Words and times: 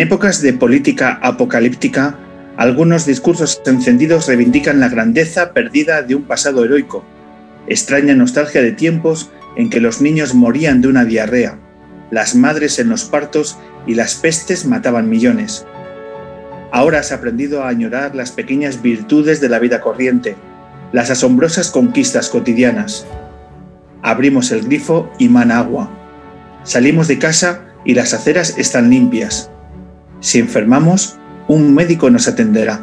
En 0.00 0.06
épocas 0.06 0.40
de 0.40 0.54
política 0.54 1.18
apocalíptica, 1.20 2.18
algunos 2.56 3.04
discursos 3.04 3.60
encendidos 3.66 4.28
reivindican 4.28 4.80
la 4.80 4.88
grandeza 4.88 5.52
perdida 5.52 6.00
de 6.00 6.14
un 6.14 6.22
pasado 6.22 6.64
heroico, 6.64 7.04
extraña 7.66 8.14
nostalgia 8.14 8.62
de 8.62 8.72
tiempos 8.72 9.30
en 9.56 9.68
que 9.68 9.78
los 9.78 10.00
niños 10.00 10.34
morían 10.34 10.80
de 10.80 10.88
una 10.88 11.04
diarrea, 11.04 11.58
las 12.10 12.34
madres 12.34 12.78
en 12.78 12.88
los 12.88 13.04
partos 13.04 13.58
y 13.86 13.94
las 13.94 14.14
pestes 14.14 14.64
mataban 14.64 15.10
millones. 15.10 15.66
Ahora 16.72 17.00
has 17.00 17.12
aprendido 17.12 17.62
a 17.62 17.68
añorar 17.68 18.14
las 18.14 18.30
pequeñas 18.30 18.80
virtudes 18.80 19.42
de 19.42 19.50
la 19.50 19.58
vida 19.58 19.82
corriente, 19.82 20.34
las 20.92 21.10
asombrosas 21.10 21.70
conquistas 21.70 22.30
cotidianas. 22.30 23.06
Abrimos 24.00 24.50
el 24.50 24.62
grifo 24.62 25.12
y 25.18 25.28
mana 25.28 25.58
agua. 25.58 25.90
Salimos 26.64 27.06
de 27.06 27.18
casa 27.18 27.66
y 27.84 27.92
las 27.92 28.14
aceras 28.14 28.56
están 28.56 28.88
limpias. 28.88 29.50
Si 30.20 30.38
enfermamos, 30.38 31.16
un 31.48 31.74
médico 31.74 32.10
nos 32.10 32.28
atenderá. 32.28 32.80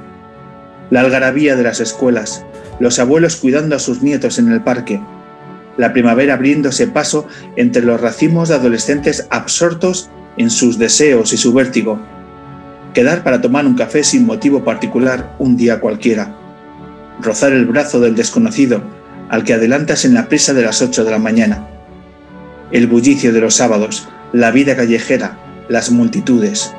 La 0.90 1.02
algarabía 1.02 1.56
de 1.56 1.64
las 1.64 1.80
escuelas, 1.80 2.44
los 2.80 3.00
abuelos 3.00 3.36
cuidando 3.38 3.76
a 3.76 3.80
sus 3.80 4.02
nietos 4.02 4.40
en 4.40 4.52
el 4.52 4.62
parque, 4.62 5.00
la 5.78 5.94
primavera 5.94 6.34
abriéndose 6.34 6.88
paso 6.88 7.28
entre 7.56 7.84
los 7.84 8.02
racimos 8.02 8.50
de 8.50 8.56
adolescentes 8.56 9.28
absortos 9.30 10.10
en 10.38 10.50
sus 10.50 10.80
deseos 10.80 11.34
y 11.34 11.38
su 11.38 11.54
vértigo. 11.54 12.00
Quedar 12.94 13.24
para 13.24 13.42
tomar 13.42 13.66
un 13.66 13.76
café 13.76 14.04
sin 14.04 14.26
motivo 14.26 14.64
particular 14.64 15.36
un 15.38 15.56
día 15.56 15.80
cualquiera. 15.80 16.36
Rozar 17.22 17.54
el 17.54 17.66
brazo 17.66 18.00
del 18.00 18.16
desconocido 18.16 18.82
al 19.30 19.44
que 19.44 19.54
adelantas 19.54 20.06
en 20.06 20.14
la 20.14 20.28
prisa 20.30 20.54
de 20.54 20.64
las 20.64 20.82
8 20.82 21.04
de 21.04 21.12
la 21.12 21.20
mañana. 21.20 21.68
El 22.72 22.88
bullicio 22.88 23.32
de 23.34 23.42
los 23.42 23.56
sábados, 23.56 24.08
la 24.34 24.52
vida 24.52 24.76
callejera, 24.76 25.38
las 25.70 25.92
multitudes, 25.92 26.74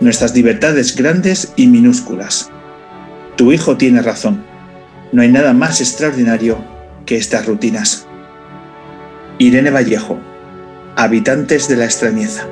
nuestras 0.00 0.34
libertades 0.34 0.96
grandes 0.96 1.52
y 1.56 1.66
minúsculas. 1.66 2.50
Tu 3.36 3.52
hijo 3.52 3.76
tiene 3.76 4.02
razón. 4.02 4.44
No 5.12 5.22
hay 5.22 5.28
nada 5.28 5.52
más 5.52 5.80
extraordinario 5.80 6.58
que 7.04 7.16
estas 7.16 7.46
rutinas. 7.46 8.06
Irene 9.38 9.70
Vallejo, 9.70 10.18
Habitantes 10.96 11.68
de 11.68 11.76
la 11.76 11.84
extrañeza. 11.84 12.46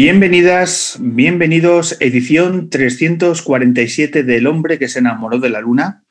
Bienvenidas, 0.00 0.96
bienvenidos, 1.00 1.96
edición 1.98 2.70
347 2.70 4.22
del 4.22 4.46
hombre 4.46 4.78
que 4.78 4.86
se 4.86 5.00
enamoró 5.00 5.40
de 5.40 5.50
la 5.50 5.60
luna. 5.60 6.04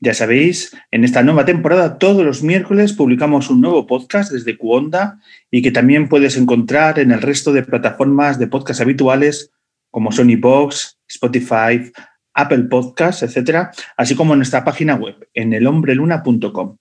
Ya 0.00 0.12
sabéis, 0.12 0.76
en 0.90 1.04
esta 1.04 1.22
nueva 1.22 1.44
temporada 1.44 1.98
todos 1.98 2.24
los 2.24 2.42
miércoles 2.42 2.94
publicamos 2.94 3.48
un 3.48 3.60
nuevo 3.60 3.86
podcast 3.86 4.32
desde 4.32 4.58
Cuonda 4.58 5.20
y 5.52 5.62
que 5.62 5.70
también 5.70 6.08
puedes 6.08 6.36
encontrar 6.36 6.98
en 6.98 7.12
el 7.12 7.22
resto 7.22 7.52
de 7.52 7.62
plataformas 7.62 8.40
de 8.40 8.48
podcast 8.48 8.80
habituales 8.80 9.52
como 9.92 10.10
Sony 10.10 10.36
Box, 10.36 10.98
Spotify, 11.08 11.92
Apple 12.34 12.64
Podcasts, 12.64 13.22
etcétera, 13.22 13.70
así 13.96 14.16
como 14.16 14.32
en 14.32 14.40
nuestra 14.40 14.64
página 14.64 14.96
web 14.96 15.28
en 15.32 15.52
elhombreluna.com. 15.52 16.76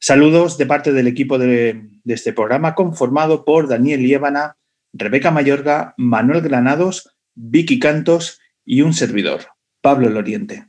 Saludos 0.00 0.58
de 0.58 0.66
parte 0.66 0.92
del 0.92 1.06
equipo 1.06 1.38
de, 1.38 1.90
este 2.06 2.32
programa 2.32 2.74
conformado 2.74 3.44
por 3.44 3.68
Daniel 3.68 4.02
Liébana, 4.02 4.56
Rebeca 4.92 5.30
Mayorga, 5.30 5.94
Manuel 5.96 6.42
Granados, 6.42 7.16
Vicky 7.34 7.78
Cantos 7.78 8.40
y 8.64 8.82
un 8.82 8.92
servidor, 8.92 9.46
Pablo 9.80 10.10
Loriente. 10.10 10.66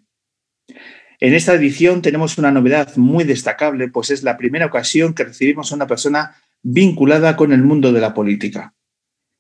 En 1.20 1.34
esta 1.34 1.54
edición 1.54 2.02
tenemos 2.02 2.38
una 2.38 2.52
novedad 2.52 2.96
muy 2.98 3.24
destacable, 3.24 3.90
pues 3.90 4.10
es 4.10 4.24
la 4.24 4.38
primera 4.38 4.66
ocasión 4.66 5.14
que 5.14 5.24
recibimos 5.24 5.72
a 5.72 5.76
una 5.76 5.88
persona 5.88 6.36
vinculada 6.64 7.36
con 7.36 7.54
el 7.54 7.62
mundo 7.62 7.92
de 7.92 8.02
la 8.02 8.14
política. 8.14 8.74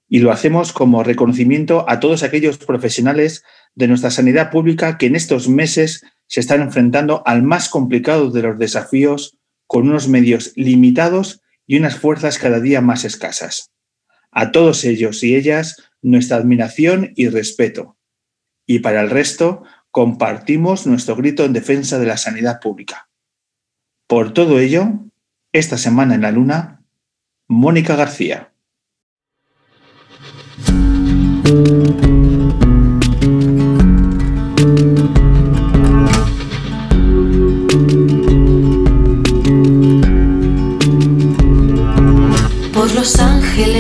Y 0.08 0.20
lo 0.20 0.32
hacemos 0.32 0.74
como 0.74 1.04
reconocimiento 1.04 1.90
a 1.90 2.00
todos 2.00 2.24
aquellos 2.24 2.58
profesionales 2.58 3.44
de 3.76 3.88
nuestra 3.88 4.12
sanidad 4.12 4.52
pública 4.52 4.98
que 4.98 5.06
en 5.08 5.16
estos 5.16 5.48
meses 5.48 6.04
se 6.28 6.40
están 6.40 6.62
enfrentando 6.62 7.24
al 7.26 7.44
más 7.44 7.70
complicado 7.70 8.30
de 8.30 8.42
los 8.42 8.60
desafíos 8.60 9.38
con 9.68 9.88
unos 9.88 10.08
medios 10.08 10.52
limitados 10.56 11.42
y 11.66 11.78
unas 11.78 11.96
fuerzas 11.98 12.38
cada 12.38 12.60
día 12.60 12.82
más 12.82 13.06
escasas. 13.06 13.72
A 14.32 14.52
todos 14.52 14.84
ellos 14.86 15.24
y 15.24 15.36
ellas 15.36 15.92
nuestra 16.02 16.38
admiración 16.38 17.12
y 17.16 17.28
respeto. 17.28 17.98
Y 18.66 18.80
para 18.80 19.02
el 19.02 19.10
resto, 19.10 19.64
compartimos 19.92 20.88
nuestro 20.88 21.16
grito 21.16 21.44
en 21.44 21.54
defensa 21.54 22.00
de 22.00 22.06
la 22.06 22.18
sanidad 22.18 22.60
pública. 22.60 23.10
Por 24.08 24.34
todo 24.34 24.60
ello, 24.60 24.94
esta 25.52 25.78
semana 25.78 26.16
en 26.16 26.22
la 26.22 26.32
Luna, 26.32 26.84
Mónica 27.48 27.96
García. 27.96 28.54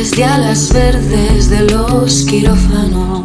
Ángeles 0.01 0.17
de 0.17 0.23
alas 0.25 0.73
verdes 0.73 1.49
de 1.51 1.61
los 1.61 2.25
quirófanos. 2.25 3.21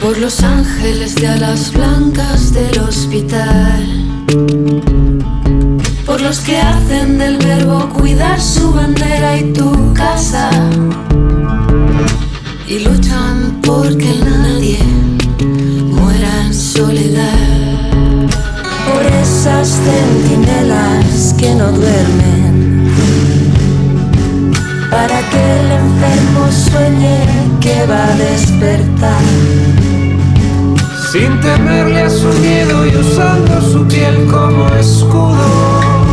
Por 0.00 0.18
los 0.18 0.42
ángeles 0.42 1.14
de 1.14 1.28
alas 1.28 1.72
blancas 1.72 2.52
del 2.52 2.80
hospital. 2.80 3.86
Por 6.04 6.20
los 6.20 6.40
que 6.40 6.58
hacen 6.58 7.16
del 7.16 7.36
verbo 7.38 7.90
cuidar 7.90 8.40
su 8.40 8.72
bandera 8.72 9.38
y 9.38 9.52
tu 9.52 9.94
casa. 9.94 10.50
Y 12.66 12.80
luchan 12.80 13.60
porque 13.62 14.16
nadie 14.24 14.80
muera 15.92 16.46
en 16.46 16.52
soledad. 16.52 18.28
Por 18.88 19.06
esas 19.06 19.68
centinelas 19.68 21.34
que 21.38 21.54
no 21.54 21.70
duermen 21.70 22.31
para 24.92 25.18
que 25.30 25.42
el 25.60 25.72
enfermo 25.72 26.52
sueñe 26.52 27.18
que 27.62 27.86
va 27.86 28.04
a 28.12 28.16
despertar. 28.16 29.22
Sin 31.10 31.40
temerle 31.40 32.02
a 32.02 32.10
su 32.10 32.28
miedo 32.46 32.86
y 32.86 32.94
usando 32.96 33.60
su 33.62 33.88
piel 33.88 34.26
como 34.30 34.68
escudo, 34.74 36.04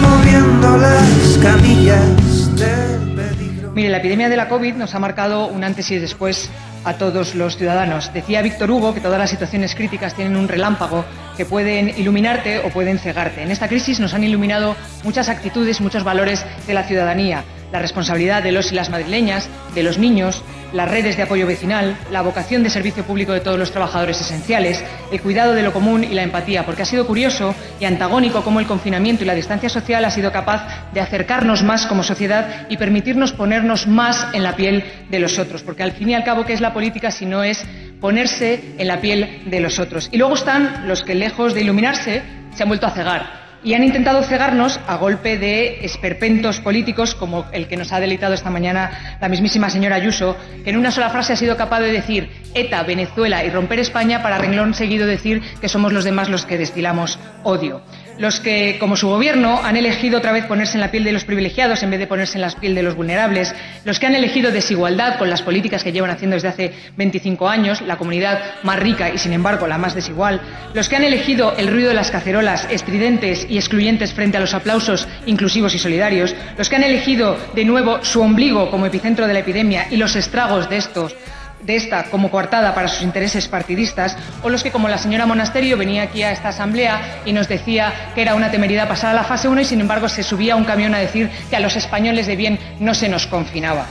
moviendo 0.00 0.76
las 0.78 1.38
camillas 1.42 2.56
del 2.56 3.14
peligro. 3.14 3.72
Mire, 3.74 3.90
la 3.90 3.98
epidemia 3.98 4.28
de 4.30 4.36
la 4.36 4.48
COVID 4.48 4.74
nos 4.74 4.94
ha 4.94 4.98
marcado 4.98 5.46
un 5.48 5.62
antes 5.62 5.90
y 5.90 5.98
después 5.98 6.50
a 6.86 6.94
todos 6.94 7.34
los 7.34 7.56
ciudadanos. 7.56 8.12
Decía 8.14 8.40
Víctor 8.40 8.70
Hugo 8.70 8.94
que 8.94 9.00
todas 9.00 9.18
las 9.18 9.28
situaciones 9.28 9.74
críticas 9.74 10.14
tienen 10.14 10.36
un 10.36 10.46
relámpago 10.46 11.04
que 11.36 11.44
pueden 11.44 11.88
iluminarte 11.98 12.60
o 12.60 12.70
pueden 12.70 12.98
cegarte. 12.98 13.42
En 13.42 13.50
esta 13.50 13.68
crisis 13.68 13.98
nos 13.98 14.14
han 14.14 14.22
iluminado 14.22 14.76
muchas 15.02 15.28
actitudes, 15.28 15.80
muchos 15.80 16.04
valores 16.04 16.46
de 16.66 16.74
la 16.74 16.84
ciudadanía, 16.84 17.44
la 17.72 17.80
responsabilidad 17.80 18.42
de 18.42 18.52
los 18.52 18.72
y 18.72 18.74
las 18.74 18.90
madrileñas, 18.90 19.48
de 19.74 19.82
los 19.82 19.98
niños, 19.98 20.42
las 20.72 20.90
redes 20.90 21.16
de 21.16 21.22
apoyo 21.22 21.46
vecinal, 21.46 21.96
la 22.10 22.22
vocación 22.22 22.62
de 22.62 22.70
servicio 22.70 23.04
público 23.04 23.32
de 23.32 23.40
todos 23.40 23.58
los 23.58 23.70
trabajadores 23.70 24.20
esenciales, 24.20 24.84
el 25.10 25.20
cuidado 25.20 25.54
de 25.54 25.62
lo 25.62 25.72
común 25.72 26.04
y 26.04 26.14
la 26.14 26.22
empatía, 26.22 26.64
porque 26.64 26.82
ha 26.82 26.86
sido 26.86 27.06
curioso 27.06 27.54
y 27.80 27.84
antagónico 27.84 28.42
cómo 28.42 28.60
el 28.60 28.66
confinamiento 28.66 29.24
y 29.24 29.26
la 29.26 29.34
distancia 29.34 29.68
social 29.68 30.04
ha 30.04 30.10
sido 30.10 30.32
capaz 30.32 30.90
de 30.92 31.00
acercarnos 31.00 31.62
más 31.62 31.86
como 31.86 32.02
sociedad 32.02 32.66
y 32.68 32.76
permitirnos 32.76 33.32
ponernos 33.32 33.86
más 33.86 34.26
en 34.32 34.42
la 34.42 34.56
piel 34.56 34.84
de 35.10 35.18
los 35.18 35.38
otros, 35.38 35.62
porque 35.62 35.82
al 35.82 35.92
fin 35.92 36.10
y 36.10 36.14
al 36.14 36.24
cabo, 36.24 36.44
¿qué 36.44 36.52
es 36.52 36.60
la 36.60 36.74
política 36.74 37.10
si 37.10 37.26
no 37.26 37.42
es 37.42 37.64
ponerse 38.00 38.74
en 38.78 38.88
la 38.88 39.00
piel 39.00 39.42
de 39.46 39.60
los 39.60 39.78
otros? 39.78 40.08
Y 40.12 40.18
luego 40.18 40.34
están 40.34 40.86
los 40.86 41.02
que, 41.02 41.14
lejos 41.14 41.54
de 41.54 41.62
iluminarse, 41.62 42.22
se 42.54 42.62
han 42.62 42.68
vuelto 42.68 42.86
a 42.86 42.90
cegar 42.90 43.45
y 43.66 43.74
han 43.74 43.82
intentado 43.82 44.22
cegarnos 44.22 44.78
a 44.86 44.94
golpe 44.94 45.38
de 45.38 45.84
esperpentos 45.84 46.60
políticos 46.60 47.16
como 47.16 47.46
el 47.50 47.66
que 47.66 47.76
nos 47.76 47.92
ha 47.92 47.98
deleitado 47.98 48.32
esta 48.32 48.48
mañana 48.48 49.18
la 49.20 49.28
mismísima 49.28 49.70
señora 49.70 49.96
Ayuso, 49.96 50.36
que 50.62 50.70
en 50.70 50.76
una 50.76 50.92
sola 50.92 51.10
frase 51.10 51.32
ha 51.32 51.36
sido 51.36 51.56
capaz 51.56 51.80
de 51.80 51.90
decir 51.90 52.30
ETA, 52.54 52.84
Venezuela 52.84 53.44
y 53.44 53.50
romper 53.50 53.80
España 53.80 54.22
para 54.22 54.38
renglón 54.38 54.72
seguido 54.72 55.04
decir 55.04 55.42
que 55.60 55.68
somos 55.68 55.92
los 55.92 56.04
demás 56.04 56.28
los 56.28 56.46
que 56.46 56.58
destilamos 56.58 57.18
odio 57.42 57.82
los 58.18 58.40
que, 58.40 58.76
como 58.78 58.96
su 58.96 59.08
gobierno, 59.08 59.60
han 59.62 59.76
elegido 59.76 60.18
otra 60.18 60.32
vez 60.32 60.46
ponerse 60.46 60.76
en 60.76 60.80
la 60.80 60.90
piel 60.90 61.04
de 61.04 61.12
los 61.12 61.24
privilegiados 61.24 61.82
en 61.82 61.90
vez 61.90 62.00
de 62.00 62.06
ponerse 62.06 62.38
en 62.38 62.42
la 62.42 62.50
piel 62.50 62.74
de 62.74 62.82
los 62.82 62.94
vulnerables, 62.94 63.54
los 63.84 63.98
que 63.98 64.06
han 64.06 64.14
elegido 64.14 64.50
desigualdad 64.50 65.18
con 65.18 65.30
las 65.30 65.42
políticas 65.42 65.84
que 65.84 65.92
llevan 65.92 66.10
haciendo 66.10 66.34
desde 66.34 66.48
hace 66.48 66.72
25 66.96 67.48
años, 67.48 67.80
la 67.82 67.96
comunidad 67.96 68.40
más 68.62 68.78
rica 68.78 69.10
y, 69.10 69.18
sin 69.18 69.32
embargo, 69.32 69.66
la 69.66 69.78
más 69.78 69.94
desigual, 69.94 70.40
los 70.74 70.88
que 70.88 70.96
han 70.96 71.04
elegido 71.04 71.54
el 71.56 71.68
ruido 71.68 71.88
de 71.88 71.94
las 71.94 72.10
cacerolas, 72.10 72.66
estridentes 72.70 73.46
y 73.48 73.56
excluyentes 73.56 74.12
frente 74.12 74.36
a 74.36 74.40
los 74.40 74.54
aplausos 74.54 75.06
inclusivos 75.26 75.74
y 75.74 75.78
solidarios, 75.78 76.34
los 76.56 76.68
que 76.68 76.76
han 76.76 76.84
elegido 76.84 77.36
de 77.54 77.64
nuevo 77.64 78.02
su 78.04 78.20
ombligo 78.20 78.70
como 78.70 78.86
epicentro 78.86 79.26
de 79.26 79.34
la 79.34 79.40
epidemia 79.40 79.86
y 79.90 79.96
los 79.96 80.16
estragos 80.16 80.68
de 80.68 80.78
estos 80.78 81.14
de 81.62 81.76
esta 81.76 82.04
como 82.04 82.30
coartada 82.30 82.74
para 82.74 82.88
sus 82.88 83.02
intereses 83.02 83.48
partidistas, 83.48 84.16
o 84.42 84.50
los 84.50 84.62
que, 84.62 84.70
como 84.70 84.88
la 84.88 84.98
señora 84.98 85.26
Monasterio, 85.26 85.76
venía 85.76 86.02
aquí 86.02 86.22
a 86.22 86.32
esta 86.32 86.48
asamblea 86.48 87.20
y 87.24 87.32
nos 87.32 87.48
decía 87.48 87.92
que 88.14 88.22
era 88.22 88.34
una 88.34 88.50
temeridad 88.50 88.88
pasar 88.88 89.10
a 89.10 89.14
la 89.14 89.24
fase 89.24 89.48
1 89.48 89.60
y, 89.60 89.64
sin 89.64 89.80
embargo, 89.80 90.08
se 90.08 90.22
subía 90.22 90.54
a 90.54 90.56
un 90.56 90.64
camión 90.64 90.94
a 90.94 90.98
decir 90.98 91.30
que 91.50 91.56
a 91.56 91.60
los 91.60 91.76
españoles 91.76 92.26
de 92.26 92.36
bien 92.36 92.58
no 92.78 92.94
se 92.94 93.08
nos 93.08 93.26
confinaba. 93.26 93.86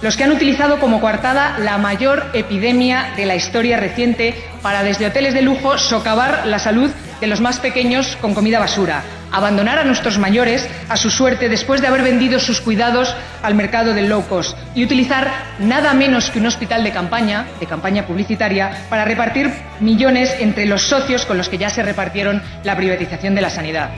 Los 0.00 0.16
que 0.16 0.22
han 0.22 0.30
utilizado 0.30 0.78
como 0.78 1.00
coartada 1.00 1.58
la 1.58 1.76
mayor 1.76 2.30
epidemia 2.32 3.12
de 3.16 3.26
la 3.26 3.34
historia 3.34 3.78
reciente 3.78 4.34
para, 4.62 4.84
desde 4.84 5.06
hoteles 5.06 5.34
de 5.34 5.42
lujo, 5.42 5.76
socavar 5.76 6.46
la 6.46 6.60
salud 6.60 6.90
de 7.20 7.26
los 7.26 7.40
más 7.40 7.58
pequeños 7.58 8.16
con 8.20 8.32
comida 8.32 8.60
basura, 8.60 9.02
abandonar 9.32 9.78
a 9.78 9.84
nuestros 9.84 10.18
mayores 10.18 10.68
a 10.88 10.96
su 10.96 11.10
suerte 11.10 11.48
después 11.48 11.80
de 11.80 11.86
haber 11.86 12.02
vendido 12.02 12.38
sus 12.38 12.60
cuidados 12.60 13.14
al 13.42 13.54
mercado 13.54 13.94
del 13.94 14.08
low 14.08 14.26
cost 14.28 14.56
y 14.74 14.84
utilizar 14.84 15.30
nada 15.58 15.94
menos 15.94 16.30
que 16.30 16.38
un 16.38 16.46
hospital 16.46 16.84
de 16.84 16.92
campaña, 16.92 17.46
de 17.60 17.66
campaña 17.66 18.06
publicitaria, 18.06 18.86
para 18.88 19.04
repartir 19.04 19.52
millones 19.80 20.34
entre 20.38 20.66
los 20.66 20.82
socios 20.82 21.26
con 21.26 21.36
los 21.36 21.48
que 21.48 21.58
ya 21.58 21.70
se 21.70 21.82
repartieron 21.82 22.42
la 22.64 22.76
privatización 22.76 23.34
de 23.34 23.40
la 23.40 23.50
sanidad. 23.50 23.90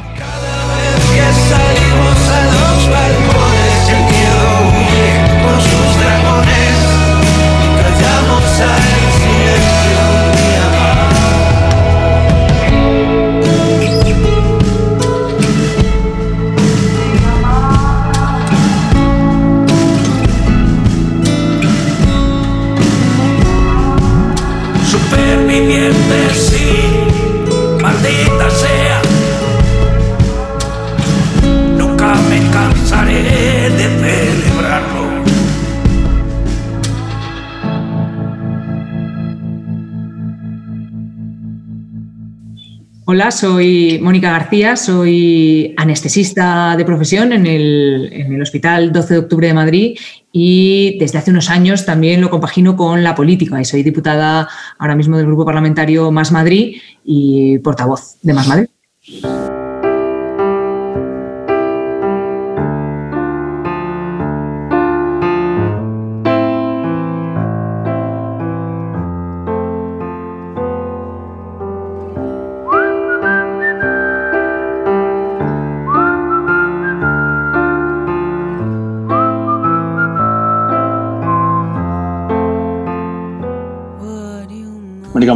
Hola, 43.12 43.33
soy 43.33 43.99
Mónica 44.01 44.31
García, 44.31 44.77
soy 44.77 45.75
anestesista 45.77 46.77
de 46.77 46.85
profesión 46.85 47.33
en 47.33 47.45
el, 47.45 48.41
Hospital 48.41 48.93
12 48.93 49.15
de 49.15 49.19
Octubre 49.19 49.49
de 49.49 49.53
Madrid 49.53 49.99
y 50.31 50.97
desde 51.01 51.19
hace 51.19 51.33
unos 51.33 51.51
años 51.51 51.85
también 51.85 52.21
lo 52.21 52.31
compagino 52.31 52.77
con 52.77 53.03
la 53.03 53.17
política 53.17 53.61
y 53.61 53.65
soy 53.65 53.83
diputada 53.83 54.49
ahora 54.79 54.95
mismo 54.95 55.17
del 55.17 55.27
Grupo 55.27 55.45
Parlamentario 55.45 56.12
Más 56.12 56.31
Madrid 56.31 56.77
y 57.05 57.59
portavoz 57.59 58.21
de 58.23 58.33
Más 58.33 58.47
Madrid. 58.47 58.69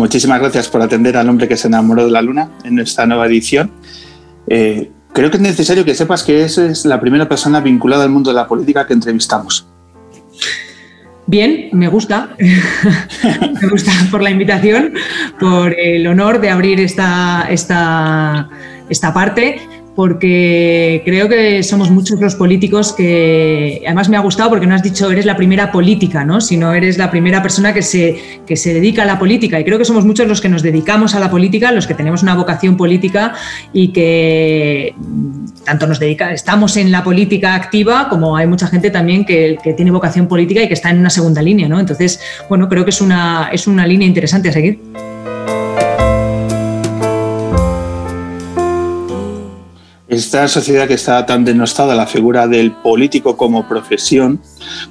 Muchísimas 0.05 0.39
gracias 0.39 0.69
por 0.69 0.83
atender 0.83 1.17
al 1.17 1.31
hombre 1.31 1.49
que 1.49 1.57
se 1.57 1.67
enamoró 1.67 2.05
de 2.05 2.11
la 2.11 2.21
luna 2.21 2.51
en 2.63 2.79
esta 2.79 3.07
nueva 3.07 3.25
edición. 3.25 3.71
Eh, 4.47 4.91
creo 5.15 5.31
que 5.31 5.39
es 5.39 5.43
necesario 5.43 5.83
que 5.83 5.95
sepas 5.95 6.23
que 6.23 6.45
esa 6.45 6.67
es 6.67 6.85
la 6.85 7.01
primera 7.01 7.27
persona 7.27 7.63
vinculada 7.63 8.05
al 8.05 8.11
mundo 8.11 8.29
de 8.29 8.37
la 8.37 8.47
política 8.47 8.87
que 8.87 8.93
entrevistamos. 8.93 9.67
Bien, 11.27 11.71
me 11.73 11.89
gusta. 11.89 12.37
me 12.39 13.69
gusta 13.71 13.93
por 14.11 14.23
la 14.23 14.29
invitación, 14.29 14.93
por 15.41 15.73
el 15.73 16.07
honor 16.07 16.39
de 16.39 16.51
abrir 16.51 16.81
esta, 16.81 17.47
esta, 17.49 18.51
esta 18.91 19.15
parte 19.15 19.57
porque 19.95 21.03
creo 21.05 21.29
que 21.29 21.63
somos 21.63 21.91
muchos 21.91 22.21
los 22.21 22.35
políticos 22.35 22.93
que, 22.93 23.83
además 23.87 24.09
me 24.09 24.17
ha 24.17 24.21
gustado 24.21 24.51
porque 24.51 24.67
no 24.67 24.75
has 24.75 24.83
dicho 24.83 25.11
eres 25.11 25.25
la 25.25 25.37
primera 25.37 25.71
política, 25.71 26.25
¿no? 26.25 26.41
sino 26.41 26.75
eres 26.75 26.99
la 26.99 27.11
primera 27.11 27.43
persona 27.43 27.73
que 27.73 27.83
se, 27.83 28.41
que 28.47 28.57
se 28.57 28.75
dedica 28.75 29.03
a 29.03 29.07
la 29.07 29.19
política. 29.19 29.61
Y 29.61 29.65
creo 29.65 29.79
que 29.79 29.85
somos 29.85 30.05
muchos 30.05 30.27
los 30.27 30.41
que 30.41 30.49
nos 30.49 30.63
dedicamos 30.63 31.15
a 31.15 31.21
la 31.21 31.31
política, 31.31 31.71
los 31.71 31.87
que 31.87 31.95
tenemos 31.95 32.23
una 32.23 32.35
vocación 32.35 32.77
política 32.77 33.35
y 33.73 33.89
que 33.89 34.95
tanto 35.65 35.87
nos 35.87 36.01
dedica, 36.01 36.33
estamos 36.33 36.77
en 36.77 36.91
la 36.91 37.05
política 37.05 37.55
activa 37.55 38.09
como 38.09 38.37
hay 38.37 38.47
mucha 38.47 38.67
gente 38.67 38.91
también 38.91 39.25
que, 39.25 39.59
que 39.63 39.75
tiene 39.75 39.93
vocación 39.93 40.27
política 40.27 40.63
y 40.63 40.69
que 40.69 40.75
está 40.75 40.91
en 40.91 40.99
una 40.99 41.11
segunda 41.11 41.41
línea. 41.41 41.69
¿no? 41.69 41.79
Entonces, 41.79 42.21
bueno, 42.49 42.69
creo 42.69 42.85
que 42.85 42.91
es 42.91 43.01
una, 43.01 43.51
es 43.53 43.69
una 43.69 43.87
línea 43.87 44.09
interesante 44.09 44.49
a 44.49 44.53
seguir. 44.53 44.81
Esta 50.15 50.49
sociedad 50.49 50.89
que 50.89 50.95
está 50.95 51.25
tan 51.27 51.45
denostada, 51.45 51.95
la 51.95 52.07
figura 52.07 52.47
del 52.47 52.73
político 52.73 53.37
como 53.37 53.69
profesión, 53.69 54.41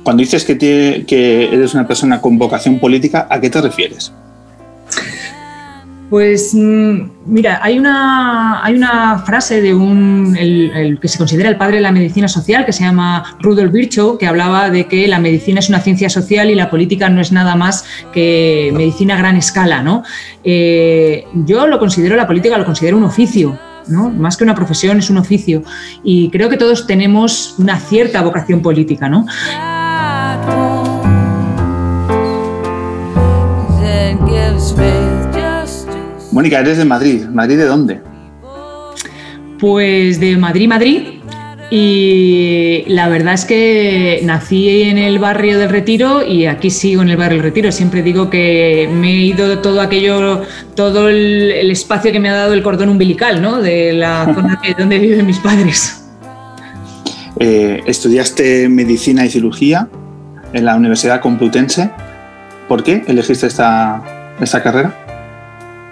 cuando 0.03 0.22
dices 0.22 0.46
que, 0.46 0.58
que 0.58 1.53
eres 1.53 1.74
una 1.74 1.88
persona 1.88 2.22
con 2.22 2.38
vocación 2.38 2.80
política, 2.80 3.27
¿a 3.30 3.39
qué 3.39 3.50
te 3.50 3.62
refieres? 3.62 4.12
Pues 6.13 6.53
mm, 6.53 7.10
mira, 7.25 7.60
hay 7.63 7.80
una, 7.80 8.63
hay 8.63 8.75
una 8.75 9.24
frase 9.25 9.62
de 9.62 9.74
un 9.74 10.36
que 11.01 11.08
se 11.08 11.18
considera 11.18 11.50
el 11.50 11.58
padre 11.58 11.77
de 11.77 11.82
la 11.82 11.92
medicina 11.92 12.27
social, 12.27 12.68
que 12.68 12.72
se 12.72 12.84
llama 12.84 13.36
Rudolf 13.39 13.72
Virchow, 13.72 14.20
que 14.20 14.27
hablaba 14.27 14.70
de 14.70 14.86
que 14.86 15.08
la 15.08 15.18
medicina 15.18 15.60
es 15.60 15.70
una 15.70 15.80
ciencia 15.80 16.12
social 16.12 16.51
y 16.51 16.53
la 16.56 16.70
política 16.70 17.10
no 17.10 17.20
es 17.20 17.32
nada 17.32 17.56
más 17.56 17.84
que 18.13 18.72
medicina 18.75 19.15
a 19.15 19.18
gran 19.18 19.38
escala. 19.38 19.82
¿no? 19.82 20.03
Eh, 20.44 21.25
yo 21.34 21.65
lo 21.65 21.80
considero, 21.80 22.15
la 22.15 22.27
política 22.27 22.60
lo 22.60 22.65
considero 22.65 22.98
un 22.98 23.06
oficio, 23.06 23.58
más 23.89 24.37
que 24.37 24.43
una 24.43 24.55
profesión, 24.55 24.99
es 24.99 25.09
un 25.09 25.17
oficio. 25.17 25.63
Y 26.03 26.29
creo 26.29 26.49
que 26.49 26.57
todos 26.57 26.87
tenemos 26.87 27.55
una 27.57 27.79
cierta 27.79 28.21
vocación 28.21 28.61
política, 28.61 29.09
¿no? 29.09 29.25
Mónica, 36.31 36.59
eres 36.59 36.77
de 36.77 36.85
Madrid. 36.85 37.25
¿Madrid 37.25 37.57
de 37.57 37.65
dónde? 37.65 38.01
Pues 39.59 40.19
de 40.19 40.35
Madrid, 40.35 40.67
Madrid. 40.67 41.12
Y 41.75 42.84
la 42.86 43.10
verdad 43.10 43.34
es 43.34 43.46
que 43.46 44.22
nací 44.24 44.84
en 44.84 45.00
el 45.00 45.18
barrio 45.18 45.58
del 45.58 45.70
Retiro 45.70 46.24
y 46.24 46.46
aquí 46.46 46.70
sigo 46.70 47.01
en 47.01 47.10
el 47.10 47.18
barrio 47.18 47.38
del 47.38 47.46
Retiro. 47.46 47.72
Siempre 47.72 48.03
digo 48.03 48.30
que 48.30 48.88
me 48.94 49.10
he 49.10 49.15
ido 49.22 49.58
todo 49.58 49.82
aquello, 49.82 50.44
todo 50.75 51.10
el, 51.10 51.72
espacio 51.72 52.12
que 52.12 52.20
me 52.20 52.30
ha 52.30 52.36
dado 52.36 52.53
el 52.53 52.62
cordón 52.62 52.89
umbilical, 52.89 53.42
¿no? 53.42 53.60
De 53.60 53.92
la 53.92 54.32
zona 54.36 54.62
donde 54.77 55.00
viven 55.00 55.25
mis 55.25 55.39
padres. 55.39 56.06
Eh, 57.39 57.82
estudiaste 57.88 58.70
medicina 58.70 59.25
y 59.25 59.32
cirugía 59.32 59.89
en 60.53 60.65
la 60.65 60.75
Universidad 60.75 61.22
Complutense. 61.22 61.89
¿Por 62.68 62.84
qué 62.84 63.03
elegiste 63.08 63.48
esta, 63.48 64.36
esta 64.39 64.62
carrera? 64.62 64.96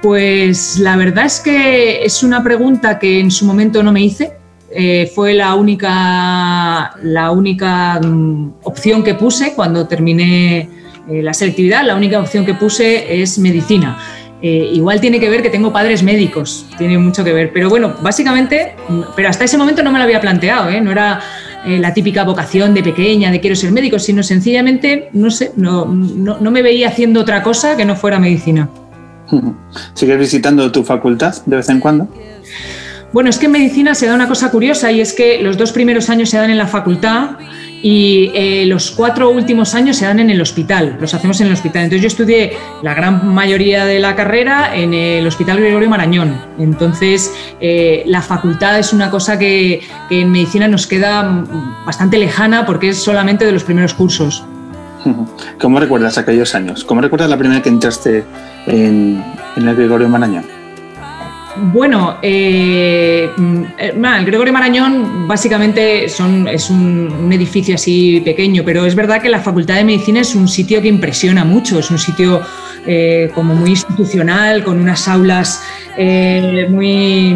Pues 0.03 0.77
la 0.77 0.95
verdad 0.95 1.25
es 1.25 1.39
que 1.39 2.03
es 2.05 2.21
una 2.21 2.43
pregunta 2.43 2.99
que 2.99 3.19
en 3.19 3.31
su 3.31 3.45
momento 3.45 3.81
no 3.81 3.91
me 3.91 4.01
hice 4.01 4.40
eh, 4.73 5.11
fue 5.13 5.33
la 5.33 5.55
única, 5.55 6.95
la 7.03 7.31
única 7.31 7.99
mm, 7.99 8.53
opción 8.63 9.03
que 9.03 9.15
puse 9.15 9.53
cuando 9.53 9.87
terminé 9.87 10.69
eh, 11.09 11.21
la 11.21 11.33
selectividad, 11.33 11.85
la 11.85 11.95
única 11.95 12.19
opción 12.19 12.45
que 12.45 12.53
puse 12.53 13.21
es 13.21 13.37
medicina. 13.37 13.97
Eh, 14.41 14.71
igual 14.73 14.99
tiene 14.99 15.19
que 15.19 15.29
ver 15.29 15.43
que 15.43 15.49
tengo 15.49 15.71
padres 15.71 16.01
médicos, 16.01 16.65
tiene 16.77 16.97
mucho 16.97 17.23
que 17.23 17.31
ver, 17.31 17.51
pero 17.53 17.69
bueno, 17.69 17.95
básicamente, 18.01 18.75
mm, 18.87 19.01
pero 19.15 19.29
hasta 19.29 19.43
ese 19.43 19.57
momento 19.57 19.83
no 19.83 19.91
me 19.91 19.99
lo 19.99 20.05
había 20.05 20.21
planteado, 20.21 20.71
no 20.81 20.91
era 20.91 21.21
la 21.63 21.93
típica 21.93 22.23
vocación 22.23 22.73
de 22.73 22.81
pequeña, 22.81 23.29
de 23.29 23.39
quiero 23.39 23.55
ser 23.55 23.71
médico, 23.71 23.99
sino 23.99 24.23
sencillamente, 24.23 25.09
no 25.13 25.29
sé, 25.29 25.51
no, 25.57 25.85
no 25.85 26.49
me 26.51 26.63
veía 26.63 26.87
haciendo 26.87 27.19
otra 27.19 27.43
cosa 27.43 27.77
que 27.77 27.85
no 27.85 27.95
fuera 27.95 28.17
medicina. 28.17 28.67
¿Sigues 29.93 30.17
visitando 30.17 30.71
tu 30.71 30.83
facultad 30.83 31.35
de 31.45 31.57
vez 31.57 31.69
en 31.69 31.79
cuando? 31.79 32.07
Bueno, 33.13 33.29
es 33.29 33.37
que 33.37 33.47
en 33.47 33.51
medicina 33.51 33.93
se 33.93 34.05
da 34.07 34.15
una 34.15 34.27
cosa 34.27 34.51
curiosa 34.51 34.89
y 34.91 35.01
es 35.01 35.13
que 35.13 35.41
los 35.41 35.57
dos 35.57 35.73
primeros 35.73 36.09
años 36.09 36.29
se 36.29 36.37
dan 36.37 36.49
en 36.49 36.57
la 36.57 36.67
facultad 36.67 37.31
y 37.83 38.31
eh, 38.33 38.65
los 38.67 38.91
cuatro 38.91 39.31
últimos 39.31 39.75
años 39.75 39.97
se 39.97 40.05
dan 40.05 40.19
en 40.19 40.29
el 40.29 40.39
hospital, 40.39 40.97
los 40.99 41.13
hacemos 41.13 41.41
en 41.41 41.47
el 41.47 41.53
hospital. 41.53 41.83
Entonces 41.83 42.01
yo 42.01 42.07
estudié 42.07 42.53
la 42.81 42.93
gran 42.93 43.27
mayoría 43.33 43.85
de 43.85 43.99
la 43.99 44.15
carrera 44.15 44.73
en 44.75 44.93
el 44.93 45.27
Hospital 45.27 45.59
Gregorio 45.59 45.89
Marañón. 45.89 46.39
Entonces 46.57 47.33
eh, 47.59 48.03
la 48.05 48.21
facultad 48.21 48.79
es 48.79 48.93
una 48.93 49.09
cosa 49.09 49.37
que, 49.37 49.81
en 50.09 50.31
medicina 50.31 50.69
nos 50.69 50.87
queda 50.87 51.43
bastante 51.85 52.17
lejana 52.17 52.65
porque 52.65 52.89
es 52.89 52.97
solamente 52.97 53.45
de 53.45 53.51
los 53.51 53.65
primeros 53.65 53.93
cursos. 53.93 54.45
¿Cómo 55.59 55.81
recuerdas 55.81 56.17
aquellos 56.17 56.55
años? 56.55 56.85
¿Cómo 56.85 57.01
recuerdas 57.01 57.29
la 57.29 57.37
primera 57.37 57.61
que 57.61 57.69
entraste 57.69 58.23
en, 58.67 59.21
en 59.57 59.67
el 59.67 59.75
Gregorio 59.75 60.07
Marañón? 60.07 60.60
Bueno, 61.57 62.17
eh, 62.21 63.29
mm, 63.35 63.63
el 63.77 64.25
Gregorio 64.25 64.53
Marañón 64.53 65.27
básicamente 65.27 66.07
son, 66.07 66.47
es 66.47 66.69
un, 66.69 67.29
edificio 67.31 67.75
así 67.75 68.21
pequeño, 68.23 68.63
pero 68.65 68.85
es 68.85 68.95
verdad 68.95 69.21
que 69.21 69.29
la 69.29 69.39
Facultad 69.39 69.75
de 69.75 69.83
Medicina 69.83 70.21
es 70.21 70.35
un 70.35 70.47
sitio 70.47 70.81
que 70.81 70.87
impresiona 70.87 71.45
mucho, 71.45 71.79
es 71.79 71.89
un 71.91 71.97
sitio 71.97 72.41
eh, 72.85 73.31
como 73.33 73.55
muy 73.55 73.71
institucional, 73.71 74.63
con 74.63 74.79
unas 74.79 75.07
aulas 75.07 75.63
eh, 75.97 76.67
muy 76.69 77.35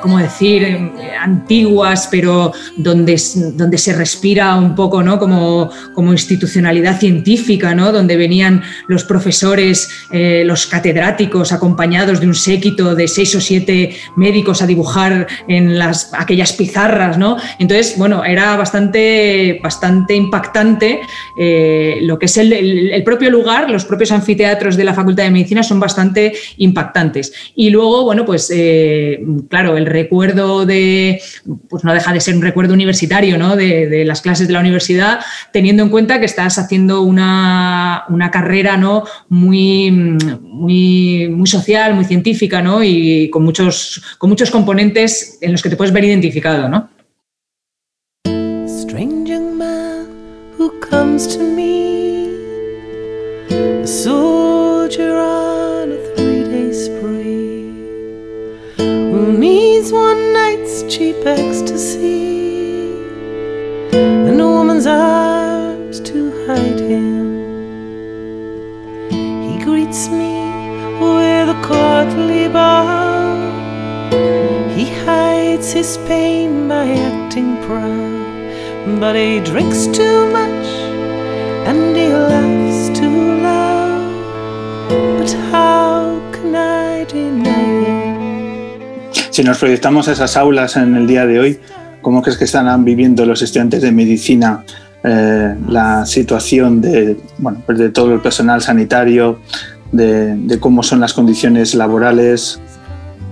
¿cómo 0.00 0.18
decir?, 0.18 0.92
antiguas, 1.20 2.08
pero 2.10 2.52
donde, 2.76 3.20
donde 3.54 3.78
se 3.78 3.92
respira 3.92 4.56
un 4.56 4.74
poco 4.74 5.02
¿no? 5.02 5.18
como, 5.18 5.70
como 5.94 6.12
institucionalidad 6.12 6.98
científica, 6.98 7.74
¿no? 7.74 7.92
donde 7.92 8.16
venían 8.16 8.62
los 8.88 9.04
profesores, 9.04 9.88
eh, 10.12 10.42
los 10.44 10.66
catedráticos, 10.66 11.52
acompañados 11.52 12.20
de 12.20 12.26
un 12.26 12.34
séquito 12.34 12.94
de 12.94 13.08
seis 13.08 13.34
o 13.34 13.40
siete 13.40 13.96
médicos 14.16 14.62
a 14.62 14.66
dibujar 14.66 15.26
en 15.48 15.78
las, 15.78 16.12
aquellas 16.14 16.52
pizarras. 16.52 17.18
¿no? 17.18 17.36
Entonces, 17.58 17.94
bueno, 17.96 18.24
era 18.24 18.56
bastante, 18.56 19.60
bastante 19.62 20.14
impactante 20.14 21.00
eh, 21.38 21.98
lo 22.02 22.18
que 22.18 22.26
es 22.26 22.36
el, 22.36 22.52
el, 22.52 23.02
propio 23.04 23.30
lugar, 23.30 23.70
los 23.70 23.84
propios 23.84 24.12
anfiteatros 24.12 24.76
de 24.76 24.84
la 24.84 24.94
Facultad 24.94 25.24
de 25.24 25.30
Medicina 25.30 25.62
son 25.62 25.80
bastante 25.80 26.32
impactantes. 26.58 27.32
Y 27.54 27.70
luego, 27.70 28.04
bueno, 28.04 28.24
pues 28.24 28.50
eh, 28.54 29.24
claro, 29.48 29.76
el 29.76 29.86
recuerdo 29.90 30.64
de, 30.64 31.20
pues 31.68 31.84
no 31.84 31.92
deja 31.92 32.12
de 32.12 32.20
ser 32.20 32.34
un 32.36 32.42
recuerdo 32.42 32.72
universitario, 32.72 33.36
¿no? 33.36 33.56
De, 33.56 34.04
las 34.06 34.22
clases 34.22 34.46
de 34.46 34.54
la 34.54 34.60
universidad, 34.60 35.20
teniendo 35.52 35.82
en 35.82 35.90
cuenta 35.90 36.18
que 36.18 36.26
estás 36.26 36.58
haciendo 36.58 37.02
una, 37.02 38.06
carrera, 38.32 38.76
¿no? 38.76 39.04
Muy, 39.28 39.90
muy, 39.90 41.28
muy 41.28 41.46
social, 41.46 41.94
muy 41.94 42.04
científica, 42.04 42.62
¿no? 42.62 42.82
Y 42.82 43.28
con 43.30 43.44
muchos, 43.44 44.02
con 44.18 44.30
muchos 44.30 44.50
componentes 44.50 45.38
en 45.40 45.52
los 45.52 45.62
que 45.62 45.68
te 45.68 45.76
puedes 45.76 45.92
ver 45.92 46.04
identificado, 46.04 46.68
¿no? 46.68 46.88
Ecstasy 61.26 62.92
and 63.92 64.40
a 64.40 64.46
woman's 64.46 64.86
arms 64.86 66.00
to 66.00 66.30
hide 66.46 66.80
him. 66.80 67.26
He 69.10 69.62
greets 69.62 70.08
me 70.08 70.34
with 70.98 71.48
a 71.56 71.60
courtly 71.62 72.48
bow. 72.48 73.36
He 74.74 74.86
hides 75.04 75.72
his 75.72 75.98
pain 76.08 76.68
by 76.68 76.86
acting 76.86 77.56
proud, 77.64 79.00
but 79.00 79.14
he 79.14 79.40
drinks 79.40 79.86
too 79.86 80.30
much 80.30 80.66
and 81.68 81.96
he 81.96 82.08
laughs 82.08 82.98
too 82.98 83.40
loud. 83.42 85.18
But 85.18 85.32
how 85.52 86.20
can 86.32 86.54
I 86.54 87.04
deny? 87.04 87.39
Si 89.30 89.44
nos 89.44 89.58
proyectamos 89.58 90.08
a 90.08 90.12
esas 90.12 90.36
aulas 90.36 90.76
en 90.76 90.96
el 90.96 91.06
día 91.06 91.24
de 91.24 91.38
hoy, 91.38 91.60
¿cómo 92.02 92.20
crees 92.20 92.36
que 92.36 92.44
están 92.44 92.84
viviendo 92.84 93.24
los 93.24 93.42
estudiantes 93.42 93.80
de 93.80 93.92
medicina 93.92 94.64
eh, 95.04 95.54
la 95.68 96.04
situación 96.04 96.80
de, 96.80 97.16
bueno, 97.38 97.62
pues 97.64 97.78
de 97.78 97.90
todo 97.90 98.12
el 98.12 98.20
personal 98.20 98.60
sanitario, 98.60 99.38
de, 99.92 100.58
cómo 100.60 100.82
son 100.82 101.00
las 101.00 101.12
condiciones 101.12 101.74
laborales, 101.74 102.60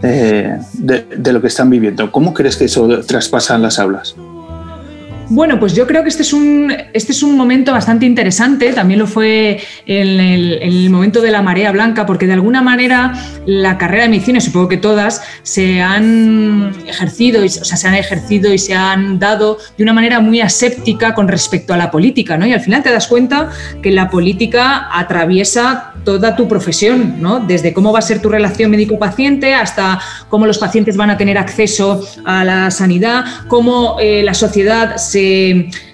eh, 0.03 0.59
de, 0.75 1.33
lo 1.33 1.41
que 1.41 1.49
están 1.49 1.69
viviendo? 1.69 2.13
¿Cómo 2.13 2.33
crees 2.33 2.57
que 2.57 2.67
eso 2.67 2.89
traspasa 3.01 3.59
las 3.59 3.81
aulas? 3.81 4.15
Bueno, 5.31 5.61
pues 5.61 5.75
yo 5.75 5.87
creo 5.87 6.03
que 6.03 6.09
este 6.09 6.23
es 6.23 6.33
un, 6.33 6.75
este 6.95 7.13
es 7.13 7.23
un 7.23 7.37
momento 7.37 7.73
bastante 7.73 8.07
interesante, 8.07 8.73
también 8.73 8.99
lo 8.99 9.07
fue 9.07 9.61
en 9.85 10.21
el, 10.21 10.89
momento 10.89 11.21
de 11.21 11.31
la 11.31 11.43
marea 11.43 11.71
blanca, 11.71 12.07
porque 12.07 12.27
de 12.27 12.33
alguna 12.33 12.63
manera 12.63 13.13
la 13.45 13.77
carrera 13.77 14.05
de 14.05 14.09
medicina, 14.09 14.41
supongo 14.41 14.69
que 14.69 14.79
todas, 14.79 15.23
se 15.43 15.83
han 15.83 16.75
ejercido, 16.87 17.45
o 17.45 17.49
sea, 17.49 17.77
se 17.77 17.89
han 17.89 17.95
ejercido 17.95 18.53
y 18.55 18.59
se 18.59 18.75
han 18.75 19.19
dado 19.19 19.59
de 19.77 19.83
una 19.83 19.93
manera 19.93 20.21
muy 20.21 20.41
aséptica 20.41 21.15
con 21.15 21.29
respecto 21.29 21.75
a 21.75 21.77
la 21.77 21.91
política, 21.91 22.39
¿no? 22.39 22.47
Y 22.47 22.55
al 22.55 22.61
final 22.61 22.83
te 22.83 22.91
das 22.91 23.07
cuenta 23.07 23.51
que 23.83 23.91
la 23.91 24.09
política 24.09 24.89
atraviesa 24.91 25.93
toda 26.05 26.37
tu 26.37 26.49
profesión, 26.49 27.17
¿no? 27.21 27.41
Desde 27.41 27.75
cómo 27.75 27.93
va 27.93 27.99
a 27.99 28.03
ser 28.03 28.23
tu 28.23 28.31
relación 28.31 28.71
médico-paciente 28.71 29.55
hasta 29.55 30.01
cómo 30.31 30.47
los 30.47 30.57
pacientes 30.57 30.97
van 30.97 31.11
a 31.11 31.19
tener 31.19 31.37
acceso 31.37 32.03
a 32.25 32.45
la 32.45 32.71
sanidad, 32.71 33.27
cómo 33.47 33.99
eh, 34.01 34.23
la 34.23 34.33
sociedad 34.33 34.97
se 34.97 35.18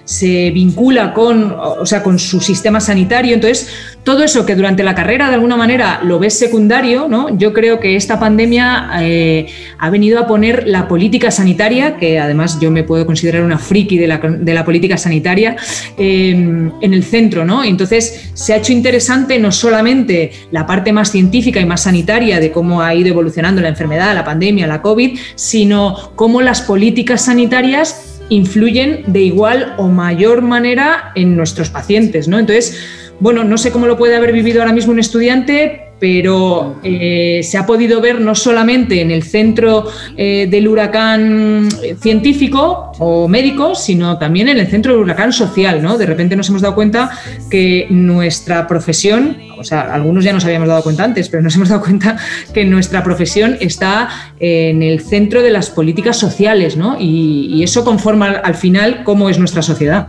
se, 0.05 0.51
vincula 0.51 1.13
con, 1.13 1.55
o 1.57 1.85
sea, 1.85 2.03
con 2.03 2.19
su 2.19 2.39
sistema 2.39 2.79
sanitario. 2.79 3.33
Entonces, 3.33 3.69
todo 4.05 4.23
eso 4.23 4.45
que 4.45 4.55
durante 4.55 4.83
la 4.83 4.93
carrera 4.93 5.29
de 5.29 5.33
alguna 5.33 5.57
manera 5.57 5.99
lo 6.03 6.19
ves 6.19 6.37
secundario, 6.37 7.07
¿no? 7.09 7.35
yo 7.35 7.53
creo 7.53 7.79
que 7.79 7.95
esta 7.95 8.19
pandemia 8.19 8.91
eh, 9.01 9.47
ha 9.79 9.89
venido 9.89 10.19
a 10.19 10.27
poner 10.27 10.67
la 10.67 10.87
política 10.87 11.31
sanitaria, 11.31 11.97
que 11.97 12.19
además 12.19 12.59
yo 12.59 12.69
me 12.69 12.83
puedo 12.83 13.07
considerar 13.07 13.43
una 13.43 13.57
friki 13.57 13.97
de 13.97 14.07
la, 14.07 14.63
política 14.63 14.97
sanitaria, 14.97 15.55
em, 15.97 16.71
en 16.81 16.93
el 16.93 17.03
centro. 17.03 17.45
¿no? 17.45 17.63
Entonces, 17.63 18.29
se 18.35 18.53
ha 18.53 18.57
hecho 18.57 18.73
interesante 18.73 19.39
no 19.39 19.51
solamente 19.51 20.31
la 20.51 20.67
parte 20.67 20.93
más 20.93 21.09
científica 21.09 21.59
y 21.59 21.65
más 21.65 21.81
sanitaria 21.81 22.39
de 22.39 22.51
cómo 22.51 22.83
ha 22.83 22.93
ido 22.93 23.09
evolucionando 23.09 23.59
la 23.61 23.69
enfermedad, 23.69 24.13
la 24.13 24.23
pandemia, 24.23 24.67
la 24.67 24.83
COVID, 24.83 25.17
sino 25.33 26.11
cómo 26.15 26.41
las 26.41 26.61
políticas 26.61 27.25
sanitarias 27.25 28.04
influyen 28.29 29.03
de 29.07 29.21
igual 29.21 29.73
o 29.77 29.87
mayor 29.87 30.41
manera 30.41 31.11
en 31.15 31.35
nuestros 31.35 31.69
pacientes, 31.69 32.27
¿no? 32.27 32.39
Entonces, 32.39 32.79
bueno, 33.19 33.43
no 33.43 33.57
sé 33.57 33.71
cómo 33.71 33.87
lo 33.87 33.97
puede 33.97 34.15
haber 34.15 34.31
vivido 34.31 34.61
ahora 34.61 34.73
mismo 34.73 34.91
un 34.91 34.99
estudiante, 34.99 35.84
pero 35.99 36.75
eh, 36.83 37.41
se 37.43 37.57
ha 37.57 37.65
podido 37.65 38.01
ver 38.01 38.19
no 38.19 38.35
solamente 38.35 39.01
en 39.01 39.11
el 39.11 39.23
centro 39.23 39.85
eh, 40.17 40.47
del 40.49 40.67
huracán 40.67 41.69
científico 41.99 42.91
o 42.99 43.27
médico, 43.27 43.75
sino 43.75 44.17
también 44.17 44.49
en 44.49 44.57
el 44.57 44.67
centro 44.67 44.93
del 44.93 45.03
huracán 45.03 45.31
social. 45.31 45.81
¿no? 45.81 45.97
De 45.97 46.05
repente 46.05 46.35
nos 46.35 46.49
hemos 46.49 46.61
dado 46.61 46.75
cuenta 46.75 47.09
que 47.49 47.87
nuestra 47.89 48.67
profesión, 48.67 49.37
o 49.57 49.63
sea, 49.63 49.81
algunos 49.93 50.23
ya 50.23 50.33
nos 50.33 50.43
habíamos 50.45 50.67
dado 50.67 50.83
cuenta 50.83 51.03
antes, 51.03 51.29
pero 51.29 51.41
nos 51.41 51.55
hemos 51.55 51.69
dado 51.69 51.81
cuenta 51.81 52.17
que 52.53 52.65
nuestra 52.65 53.03
profesión 53.03 53.57
está 53.59 54.09
en 54.39 54.83
el 54.83 54.99
centro 54.99 55.41
de 55.41 55.51
las 55.51 55.69
políticas 55.69 56.17
sociales 56.17 56.75
¿no? 56.75 56.97
y, 56.99 57.47
y 57.53 57.63
eso 57.63 57.85
conforma 57.85 58.31
al 58.31 58.55
final 58.55 59.03
cómo 59.03 59.29
es 59.29 59.39
nuestra 59.39 59.61
sociedad. 59.61 60.07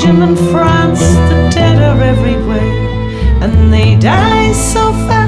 Belgium 0.00 0.22
and 0.22 0.38
France, 0.50 1.00
the 1.28 1.50
dead 1.52 1.76
are 1.82 2.02
everywhere, 2.02 3.42
and 3.42 3.70
they 3.70 3.96
die 3.96 4.50
so 4.52 4.92
fast, 5.06 5.19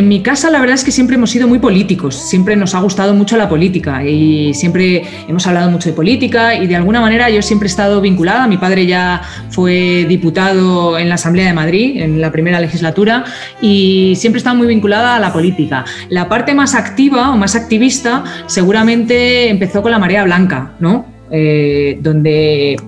En 0.00 0.08
mi 0.08 0.22
casa 0.22 0.50
la 0.50 0.60
verdad 0.60 0.76
es 0.76 0.82
que 0.82 0.92
siempre 0.92 1.16
hemos 1.16 1.28
sido 1.28 1.46
muy 1.46 1.58
políticos, 1.58 2.14
siempre 2.14 2.56
nos 2.56 2.74
ha 2.74 2.80
gustado 2.80 3.12
mucho 3.12 3.36
la 3.36 3.50
política 3.50 4.02
y 4.02 4.54
siempre 4.54 5.02
hemos 5.28 5.46
hablado 5.46 5.70
mucho 5.70 5.90
de 5.90 5.94
política 5.94 6.54
y 6.54 6.66
de 6.66 6.74
alguna 6.74 7.02
manera 7.02 7.28
yo 7.28 7.42
siempre 7.42 7.66
he 7.66 7.68
estado 7.68 8.00
vinculada, 8.00 8.46
mi 8.46 8.56
padre 8.56 8.86
ya 8.86 9.20
fue 9.50 10.06
diputado 10.08 10.98
en 10.98 11.10
la 11.10 11.16
Asamblea 11.16 11.44
de 11.48 11.52
Madrid 11.52 12.00
en 12.00 12.18
la 12.18 12.32
primera 12.32 12.60
legislatura 12.60 13.26
y 13.60 14.14
siempre 14.16 14.38
he 14.38 14.40
estado 14.40 14.56
muy 14.56 14.68
vinculada 14.68 15.16
a 15.16 15.20
la 15.20 15.34
política. 15.34 15.84
La 16.08 16.30
parte 16.30 16.54
más 16.54 16.74
activa 16.74 17.30
o 17.30 17.36
más 17.36 17.54
activista 17.54 18.24
seguramente 18.46 19.50
empezó 19.50 19.82
con 19.82 19.90
la 19.90 19.98
marea 19.98 20.24
blanca, 20.24 20.76
¿no? 20.80 21.04
Eh, 21.30 21.98
donde 22.00 22.78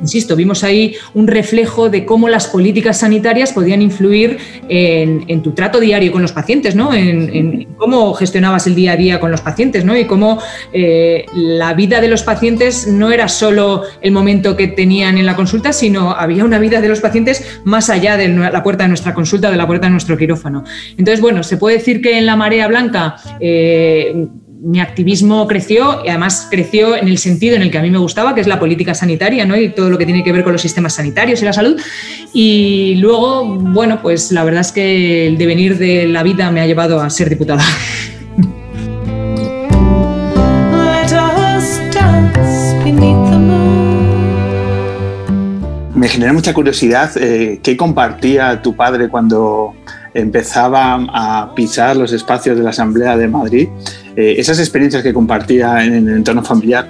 insisto, 0.00 0.36
vimos 0.36 0.64
ahí 0.64 0.94
un 1.14 1.26
reflejo 1.26 1.88
de 1.88 2.04
cómo 2.04 2.28
las 2.28 2.46
políticas 2.46 3.00
sanitarias 3.00 3.52
podían 3.52 3.82
influir 3.82 4.38
en, 4.68 5.42
tu 5.42 5.52
trato 5.52 5.80
diario 5.80 6.12
con 6.12 6.22
los 6.22 6.32
pacientes, 6.32 6.74
¿no? 6.74 6.92
En, 6.94 7.66
cómo 7.76 8.14
gestionabas 8.14 8.66
el 8.66 8.74
día 8.74 8.92
a 8.92 8.96
día 8.96 9.20
con 9.20 9.30
los 9.30 9.40
pacientes, 9.40 9.84
¿no? 9.84 9.96
Y 9.96 10.06
cómo 10.06 10.40
eh, 10.72 11.26
la 11.34 11.74
vida 11.74 12.00
de 12.00 12.08
los 12.08 12.22
pacientes 12.22 12.86
no 12.86 13.12
era 13.12 13.28
solo 13.28 13.82
el 14.00 14.12
momento 14.12 14.56
que 14.56 14.68
tenían 14.68 15.18
en 15.18 15.26
la 15.26 15.36
consulta, 15.36 15.72
sino 15.72 16.12
había 16.12 16.44
una 16.44 16.58
vida 16.58 16.80
de 16.80 16.88
los 16.88 17.00
pacientes 17.00 17.60
más 17.64 17.90
allá 17.90 18.16
de 18.16 18.28
la 18.28 18.62
puerta 18.62 18.84
de 18.84 18.88
nuestra 18.88 19.14
consulta, 19.14 19.50
de 19.50 19.56
la 19.56 19.66
puerta 19.66 19.86
de 19.86 19.92
nuestro 19.92 20.16
quirófano. 20.16 20.64
Entonces, 20.96 21.20
bueno, 21.20 21.42
se 21.42 21.56
puede 21.56 21.76
decir 21.76 22.00
que 22.00 22.18
en 22.18 22.26
la 22.26 22.36
marea 22.36 22.66
blanca 22.68 23.16
eh, 23.40 24.26
mi 24.60 24.80
activismo 24.80 25.46
creció 25.46 26.04
y 26.04 26.08
además 26.08 26.48
creció 26.50 26.96
en 26.96 27.08
el 27.08 27.18
sentido 27.18 27.56
en 27.56 27.62
el 27.62 27.70
que 27.70 27.78
a 27.78 27.82
mí 27.82 27.90
me 27.90 27.98
gustaba, 27.98 28.34
que 28.34 28.40
es 28.40 28.46
la 28.46 28.58
política 28.58 28.94
sanitaria 28.94 29.44
¿no? 29.44 29.56
y 29.56 29.70
todo 29.70 29.90
lo 29.90 29.98
que 29.98 30.06
tiene 30.06 30.24
que 30.24 30.32
ver 30.32 30.44
con 30.44 30.52
los 30.52 30.62
sistemas 30.62 30.94
sanitarios 30.94 31.42
y 31.42 31.44
la 31.44 31.52
salud. 31.52 31.80
Y 32.32 32.96
luego, 32.96 33.44
bueno, 33.44 34.00
pues 34.02 34.32
la 34.32 34.44
verdad 34.44 34.62
es 34.62 34.72
que 34.72 35.26
el 35.26 35.38
devenir 35.38 35.78
de 35.78 36.06
la 36.06 36.22
vida 36.22 36.50
me 36.50 36.60
ha 36.60 36.66
llevado 36.66 37.00
a 37.00 37.10
ser 37.10 37.28
diputada. 37.28 37.62
Me 45.94 46.08
genera 46.08 46.32
mucha 46.32 46.52
curiosidad 46.52 47.10
eh, 47.16 47.58
qué 47.62 47.76
compartía 47.76 48.60
tu 48.62 48.76
padre 48.76 49.08
cuando 49.08 49.74
empezaba 50.14 51.06
a 51.12 51.54
pisar 51.54 51.96
los 51.96 52.12
espacios 52.12 52.56
de 52.56 52.62
la 52.62 52.70
Asamblea 52.70 53.16
de 53.16 53.28
Madrid 53.28 53.68
eh, 54.16 54.36
esas 54.38 54.58
experiencias 54.58 55.02
que 55.02 55.12
compartía 55.12 55.84
en 55.84 56.08
el 56.08 56.16
entorno 56.16 56.42
familiar 56.42 56.88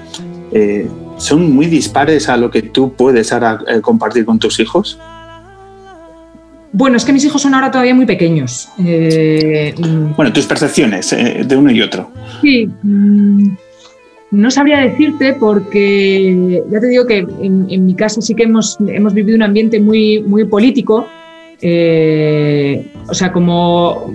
eh, 0.52 0.88
son 1.18 1.52
muy 1.52 1.66
dispares 1.66 2.28
a 2.28 2.37
lo 2.37 2.50
que 2.50 2.62
tú 2.62 2.92
puedes 2.92 3.33
ahora 3.33 3.59
eh, 3.66 3.80
compartir 3.80 4.25
con 4.25 4.38
tus 4.38 4.61
hijos. 4.61 4.97
Bueno, 6.73 6.97
es 6.97 7.04
que 7.04 7.12
mis 7.12 7.25
hijos 7.25 7.42
son 7.42 7.54
ahora 7.54 7.71
todavía 7.71 7.95
muy 7.95 8.06
pequeños. 8.06 8.68
Mm. 8.76 10.14
bueno, 10.16 10.33
tus 10.33 10.47
percepciones 10.47 11.11
de 11.11 11.56
uno 11.56 11.71
y 11.73 11.80
otro. 11.80 12.11
Sí, 12.42 12.68
mm, 12.83 13.56
no 14.33 14.50
sabría 14.50 14.80
decirte 14.80 15.33
porque 15.35 16.62
ya 16.71 16.78
te 16.78 16.87
digo 16.87 17.06
que 17.06 17.26
en, 17.40 17.87
mi 17.87 17.95
casa 17.95 18.21
sí 18.21 18.35
que 18.35 18.45
hemos, 18.45 18.76
hemos 18.87 19.14
vivido 19.14 19.37
un 19.37 19.42
ambiente 19.42 19.81
muy, 19.81 20.20
muy 20.20 20.44
político. 20.44 21.09
o 23.09 23.14
sea, 23.14 23.33
como 23.33 24.12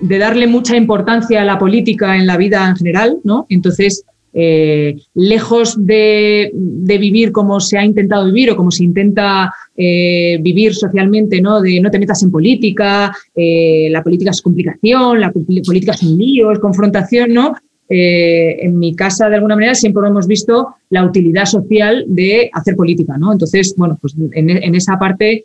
de 0.00 0.18
darle 0.18 0.46
mucha 0.46 0.76
importancia 0.76 1.42
a 1.42 1.44
la 1.44 1.58
política 1.58 2.16
en 2.16 2.26
la 2.26 2.36
vida 2.36 2.68
en 2.68 2.76
general, 2.76 3.18
¿no? 3.24 3.46
Entonces, 3.48 4.04
eh, 4.38 4.96
lejos 5.14 5.76
de, 5.78 6.50
vivir 6.52 7.32
como 7.32 7.58
se 7.58 7.78
ha 7.78 7.84
intentado 7.86 8.26
vivir 8.26 8.50
o 8.50 8.56
como 8.56 8.70
se 8.70 8.84
intenta 8.84 9.50
eh, 9.74 10.36
vivir 10.42 10.74
socialmente, 10.74 11.40
¿no? 11.40 11.62
De 11.62 11.80
no 11.80 11.90
te 11.90 11.98
metas 11.98 12.22
en 12.22 12.30
política, 12.30 13.16
eh, 13.34 13.88
la 13.90 14.02
política 14.02 14.32
es 14.32 14.42
complicación, 14.42 15.20
la 15.20 15.32
política 15.32 15.92
es 15.92 16.02
un 16.02 16.18
lío, 16.18 16.52
es 16.52 16.58
confrontación, 16.58 17.32
¿no? 17.32 17.54
en 17.88 18.80
mi 18.80 18.96
casa, 18.96 19.28
de 19.28 19.36
alguna 19.36 19.54
manera, 19.54 19.76
siempre 19.76 20.08
hemos 20.08 20.26
visto 20.26 20.74
la 20.90 21.04
utilidad 21.04 21.44
social 21.44 22.04
de 22.08 22.50
hacer 22.52 22.74
política, 22.74 23.16
¿no? 23.16 23.32
Entonces, 23.32 23.76
bueno, 23.76 23.96
pues 24.00 24.16
en, 24.32 24.50
en 24.50 24.74
esa 24.74 24.98
parte 24.98 25.44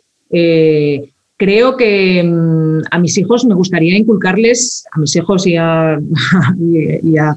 creo 1.42 1.76
que 1.76 2.22
mm, 2.22 2.82
a 2.88 3.00
mis 3.00 3.18
hijos 3.18 3.44
me 3.44 3.56
gustaría 3.56 3.98
inculcarles, 3.98 4.84
a 4.92 5.00
mis 5.00 5.16
hijos 5.16 5.44
y 5.44 5.56
a, 5.56 5.98
la 7.10 7.36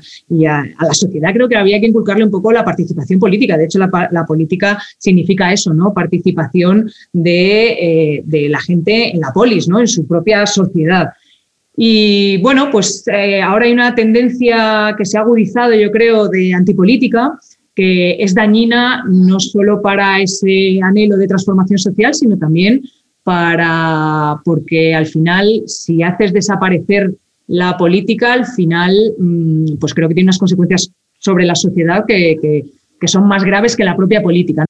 sociedad, 0.91 1.33
creo 1.33 1.49
que 1.49 1.55
había 1.55 1.79
que 1.79 1.87
inculcarle 1.87 2.23
un 2.23 2.29
poco 2.29 2.51
la 2.51 2.63
participación 2.63 3.19
política. 3.19 3.57
De 3.57 3.65
hecho, 3.65 3.79
la, 3.79 4.25
política 4.27 4.79
significa 4.99 5.51
eso, 5.51 5.73
¿no? 5.73 5.91
Participación 5.91 6.87
eh, 7.25 8.21
de, 8.23 8.47
la 8.47 8.59
gente 8.59 9.09
en 9.11 9.21
la 9.21 9.33
polis, 9.33 9.67
¿no? 9.67 9.79
En 9.79 9.87
su 9.87 10.05
propia 10.05 10.45
sociedad. 10.45 11.09
Y 11.75 12.37
bueno, 12.43 12.69
pues 12.71 13.07
eh, 13.07 13.41
ahora 13.41 13.65
hay 13.65 13.73
una 13.73 13.95
tendencia 13.95 14.93
que 14.95 15.05
se 15.05 15.17
ha 15.17 15.21
agudizado, 15.21 15.73
yo 15.73 15.89
creo, 15.89 16.27
de 16.27 16.53
antipolítica, 16.53 17.39
que 17.73 18.17
es 18.19 18.35
dañina 18.35 19.03
no 19.09 19.39
solo 19.39 19.81
para 19.81 20.21
ese 20.21 20.79
anhelo 20.83 21.17
de 21.17 21.27
transformación 21.27 21.79
social, 21.79 22.13
sino 22.13 22.37
también 22.37 22.83
para, 23.25 24.39
porque 24.45 24.93
al 24.93 25.07
final, 25.07 25.63
si 25.65 26.03
haces 26.03 26.31
desaparecer 26.31 27.11
la 27.47 27.75
política, 27.75 28.33
al 28.33 28.45
final, 28.45 28.93
mm, 29.17 29.77
pues 29.79 29.95
creo 29.95 30.07
que 30.07 30.13
tiene 30.13 30.27
unas 30.27 30.37
consecuencias 30.37 30.91
sobre 31.17 31.45
la 31.45 31.55
sociedad 31.55 32.05
que, 32.07 32.63
son 33.07 33.27
más 33.27 33.43
graves 33.43 33.75
que 33.75 33.83
la 33.83 33.95
propia 33.95 34.21
política. 34.21 34.65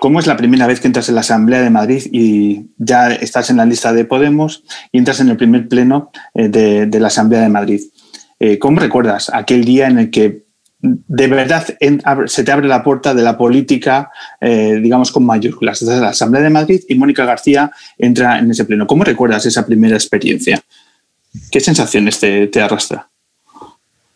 ¿Cómo 0.00 0.20
es 0.20 0.26
la 0.26 0.36
primera 0.36 0.66
vez 0.66 0.80
que 0.80 0.86
entras 0.86 1.08
en 1.08 1.14
la 1.14 1.22
Asamblea 1.22 1.62
de 1.62 1.70
Madrid 1.70 2.02
y 2.12 2.66
ya 2.78 3.12
estás 3.12 3.50
en 3.50 3.56
la 3.56 3.66
lista 3.66 3.92
de 3.92 4.04
Podemos 4.04 4.64
y 4.92 4.98
entras 4.98 5.20
en 5.20 5.28
el 5.28 5.36
primer 5.36 5.68
pleno 5.68 6.10
eh, 6.34 6.48
de, 6.48 7.00
la 7.00 7.08
Asamblea 7.08 7.40
de 7.42 7.48
Madrid? 7.48 7.80
Eh, 8.38 8.58
¿Cómo 8.58 8.80
recuerdas 8.80 9.30
aquel 9.32 9.64
día 9.64 9.88
en 9.88 9.98
el 9.98 10.10
que 10.10 10.43
de 10.84 11.26
verdad 11.28 11.66
se 12.26 12.44
te 12.44 12.52
abre 12.52 12.68
la 12.68 12.84
puerta 12.84 13.14
de 13.14 13.22
la 13.22 13.38
política, 13.38 14.10
eh, 14.38 14.78
digamos, 14.82 15.10
con 15.10 15.24
mayúsculas. 15.24 15.80
Desde 15.80 16.00
la 16.00 16.10
Asamblea 16.10 16.42
de 16.42 16.50
Madrid 16.50 16.80
y 16.88 16.94
Mónica 16.94 17.24
García 17.24 17.70
entra 17.96 18.38
en 18.38 18.50
ese 18.50 18.66
pleno. 18.66 18.86
¿Cómo 18.86 19.02
recuerdas 19.02 19.46
esa 19.46 19.64
primera 19.64 19.94
experiencia? 19.94 20.62
¿Qué 21.50 21.60
sensaciones 21.60 22.20
te, 22.20 22.60
arrastra? 22.60 23.08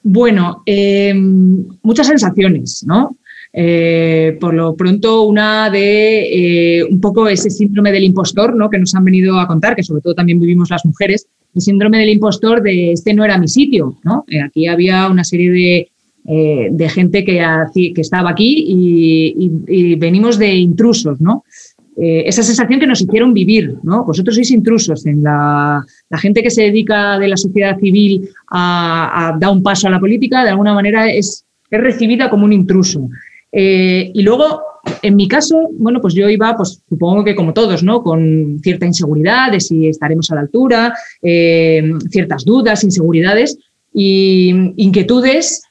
Bueno, 0.02 0.62
eh, 0.66 1.14
muchas 1.14 2.07
sensaciones, 2.07 2.85
¿no? 2.87 3.16
Eh, 3.50 4.37
por 4.38 4.52
lo 4.52 4.76
pronto, 4.76 5.22
una 5.22 5.70
de 5.70 6.87
un 6.88 7.00
poco 7.00 7.28
ese 7.28 7.48
síndrome 7.48 7.92
del 7.92 8.04
impostor, 8.04 8.54
¿no? 8.54 8.68
Que 8.68 8.78
nos 8.78 8.94
han 8.94 9.04
venido 9.04 9.40
a 9.40 9.46
contar, 9.46 9.74
que 9.74 9.83
sobre 9.83 10.02
todo 10.02 10.14
también 10.14 10.38
vivimos 10.38 10.68
las 10.70 10.85
mujeres, 10.85 11.26
el 11.54 11.62
síndrome 11.62 11.98
del 11.98 12.11
impostor 12.11 12.62
de 12.62 12.92
este 12.92 13.14
no 13.14 13.24
era 13.24 13.38
mi 13.38 13.48
sitio, 13.48 13.96
¿no? 14.04 14.26
aquí 14.44 14.66
había 14.66 15.09
una 15.09 15.24
serie 15.24 15.50
de 15.50 15.88
eh, 16.30 16.68
de 16.70 16.90
gente 16.90 17.24
que, 17.24 17.40
estaba 17.96 18.28
aquí 18.28 18.66
y, 18.68 19.96
venimos 19.96 20.38
de 20.38 20.56
intrusos, 20.56 21.18
¿no? 21.22 21.42
Eh, 21.96 22.24
esa 22.26 22.42
sensación 22.42 22.78
que 22.78 22.86
nos 22.86 23.00
hicieron 23.00 23.32
vivir, 23.32 23.76
¿no? 23.82 24.04
Vosotros 24.04 24.34
sois 24.34 24.50
intrusos 24.50 25.06
en 25.06 25.22
la, 25.22 25.82
gente 26.20 26.42
que 26.42 26.50
se 26.50 26.64
dedica 26.64 27.18
de 27.18 27.28
la 27.28 27.38
sociedad 27.38 27.78
civil 27.78 28.28
a, 28.50 29.38
dar 29.40 29.50
un 29.50 29.62
paso 29.62 29.88
a 29.88 29.90
la 29.90 29.98
política, 29.98 30.44
de 30.44 30.50
alguna 30.50 30.74
manera 30.74 31.10
es, 31.10 31.46
es 31.70 31.80
recibida 31.80 32.28
como 32.28 32.44
un 32.44 32.52
intruso. 32.52 33.08
Eh, 33.50 34.10
y 34.12 34.22
luego, 34.22 34.60
en 35.00 35.16
mi 35.16 35.28
caso, 35.28 35.70
bueno, 35.78 35.98
pues 36.02 36.12
yo 36.12 36.28
iba, 36.28 36.54
pues 36.58 36.82
supongo 36.90 37.24
que 37.24 37.34
como 37.34 37.54
todos, 37.54 37.82
¿no? 37.82 38.02
Con 38.02 38.58
cierta 38.62 38.84
inseguridad 38.84 39.50
de 39.50 39.60
si 39.60 39.88
estaremos 39.88 40.30
a 40.30 40.34
la 40.34 40.42
altura, 40.42 40.92
ciertas 41.22 42.44
dudas, 42.44 42.84
inseguridades 42.84 43.56
y 43.94 44.74
inquietudes 44.76 45.62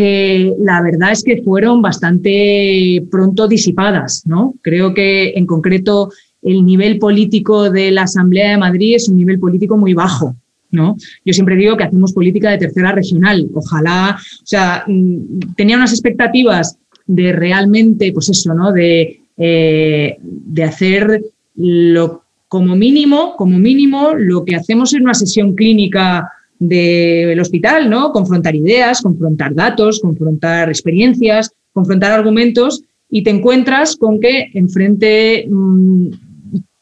que 0.00 0.54
la 0.58 0.80
verdad 0.80 1.12
es 1.12 1.22
que 1.22 1.42
fueron 1.42 1.82
bastante 1.82 3.04
pronto 3.10 3.46
disipadas. 3.46 4.22
¿no? 4.24 4.54
Creo 4.62 4.94
que 4.94 5.34
en 5.36 5.44
concreto 5.44 6.10
el 6.40 6.64
nivel 6.64 6.98
político 6.98 7.68
de 7.68 7.90
la 7.90 8.04
Asamblea 8.04 8.52
de 8.52 8.56
Madrid 8.56 8.96
es 8.96 9.10
un 9.10 9.18
nivel 9.18 9.38
político 9.38 9.76
muy 9.76 9.92
bajo. 9.92 10.34
¿no? 10.70 10.96
Yo 11.22 11.34
siempre 11.34 11.56
digo 11.56 11.76
que 11.76 11.84
hacemos 11.84 12.14
política 12.14 12.50
de 12.50 12.56
tercera 12.56 12.92
regional. 12.92 13.46
Ojalá, 13.52 14.16
o 14.18 14.46
sea, 14.46 14.84
mm, 14.86 15.54
tenía 15.54 15.76
unas 15.76 15.92
expectativas 15.92 16.78
de 17.06 17.32
realmente, 17.32 18.10
pues 18.14 18.30
eso, 18.30 18.54
¿no? 18.54 18.72
De, 18.72 19.20
eh, 19.36 20.16
de 20.22 20.64
hacer 20.64 21.24
lo, 21.56 22.22
como 22.48 22.74
mínimo, 22.74 23.36
como 23.36 23.58
mínimo, 23.58 24.14
lo 24.16 24.46
que 24.46 24.56
hacemos 24.56 24.94
en 24.94 25.02
una 25.02 25.14
sesión 25.14 25.54
clínica 25.54 26.30
del 26.60 27.40
hospital, 27.40 27.88
¿no? 27.88 28.12
Confrontar 28.12 28.54
ideas, 28.54 29.00
confrontar 29.00 29.54
datos, 29.54 29.98
confrontar 29.98 30.68
experiencias, 30.68 31.50
confrontar 31.72 32.12
argumentos 32.12 32.82
y 33.08 33.22
te 33.22 33.30
encuentras 33.30 33.96
con 33.96 34.20
que 34.20 34.50
enfrente 34.52 35.46
mm, 35.48 36.08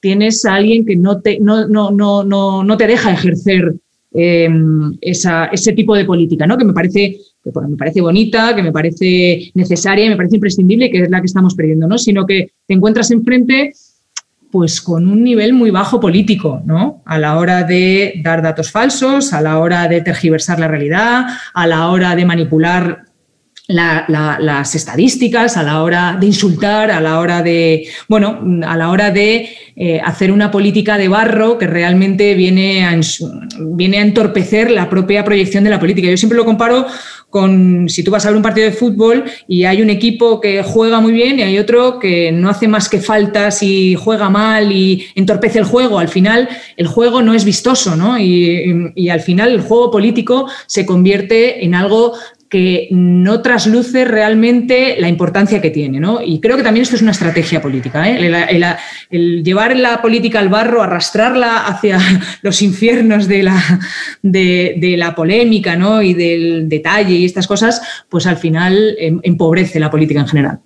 tienes 0.01 0.45
a 0.45 0.57
alguien 0.57 0.85
que 0.85 0.97
no 0.97 1.21
te, 1.21 1.39
no, 1.39 1.69
no, 1.69 1.91
no, 1.93 2.65
no, 2.65 2.77
te 2.77 2.87
deja 2.89 3.13
ejercer 3.13 3.75
em, 4.13 4.97
esa, 5.01 5.47
ese 5.47 5.73
tipo 5.73 5.95
de 5.95 6.05
política, 6.05 6.47
¿no? 6.47 6.59
que 6.59 6.65
me 6.65 6.73
parece, 6.73 7.17
que, 7.43 7.51
me 7.69 7.77
parece 7.77 8.01
bonita, 8.01 8.55
que 8.57 8.63
me 8.63 8.73
parece 8.73 9.53
necesaria, 9.55 10.11
me 10.11 10.17
parece 10.17 10.37
imprescindible, 10.37 10.91
que 10.91 11.03
es 11.03 11.11
la 11.11 11.21
que 11.21 11.27
estamos 11.27 11.55
perdiendo, 11.55 11.87
¿no? 11.87 11.99
sino 11.99 12.27
que 12.27 12.51
te 12.67 12.75
encuentras 12.75 13.13
enfrente 13.13 13.73
pues 14.51 14.81
con 14.81 15.09
un 15.09 15.23
nivel 15.23 15.53
muy 15.53 15.71
bajo 15.71 16.01
político, 16.01 16.63
¿no? 16.65 17.03
A 17.05 17.19
la 17.19 17.39
hora 17.39 17.65
de 17.65 18.21
dar 18.23 18.43
datos 18.43 18.71
falsos, 18.71 19.33
a 19.33 19.41
la 19.41 19.59
hora 19.59 19.89
de 19.89 20.01
tergiversar 20.01 20.59
la 20.59 20.69
realidad, 20.69 21.27
a 21.55 21.67
la 21.67 21.89
hora 21.89 22.17
de 22.17 22.25
manipular 22.25 23.09
las 23.69 24.75
estadísticas, 24.75 25.59
a 25.59 25.63
la 25.63 25.83
hora 25.83 26.17
de 26.19 26.25
insultar, 26.25 26.91
a 26.91 27.03
la 27.03 27.19
hora 27.19 27.43
de, 27.43 27.87
bueno, 28.09 28.41
a 28.67 28.79
la 28.79 28.89
hora 28.89 29.11
de 29.11 29.51
eh, 29.77 30.01
hacer 30.03 30.33
una 30.33 30.51
política 30.51 30.97
de 30.97 31.09
barro 31.09 31.59
que 31.59 31.67
realmente 31.67 32.35
viene 32.35 32.87
viene 33.61 33.99
a 33.99 34.03
entorpecer 34.03 34.71
la 34.71 34.89
propia 34.89 35.23
proyección 35.23 35.65
de 35.65 35.71
la 35.71 35.79
política. 35.79 36.09
Yo 36.09 36.17
siempre 36.17 36.39
lo 36.39 36.47
comparo 36.47 36.87
con 37.31 37.89
si 37.89 38.03
tú 38.03 38.11
vas 38.11 38.25
a 38.25 38.31
ver 38.31 38.37
un 38.37 38.43
partido 38.43 38.67
de 38.67 38.73
fútbol 38.73 39.25
y 39.47 39.65
hay 39.65 39.83
un 39.83 39.91
equipo 39.91 40.41
que 40.41 40.63
juega 40.63 41.01
muy 41.01 41.13
bien 41.13 41.39
y 41.39 41.43
hay 41.43 41.59
otro 41.59 41.99
que 41.99 42.33
no 42.33 42.49
hace 42.49 42.69
más 42.69 42.89
que 42.89 43.01
faltas 43.01 43.63
y 43.63 43.95
juega 43.95 44.31
mal 44.31 44.73
y 44.73 45.07
entorpece 45.15 45.59
el 45.59 45.65
juego. 45.65 45.99
Al 45.99 46.09
final 46.09 46.49
el 46.77 46.87
juego 46.87 47.21
no 47.23 47.35
es 47.35 47.45
vistoso, 47.45 47.97
¿no? 47.97 48.19
Y, 48.19 48.93
y 48.95 49.09
al 49.11 49.21
final 49.21 49.51
el 49.53 49.61
juego 49.61 49.91
político 49.91 50.49
se 50.67 50.87
convierte 50.87 51.65
en 51.65 51.75
algo 51.75 52.15
que 52.49 52.89
no 52.91 53.43
trasluce 53.43 54.05
realmente 54.05 54.97
la 54.99 55.09
importancia 55.09 55.61
que 55.61 55.71
tiene. 55.71 56.01
¿no? 56.01 56.21
Y 56.23 56.41
creo 56.41 56.57
que 56.57 56.63
también 56.63 56.83
esto 56.83 56.97
es 56.97 57.03
una 57.03 57.11
estrategia 57.11 57.61
política. 57.61 58.09
¿eh? 58.09 58.49
El, 59.11 59.45
llevar 59.45 59.77
la 59.77 60.01
política 60.01 60.39
al 60.39 60.49
barro, 60.49 60.83
arrastrarla 60.83 61.67
hacia 61.67 61.99
los 62.43 62.63
infiernos 62.63 63.29
de 63.29 63.43
la, 63.43 63.81
de, 64.23 64.95
la 64.97 65.15
polémica 65.15 65.77
¿no? 65.77 66.03
y 66.03 66.15
del 66.15 66.69
detalle 66.69 67.15
y 67.15 67.25
estas 67.25 67.47
cosas, 67.47 67.83
pues 68.09 68.27
al 68.27 68.37
final 68.37 68.97
em, 68.99 69.21
empobrece 69.23 69.79
la 69.79 69.91
política 69.91 70.21
en 70.21 70.29
general. 70.29 70.61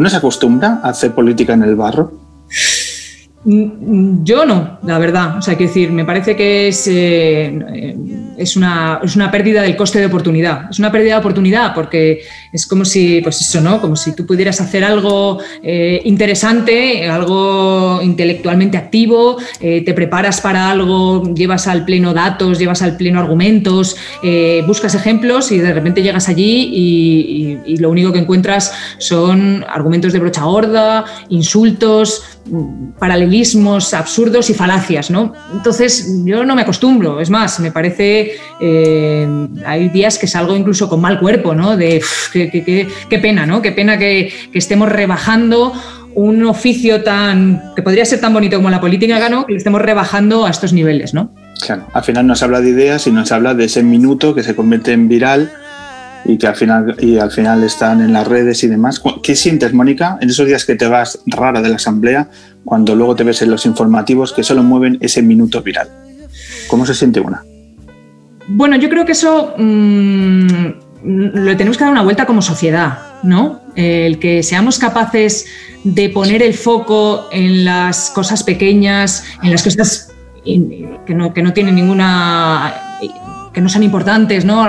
¿Uno 0.00 0.08
se 0.08 0.16
acostumbra 0.16 0.80
a 0.82 0.88
hacer 0.88 1.14
política 1.14 1.52
en 1.52 1.62
el 1.62 1.76
barro? 1.76 2.10
Mm, 3.44 4.24
yo 4.24 4.46
no, 4.46 4.78
la 4.82 4.98
verdad. 4.98 5.36
O 5.36 5.42
sea, 5.42 5.58
quiero 5.58 5.68
decir, 5.68 5.92
me 5.92 6.06
parece 6.06 6.34
que 6.34 6.68
es, 6.68 6.88
eh, 6.90 8.29
es, 8.40 8.56
una, 8.56 9.00
es, 9.02 9.16
una, 9.16 9.30
pérdida 9.30 9.62
del 9.62 9.76
coste 9.76 9.98
de 9.98 10.06
oportunidad. 10.06 10.70
Es 10.70 10.78
una 10.78 10.90
pérdida 10.90 11.14
de 11.14 11.20
oportunidad 11.20 11.74
porque 11.74 12.22
es 12.52 12.66
como 12.66 12.84
si, 12.84 13.20
pues 13.20 13.40
eso, 13.40 13.60
¿no? 13.60 13.80
Como 13.80 13.96
si 13.96 14.14
tú 14.14 14.26
pudieras 14.26 14.60
hacer 14.60 14.84
algo 14.84 15.38
eh, 15.62 16.00
interesante, 16.04 17.08
algo 17.08 18.00
intelectualmente 18.02 18.76
activo, 18.76 19.38
eh, 19.60 19.82
te 19.82 19.94
preparas 19.94 20.40
para 20.40 20.70
algo, 20.70 21.34
llevas 21.34 21.66
al 21.66 21.84
pleno 21.84 22.14
datos, 22.14 22.58
llevas 22.58 22.82
al 22.82 22.96
pleno 22.96 23.20
argumentos, 23.20 23.96
buscas 24.66 24.94
ejemplos 24.94 25.52
y 25.52 25.58
de 25.58 25.72
repente 25.72 26.02
llegas 26.02 26.28
allí 26.28 26.70
y, 26.72 27.58
y 27.72 27.76
lo 27.76 27.90
único 27.90 28.12
que 28.12 28.18
encuentras 28.18 28.72
son 28.98 29.64
argumentos 29.68 30.12
de 30.12 30.18
brocha 30.18 30.42
gorda, 30.44 31.04
insultos, 31.28 32.22
paralelismos 32.98 33.94
absurdos 33.94 34.50
y 34.50 34.54
falacias, 34.54 35.10
¿no? 35.10 35.32
Entonces 35.52 36.22
yo 36.24 36.44
no 36.44 36.54
me 36.54 36.62
acostumbro, 36.62 37.20
es 37.20 37.30
más, 37.30 37.60
me 37.60 37.70
parece, 37.70 38.29
eh, 38.60 39.26
hay 39.66 39.88
días 39.88 40.18
que 40.18 40.26
salgo 40.26 40.56
incluso 40.56 40.88
con 40.88 41.00
mal 41.00 41.18
cuerpo, 41.18 41.54
¿no? 41.54 41.76
De 41.76 42.02
qué, 42.32 43.18
pena, 43.22 43.46
¿no? 43.46 43.62
Qué 43.62 43.72
pena 43.72 43.98
que, 43.98 44.32
estemos 44.52 44.88
rebajando 44.88 45.72
un 46.14 46.44
oficio 46.44 47.02
tan 47.02 47.72
que 47.76 47.82
podría 47.82 48.04
ser 48.04 48.20
tan 48.20 48.32
bonito 48.32 48.56
como 48.56 48.70
la 48.70 48.80
política, 48.80 49.28
¿no? 49.28 49.46
Que 49.46 49.52
lo 49.52 49.58
estemos 49.58 49.80
rebajando 49.80 50.46
a 50.46 50.50
estos 50.50 50.72
niveles, 50.72 51.14
¿no? 51.14 51.34
Claro, 51.64 51.86
al 51.92 52.02
final 52.02 52.26
nos 52.26 52.42
habla 52.42 52.60
de 52.60 52.70
ideas 52.70 53.06
y 53.06 53.12
nos 53.12 53.32
habla 53.32 53.54
de 53.54 53.64
ese 53.64 53.82
minuto 53.82 54.34
que 54.34 54.42
se 54.42 54.54
convierte 54.54 54.92
en 54.92 55.08
viral 55.08 55.52
y 56.24 56.38
que 56.38 56.46
al 56.46 56.56
final, 56.56 56.96
y 57.00 57.18
al 57.18 57.30
final 57.30 57.64
están 57.64 58.00
en 58.00 58.12
las 58.12 58.26
redes 58.26 58.62
y 58.64 58.68
demás. 58.68 59.02
¿Qué 59.22 59.34
sientes, 59.36 59.72
Mónica, 59.72 60.18
en 60.20 60.30
esos 60.30 60.46
días 60.46 60.64
que 60.64 60.74
te 60.74 60.86
vas 60.86 61.20
rara 61.26 61.62
de 61.62 61.68
la 61.68 61.76
asamblea, 61.76 62.28
cuando 62.64 62.94
luego 62.94 63.16
te 63.16 63.24
ves 63.24 63.42
en 63.42 63.50
los 63.50 63.66
informativos 63.66 64.32
que 64.32 64.42
solo 64.42 64.62
mueven 64.62 64.98
ese 65.00 65.22
minuto 65.22 65.62
viral? 65.62 65.88
¿Cómo 66.68 66.86
se 66.86 66.94
siente 66.94 67.20
una? 67.20 67.42
Bueno, 68.52 68.76
yo 68.76 68.88
creo 68.88 69.04
que 69.04 69.12
eso 69.12 69.54
mm, 69.56 70.46
lo 71.04 71.56
tenemos 71.56 71.78
que 71.78 71.84
dar 71.84 71.92
una 71.92 72.02
vuelta 72.02 72.26
como 72.26 72.42
sociedad, 72.42 72.98
¿no? 73.22 73.60
El 73.76 74.18
que 74.18 74.42
seamos 74.42 74.78
capaces 74.78 75.46
de 75.84 76.10
poner 76.10 76.42
el 76.42 76.54
foco 76.54 77.28
en 77.30 77.64
las 77.64 78.10
cosas 78.10 78.42
pequeñas, 78.42 79.24
en 79.42 79.52
las 79.52 79.62
cosas 79.62 80.12
que 80.44 81.14
no, 81.14 81.32
que 81.32 81.42
no 81.42 81.52
tienen 81.52 81.76
ninguna 81.76 82.74
que 83.52 83.60
no 83.60 83.68
son 83.68 83.82
importantes, 83.82 84.44
¿no? 84.44 84.64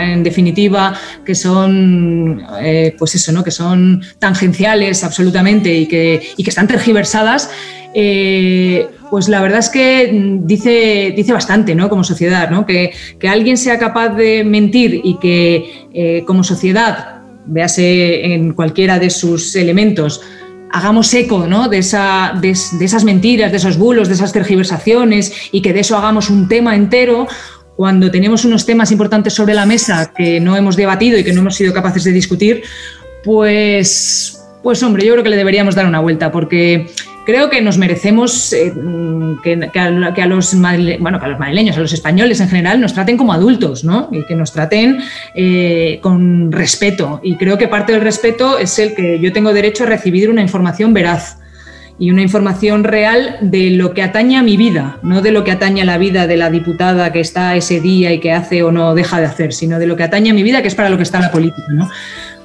en 0.00 0.22
definitiva, 0.22 0.94
que 1.24 1.34
son, 1.34 2.40
eh, 2.60 2.94
pues 2.98 3.16
eso, 3.16 3.32
¿no? 3.32 3.42
Que 3.42 3.50
son 3.50 4.02
tangenciales 4.18 5.02
absolutamente 5.02 5.74
y 5.74 5.86
que, 5.86 6.22
y 6.36 6.44
que 6.44 6.50
están 6.50 6.68
tergiversadas, 6.68 7.50
eh, 7.92 8.88
pues 9.10 9.28
la 9.28 9.42
verdad 9.42 9.58
es 9.58 9.68
que 9.68 10.38
dice, 10.44 11.12
dice 11.16 11.32
bastante, 11.32 11.74
¿no? 11.74 11.88
Como 11.88 12.04
sociedad, 12.04 12.50
¿no? 12.50 12.64
Que, 12.64 12.92
que 13.18 13.28
alguien 13.28 13.56
sea 13.56 13.78
capaz 13.78 14.10
de 14.10 14.44
mentir 14.44 15.00
y 15.02 15.18
que 15.18 15.88
eh, 15.92 16.22
como 16.26 16.44
sociedad, 16.44 17.22
véase 17.46 18.34
en 18.34 18.52
cualquiera 18.52 18.98
de 18.98 19.10
sus 19.10 19.56
elementos, 19.56 20.22
hagamos 20.72 21.12
eco 21.14 21.46
¿no? 21.46 21.68
de, 21.68 21.78
esa, 21.78 22.32
de, 22.40 22.50
esas 22.50 23.04
mentiras, 23.04 23.50
de 23.50 23.56
esos 23.56 23.76
bulos, 23.76 24.08
de 24.08 24.14
esas 24.14 24.32
tergiversaciones 24.32 25.32
y 25.52 25.62
que 25.62 25.72
de 25.72 25.80
eso 25.80 25.96
hagamos 25.96 26.30
un 26.30 26.48
tema 26.48 26.76
entero, 26.76 27.26
cuando 27.76 28.10
tenemos 28.10 28.44
unos 28.44 28.66
temas 28.66 28.92
importantes 28.92 29.32
sobre 29.32 29.54
la 29.54 29.66
mesa 29.66 30.12
que 30.14 30.38
no 30.38 30.56
hemos 30.56 30.76
debatido 30.76 31.18
y 31.18 31.24
que 31.24 31.32
no 31.32 31.40
hemos 31.40 31.56
sido 31.56 31.72
capaces 31.72 32.04
de 32.04 32.12
discutir, 32.12 32.62
pues, 33.24 34.38
pues 34.62 34.82
hombre, 34.82 35.04
yo 35.04 35.12
creo 35.14 35.24
que 35.24 35.30
le 35.30 35.36
deberíamos 35.36 35.74
dar 35.74 35.86
una 35.86 36.00
vuelta, 36.00 36.30
porque 36.30 36.86
creo 37.24 37.50
que 37.50 37.60
nos 37.60 37.78
merecemos 37.78 38.52
eh, 38.52 38.72
que, 39.42 39.70
a, 39.78 39.90
los 39.90 40.18
a 40.18 40.26
los 40.26 40.54
madrileños, 40.54 41.76
a 41.76 41.80
los 41.80 41.92
españoles 41.92 42.40
en 42.40 42.48
general, 42.48 42.80
nos 42.80 42.94
traten 42.94 43.16
como 43.16 43.32
adultos, 43.32 43.84
¿no? 43.84 44.08
Y 44.12 44.24
que 44.24 44.34
nos 44.34 44.52
traten 44.52 44.98
eh, 45.34 45.98
con 46.02 46.52
respeto. 46.52 47.20
Y 47.22 47.36
creo 47.36 47.58
que 47.58 47.68
parte 47.68 47.92
del 47.92 48.02
respeto 48.02 48.58
es 48.58 48.78
el 48.78 48.94
que 48.94 49.18
yo 49.20 49.32
tengo 49.32 49.52
derecho 49.52 49.84
a 49.84 49.86
recibir 49.86 50.30
una 50.30 50.42
información 50.42 50.92
veraz 50.92 51.38
y 52.00 52.10
una 52.10 52.22
información 52.22 52.82
real 52.82 53.36
de 53.42 53.70
lo 53.70 53.92
que 53.92 54.02
atañe 54.02 54.38
a 54.38 54.42
mi 54.42 54.56
vida, 54.56 54.96
no 55.02 55.20
de 55.20 55.32
lo 55.32 55.44
que 55.44 55.50
atañe 55.50 55.82
a 55.82 55.84
la 55.84 55.98
vida 55.98 56.26
de 56.26 56.38
la 56.38 56.48
diputada 56.48 57.12
que 57.12 57.20
está 57.20 57.54
ese 57.56 57.80
día 57.80 58.10
y 58.10 58.20
que 58.20 58.32
hace 58.32 58.62
o 58.62 58.72
no 58.72 58.94
deja 58.94 59.20
de 59.20 59.26
hacer, 59.26 59.52
sino 59.52 59.78
de 59.78 59.86
lo 59.86 59.96
que 59.96 60.04
atañe 60.04 60.30
a 60.30 60.34
mi 60.34 60.42
vida, 60.42 60.62
que 60.62 60.68
es 60.68 60.74
para 60.74 60.88
lo 60.88 60.96
que 60.96 61.02
está 61.02 61.20
la 61.20 61.30
política. 61.30 61.66
¿no? 61.74 61.90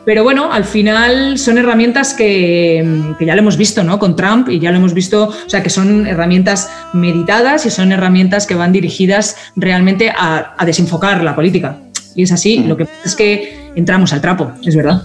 Pero 0.05 0.23
bueno, 0.23 0.51
al 0.51 0.65
final 0.65 1.37
son 1.37 1.57
herramientas 1.57 2.13
que, 2.13 2.85
ya 3.19 3.33
lo 3.35 3.41
hemos 3.41 3.57
visto 3.57 3.83
¿no? 3.83 3.97
con 3.97 4.15
Trump 4.15 4.49
y 4.49 4.59
ya 4.59 4.71
lo 4.71 4.77
hemos 4.77 4.93
visto, 4.93 5.29
o 5.29 5.49
sea, 5.49 5.63
que 5.63 5.69
son 5.69 6.05
herramientas 6.05 6.69
meditadas 6.93 7.65
y 7.65 7.71
son 7.71 7.91
herramientas 7.91 8.45
que 8.45 8.55
van 8.55 8.71
dirigidas 8.71 9.35
realmente 9.55 10.11
a, 10.11 10.53
a 10.57 10.65
desenfocar 10.65 11.23
la 11.23 11.35
política. 11.35 11.77
Y 12.15 12.23
es 12.23 12.31
así, 12.31 12.59
lo 12.59 12.77
que 12.77 12.85
pasa 12.85 13.01
es 13.03 13.15
que 13.15 13.71
entramos 13.75 14.13
al 14.13 14.21
trapo, 14.21 14.51
es 14.63 14.75
verdad. 14.75 15.03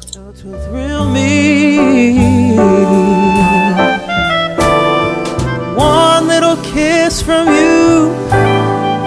kiss 6.75 7.23
from 7.23 7.47
you, 7.49 8.13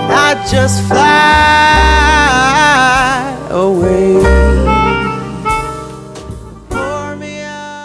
I 0.10 0.36
just 0.50 0.88
fly 0.88 1.13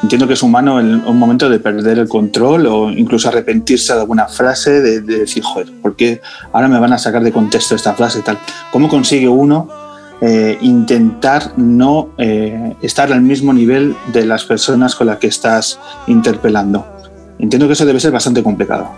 entiendo 0.08 0.26
que 0.26 0.32
es 0.32 0.42
humano 0.42 0.80
en 0.80 1.04
un 1.04 1.18
momento 1.18 1.50
de 1.50 1.60
perder 1.60 1.98
el 1.98 2.08
control 2.08 2.64
o 2.64 2.90
incluso 2.90 3.28
arrepentirse 3.28 3.92
de 3.92 4.00
alguna 4.00 4.26
frase, 4.26 4.80
de, 4.80 5.02
decir, 5.02 5.42
joder, 5.42 5.70
¿por 5.82 5.96
qué 5.96 6.22
ahora 6.50 6.66
me 6.66 6.78
van 6.78 6.94
a 6.94 6.98
sacar 6.98 7.22
de 7.22 7.30
contexto 7.30 7.74
esta 7.74 7.92
frase 7.92 8.20
y 8.20 8.22
tal? 8.22 8.38
¿Cómo 8.72 8.88
consigue 8.88 9.28
uno 9.28 9.68
eh, 10.22 10.56
intentar 10.62 11.52
no 11.58 12.08
eh, 12.16 12.74
estar 12.80 13.12
al 13.12 13.20
mismo 13.20 13.52
nivel 13.52 13.94
de 14.10 14.24
las 14.24 14.44
personas 14.44 14.94
con 14.94 15.08
las 15.08 15.18
que 15.18 15.26
estás 15.26 15.78
interpelando? 16.06 16.86
Entiendo 17.38 17.66
que 17.66 17.74
eso 17.74 17.84
debe 17.84 18.00
ser 18.00 18.10
bastante 18.10 18.42
complicado. 18.42 18.88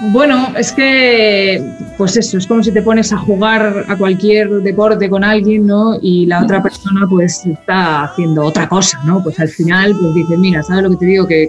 Bueno, 0.00 0.52
es 0.56 0.72
que, 0.72 1.62
pues 1.96 2.16
eso, 2.18 2.36
es 2.36 2.46
como 2.46 2.62
si 2.62 2.70
te 2.70 2.82
pones 2.82 3.12
a 3.14 3.16
jugar 3.16 3.86
a 3.88 3.96
cualquier 3.96 4.50
deporte 4.60 5.08
con 5.08 5.24
alguien, 5.24 5.66
¿no? 5.66 5.98
Y 6.02 6.26
la 6.26 6.42
otra 6.42 6.62
persona, 6.62 7.06
pues, 7.08 7.46
está 7.46 8.04
haciendo 8.04 8.44
otra 8.44 8.68
cosa, 8.68 9.00
¿no? 9.04 9.22
Pues 9.22 9.40
al 9.40 9.48
final, 9.48 9.96
pues 9.98 10.14
dices, 10.14 10.38
mira, 10.38 10.62
¿sabes 10.62 10.82
lo 10.82 10.90
que 10.90 10.96
te 10.96 11.06
digo? 11.06 11.26
Que, 11.26 11.48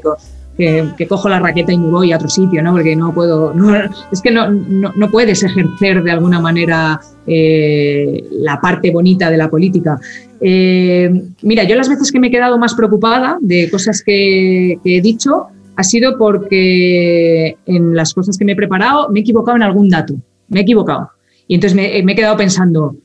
que, 0.57 1.07
cojo 1.07 1.27
la 1.27 1.39
raqueta 1.39 1.73
y 1.73 1.77
me 1.77 1.89
voy 1.89 2.13
a 2.13 2.15
otro 2.15 2.29
sitio, 2.29 2.63
¿no? 2.63 2.71
Porque 2.71 2.95
no 2.95 3.13
puedo, 3.13 3.53
es 4.11 4.21
que 4.21 4.31
no, 4.31 4.49
no, 4.49 5.11
puedes 5.11 5.43
ejercer 5.43 6.01
de 6.01 6.11
alguna 6.11 6.39
manera 6.39 7.01
eh, 7.27 8.23
la 8.31 8.61
parte 8.61 8.91
bonita 8.91 9.29
de 9.29 9.37
la 9.37 9.49
política. 9.49 9.99
Eh, 10.39 11.11
mira, 11.41 11.63
yo 11.65 11.75
las 11.75 11.89
veces 11.89 12.11
que 12.11 12.19
me 12.19 12.27
he 12.27 12.31
quedado 12.31 12.57
más 12.57 12.75
preocupada 12.75 13.37
de 13.41 13.69
cosas 13.69 14.01
que, 14.01 14.79
que 14.83 14.97
he 14.97 15.01
dicho, 15.01 15.47
ha 15.77 15.83
sido 15.83 16.17
porque 16.17 17.55
en 17.67 17.95
las 17.95 18.13
cosas 18.13 18.35
que 18.37 18.43
me 18.43 18.53
he 18.53 18.55
preparado 18.55 19.09
me 19.09 19.19
he 19.19 19.21
equivocado 19.21 19.55
en 19.55 19.63
algún 19.63 19.89
dato, 19.89 20.15
me 20.49 20.59
he 20.59 20.63
equivocado. 20.63 21.11
Y 21.47 21.53
entonces 21.55 21.75
me, 21.75 21.99
he 21.99 22.15
quedado 22.15 22.35
pensando, 22.35 22.95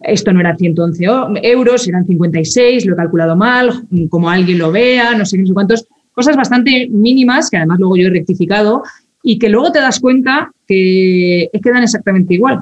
esto 0.00 0.32
no 0.32 0.38
era 0.38 0.56
111 0.56 1.04
euros, 1.42 1.88
eran 1.88 2.06
56, 2.06 2.86
lo 2.86 2.94
he 2.94 2.96
calculado 2.96 3.36
mal, 3.36 3.86
como 4.08 4.30
alguien 4.30 4.58
lo 4.58 4.70
vea, 4.70 5.16
no 5.16 5.26
sé 5.26 5.36
qué, 5.36 5.42
no 5.42 5.48
sé 5.48 5.52
cuántos, 5.52 5.86
cosas 6.12 6.36
bastante 6.36 6.88
mínimas 6.88 7.50
que 7.50 7.56
además 7.56 7.80
luego 7.80 7.96
yo 7.96 8.06
he 8.06 8.10
rectificado 8.10 8.84
y 9.24 9.40
que 9.40 9.48
luego 9.48 9.72
te 9.72 9.80
das 9.80 9.98
cuenta 9.98 10.52
que 10.66 11.50
quedan 11.60 11.82
exactamente 11.82 12.34
igual. 12.34 12.60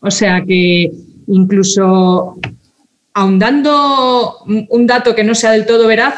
O 0.00 0.10
sea 0.10 0.42
que 0.46 0.90
incluso 1.26 2.38
ahondando 3.12 4.36
un 4.46 4.86
dato 4.86 5.14
que 5.14 5.24
no 5.24 5.34
sea 5.34 5.50
del 5.50 5.66
todo 5.66 5.86
veraz, 5.86 6.14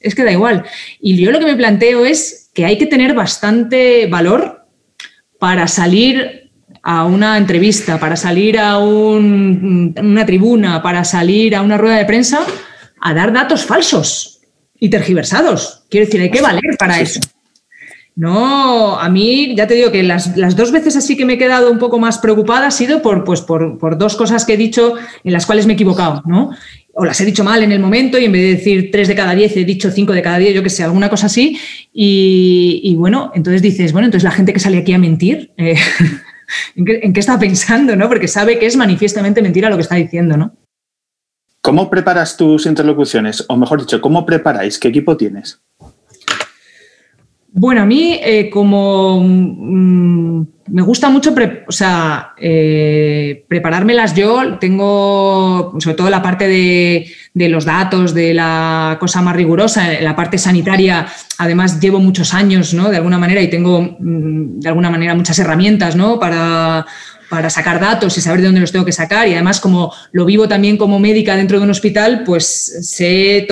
es 0.00 0.14
que 0.14 0.24
da 0.24 0.32
igual. 0.32 0.64
Y 1.00 1.16
yo 1.16 1.30
lo 1.30 1.38
que 1.38 1.46
me 1.46 1.56
planteo 1.56 2.04
es 2.04 2.50
que 2.54 2.64
hay 2.64 2.78
que 2.78 2.86
tener 2.86 3.14
bastante 3.14 4.06
valor 4.06 4.66
para 5.38 5.68
salir 5.68 6.50
a 6.82 7.04
una 7.04 7.36
entrevista, 7.36 7.98
para 8.00 8.16
salir 8.16 8.58
a 8.58 8.78
una 8.78 10.26
tribuna, 10.26 10.82
para 10.82 11.04
salir 11.04 11.54
a 11.54 11.62
una 11.62 11.76
rueda 11.76 11.96
de 11.96 12.04
prensa 12.04 12.40
a 13.00 13.14
dar 13.14 13.32
datos 13.32 13.64
falsos 13.64 14.40
y 14.78 14.88
tergiversados. 14.88 15.84
Quiero 15.90 16.06
decir, 16.06 16.20
hay 16.20 16.30
que 16.30 16.40
valer 16.40 16.76
para 16.78 17.00
eso. 17.00 17.20
No, 18.16 18.98
a 18.98 19.08
mí 19.08 19.54
ya 19.54 19.68
te 19.68 19.74
digo 19.74 19.92
que 19.92 20.02
las, 20.02 20.34
dos 20.56 20.72
veces 20.72 20.96
así 20.96 21.16
que 21.16 21.24
me 21.24 21.34
he 21.34 21.38
quedado 21.38 21.70
un 21.70 21.78
poco 21.78 22.00
más 22.00 22.18
preocupada 22.18 22.66
ha 22.66 22.70
sido 22.72 23.00
por, 23.00 23.22
pues, 23.22 23.40
por, 23.42 23.78
por, 23.78 23.96
dos 23.96 24.16
cosas 24.16 24.44
que 24.44 24.54
he 24.54 24.56
dicho 24.56 24.94
en 25.22 25.32
las 25.32 25.46
cuales 25.46 25.66
me 25.66 25.74
he 25.74 25.76
equivocado, 25.76 26.22
¿no? 26.26 26.50
O 27.00 27.04
las 27.04 27.20
he 27.20 27.24
dicho 27.24 27.44
mal 27.44 27.62
en 27.62 27.70
el 27.70 27.78
momento 27.78 28.18
y 28.18 28.24
en 28.24 28.32
vez 28.32 28.42
de 28.42 28.56
decir 28.56 28.90
tres 28.90 29.06
de 29.06 29.14
cada 29.14 29.32
diez 29.32 29.56
he 29.56 29.64
dicho 29.64 29.88
cinco 29.92 30.12
de 30.12 30.20
cada 30.20 30.36
diez, 30.38 30.52
yo 30.52 30.64
que 30.64 30.68
sé, 30.68 30.82
alguna 30.82 31.08
cosa 31.08 31.26
así. 31.26 31.56
Y, 31.92 32.92
bueno, 32.98 33.30
entonces 33.36 33.62
dices, 33.62 33.92
bueno, 33.92 34.06
entonces 34.06 34.24
la 34.24 34.32
gente 34.32 34.52
que 34.52 34.58
sale 34.58 34.78
aquí 34.78 34.92
a 34.92 34.98
mentir, 34.98 35.52
eh, 35.56 35.76
¿en, 36.74 37.12
qué, 37.12 37.20
está 37.20 37.38
pensando? 37.38 37.94
¿no? 37.94 38.08
Porque 38.08 38.26
sabe 38.26 38.58
que 38.58 38.66
es 38.66 38.76
manifiestamente 38.76 39.42
mentira 39.42 39.70
lo 39.70 39.76
que 39.76 39.82
está 39.82 39.94
diciendo, 39.94 40.36
¿no? 40.36 40.56
¿Cómo 41.62 41.88
preparas 41.88 42.36
tus 42.36 42.66
interlocuciones? 42.66 43.44
O 43.48 43.56
mejor 43.56 43.78
dicho, 43.78 44.00
¿cómo 44.00 44.26
preparáis? 44.26 44.76
¿Qué 44.76 44.88
equipo 44.88 45.16
tienes? 45.16 45.60
Bueno, 47.60 47.82
a 47.82 47.86
mí 47.86 48.20
eh, 48.22 48.48
como 48.50 49.20
mm, 49.20 50.46
me 50.68 50.82
gusta 50.82 51.10
mucho 51.10 51.34
o 51.66 51.72
sea, 51.72 52.34
eh, 52.38 53.44
preparármelas 53.48 54.14
yo, 54.14 54.58
tengo 54.60 55.74
sobre 55.80 55.96
todo 55.96 56.08
la 56.08 56.22
parte 56.22 56.46
de, 56.46 57.48
los 57.48 57.64
datos, 57.64 58.14
de 58.14 58.32
la 58.32 58.96
cosa 59.00 59.22
más 59.22 59.34
rigurosa, 59.34 60.00
la 60.00 60.14
parte 60.14 60.38
sanitaria, 60.38 61.08
además 61.36 61.80
llevo 61.80 61.98
muchos 61.98 62.32
años, 62.32 62.74
¿no? 62.74 62.90
De 62.90 62.98
alguna 62.98 63.18
manera 63.18 63.42
y 63.42 63.50
tengo 63.50 63.96
mm, 63.98 64.60
de 64.60 64.68
alguna 64.68 64.90
manera 64.90 65.16
muchas 65.16 65.40
herramientas, 65.40 65.96
¿no? 65.96 66.20
Para, 66.20 66.86
para 67.28 67.50
sacar 67.50 67.80
datos 67.80 68.16
y 68.16 68.20
saber 68.20 68.40
de 68.40 68.46
dónde 68.46 68.60
los 68.60 68.70
tengo 68.70 68.84
que 68.84 68.92
sacar. 68.92 69.26
Y 69.26 69.34
además, 69.34 69.60
como 69.60 69.92
lo 70.12 70.24
vivo 70.24 70.46
también 70.46 70.76
como 70.76 70.98
médica 70.98 71.34
dentro 71.34 71.58
de 71.58 71.64
un 71.64 71.70
hospital, 71.70 72.22
pues 72.24 72.46
sé, 72.88 73.48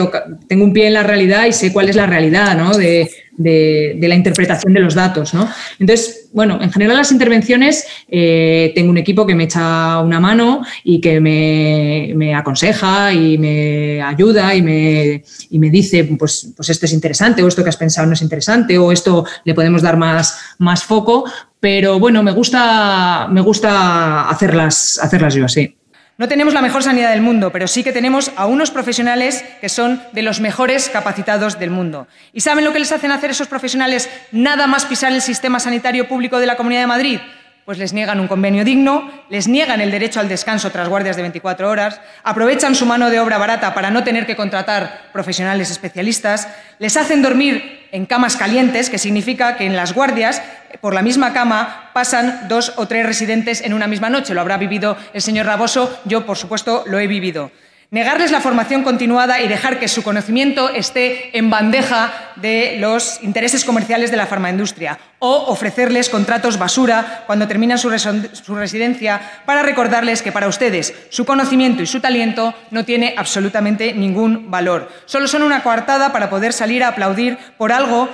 tengo 0.49 0.65
un 0.65 0.73
pie 0.73 0.87
en 0.87 0.95
la 0.95 1.03
realidad 1.03 1.47
y 1.47 1.53
sé 1.53 1.73
cuál 1.73 1.89
es 1.89 1.97
la 1.97 2.07
realidad 2.07 2.57
¿no? 2.57 2.77
de, 2.77 3.11
la 3.39 4.15
interpretación 4.15 4.73
de 4.73 4.81
los 4.81 4.95
datos. 4.95 5.35
¿no? 5.35 5.49
Entonces, 5.79 6.29
bueno, 6.33 6.59
en 6.61 6.71
general 6.73 6.97
las 6.97 7.13
intervenciones 7.13 7.87
eh, 8.09 8.73
tengo 8.75 8.91
un 8.91 8.99
equipo 8.99 9.27
que 9.27 9.35
me 9.35 9.45
echa 9.45 10.01
una 10.01 10.21
mano 10.21 10.63
y 10.85 11.01
que 11.01 11.21
me, 11.21 12.35
aconseja 12.35 13.13
y 13.13 13.39
me 13.39 14.03
ayuda 14.03 14.55
y 14.55 14.63
me, 14.63 15.25
y 15.51 15.59
me, 15.59 15.71
dice, 15.71 16.05
pues, 16.19 16.53
pues 16.57 16.69
esto 16.69 16.87
es 16.87 16.93
interesante 16.93 17.43
o 17.43 17.49
esto 17.49 17.63
que 17.63 17.71
has 17.71 17.77
pensado 17.77 18.07
no 18.07 18.15
es 18.15 18.23
interesante 18.23 18.79
o 18.79 18.93
esto 18.93 19.25
le 19.45 19.55
podemos 19.55 19.83
dar 19.83 19.97
más, 19.97 20.39
más 20.59 20.85
foco 20.85 21.25
pero 21.59 21.99
bueno, 21.99 22.23
me 22.23 22.33
gusta, 22.33 23.27
me 23.29 23.41
gusta 23.41 24.29
hacerlas, 24.29 25.01
hacerlas 25.03 25.35
yo 25.35 25.47
así. 25.47 25.77
No 26.19 26.29
tenemos 26.29 26.55
la 26.55 26.63
mejor 26.63 26.83
sanidad 26.83 27.11
del 27.11 27.21
mundo, 27.21 27.53
pero 27.53 27.69
sí 27.69 27.85
que 27.85 27.93
tenemos 27.93 28.33
a 28.37 28.47
unos 28.47 28.71
profesionales 28.71 29.45
que 29.61 29.69
son 29.69 30.03
de 30.13 30.23
los 30.23 30.41
mejores 30.41 30.89
capacitados 30.89 31.59
del 31.59 31.71
mundo. 31.71 32.09
¿Y 32.33 32.41
saben 32.41 32.65
lo 32.65 32.73
que 32.73 32.79
les 32.79 32.93
hacen 32.93 33.13
hacer 33.13 33.31
esos 33.31 33.49
profesionales 33.49 34.09
nada 34.33 34.67
más 34.67 34.87
pisar 34.87 35.13
el 35.13 35.21
sistema 35.21 35.61
sanitario 35.61 36.09
público 36.09 36.39
de 36.39 36.47
la 36.47 36.57
Comunidad 36.57 36.81
de 36.81 36.87
Madrid? 36.87 37.21
Pues 37.67 37.79
les 37.79 37.93
niegan 37.93 38.21
un 38.21 38.29
convenio 38.29 38.65
digno, 38.65 39.11
les 39.29 39.49
niegan 39.49 39.81
el 39.81 39.91
derecho 39.91 40.21
al 40.21 40.29
descanso 40.29 40.71
tras 40.71 40.89
guardias 40.89 41.17
de 41.17 41.23
24 41.23 41.69
horas, 41.69 42.01
aprovechan 42.23 42.77
su 42.77 42.87
mano 42.87 43.11
de 43.11 43.19
obra 43.19 43.39
barata 43.39 43.75
para 43.75 43.91
no 43.91 44.05
tener 44.05 44.25
que 44.25 44.37
contratar 44.37 45.11
profesionales 45.13 45.73
especialistas, 45.73 46.47
les 46.79 46.97
hacen 46.97 47.23
dormir 47.23 47.89
en 47.91 48.07
camas 48.07 48.37
calientes, 48.37 48.89
que 48.89 48.99
significa 48.99 49.57
que 49.57 49.67
en 49.67 49.75
las 49.75 49.95
guardias, 49.95 50.41
por 50.81 50.95
la 50.95 51.03
misma 51.03 51.33
cama, 51.33 51.91
pasan 51.93 52.47
dos 52.47 52.73
o 52.77 52.87
tres 52.87 53.05
residentes 53.05 53.61
en 53.61 53.75
una 53.75 53.89
misma 53.89 54.11
noche. 54.11 54.33
Lo 54.33 54.43
habrá 54.43 54.59
vivido 54.59 54.97
el 55.13 55.21
señor 55.23 55.47
Raboso, 55.47 56.01
yo, 56.05 56.25
por 56.25 56.37
supuesto, 56.37 56.85
lo 56.87 57.01
he 57.01 57.09
vivido. 57.09 57.51
Negarles 57.91 58.33
la 58.33 58.41
formación 58.41 58.83
continuada 58.83 59.41
y 59.41 59.47
dejar 59.47 59.79
que 59.79 59.87
su 59.87 60.03
conocimiento 60.03 60.71
esté 60.71 61.37
en 61.39 61.51
bandeja 61.51 62.33
de 62.35 62.79
los 62.81 63.23
intereses 63.23 63.65
comerciales 63.65 64.11
de 64.11 64.17
la 64.17 64.27
farmaindustria 64.27 64.99
o 65.21 65.53
ofrecerles 65.53 66.09
contratos 66.09 66.59
basura 66.59 67.23
cuando 67.27 67.47
terminan 67.47 67.79
su, 67.79 67.89
residencia 67.89 69.21
para 69.47 69.63
recordarles 69.63 70.23
que 70.23 70.33
para 70.33 70.49
ustedes 70.49 70.95
su 71.11 71.25
conocimiento 71.25 71.81
y 71.81 71.87
su 71.87 72.01
talento 72.01 72.55
no 72.73 72.85
tiene 72.85 73.15
absolutamente 73.17 73.93
ningún 73.93 74.51
valor. 74.51 74.91
Solo 75.05 75.29
son 75.29 75.45
una 75.45 75.63
coartada 75.63 76.13
para 76.13 76.29
poder 76.29 76.53
salir 76.53 76.83
a 76.83 76.89
aplaudir 76.89 77.39
por 77.57 77.71
algo 77.71 78.09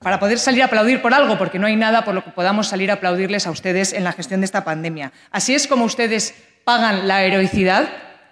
para 0.00 0.18
poder 0.18 0.38
salir 0.38 0.62
a 0.62 0.66
aplaudir 0.66 1.02
por 1.02 1.12
algo, 1.12 1.36
porque 1.36 1.58
no 1.58 1.66
hay 1.66 1.76
nada 1.76 2.06
por 2.06 2.14
lo 2.14 2.24
que 2.24 2.30
podamos 2.30 2.68
salir 2.68 2.90
a 2.90 2.94
aplaudirles 2.94 3.46
a 3.46 3.50
ustedes 3.50 3.92
en 3.92 4.02
la 4.02 4.12
gestión 4.12 4.40
de 4.40 4.46
esta 4.46 4.64
pandemia. 4.64 5.12
Así 5.30 5.54
es 5.54 5.66
como 5.66 5.84
ustedes 5.84 6.34
pagan 6.64 7.06
la 7.06 7.22
heroicidad 7.22 7.86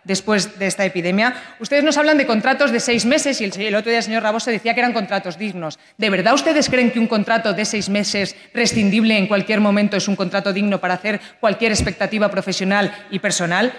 después 0.08 0.58
de 0.58 0.66
esta 0.66 0.84
epidemia. 0.84 1.34
Ustedes 1.60 1.84
nos 1.84 1.96
hablan 1.98 2.18
de 2.18 2.26
contratos 2.26 2.72
de 2.72 2.80
seis 2.80 3.04
meses 3.04 3.40
y 3.40 3.44
el, 3.44 3.74
otro 3.76 3.90
día 3.90 3.98
el 3.98 4.04
señor 4.04 4.24
Raboso 4.24 4.50
decía 4.50 4.74
que 4.74 4.80
eran 4.80 4.94
contratos 4.94 5.38
dignos. 5.38 5.78
¿De 5.98 6.10
verdad 6.10 6.34
ustedes 6.34 6.68
creen 6.68 6.90
que 6.90 6.98
un 6.98 7.06
contrato 7.06 7.52
de 7.52 7.64
seis 7.64 7.88
meses 7.88 8.34
rescindible 8.52 9.16
en 9.16 9.28
cualquier 9.28 9.60
momento 9.60 9.96
es 9.96 10.08
un 10.08 10.16
contrato 10.16 10.52
digno 10.52 10.80
para 10.80 10.94
hacer 10.94 11.20
cualquier 11.40 11.70
expectativa 11.70 12.28
profesional 12.30 12.90
y 13.10 13.20
personal? 13.20 13.72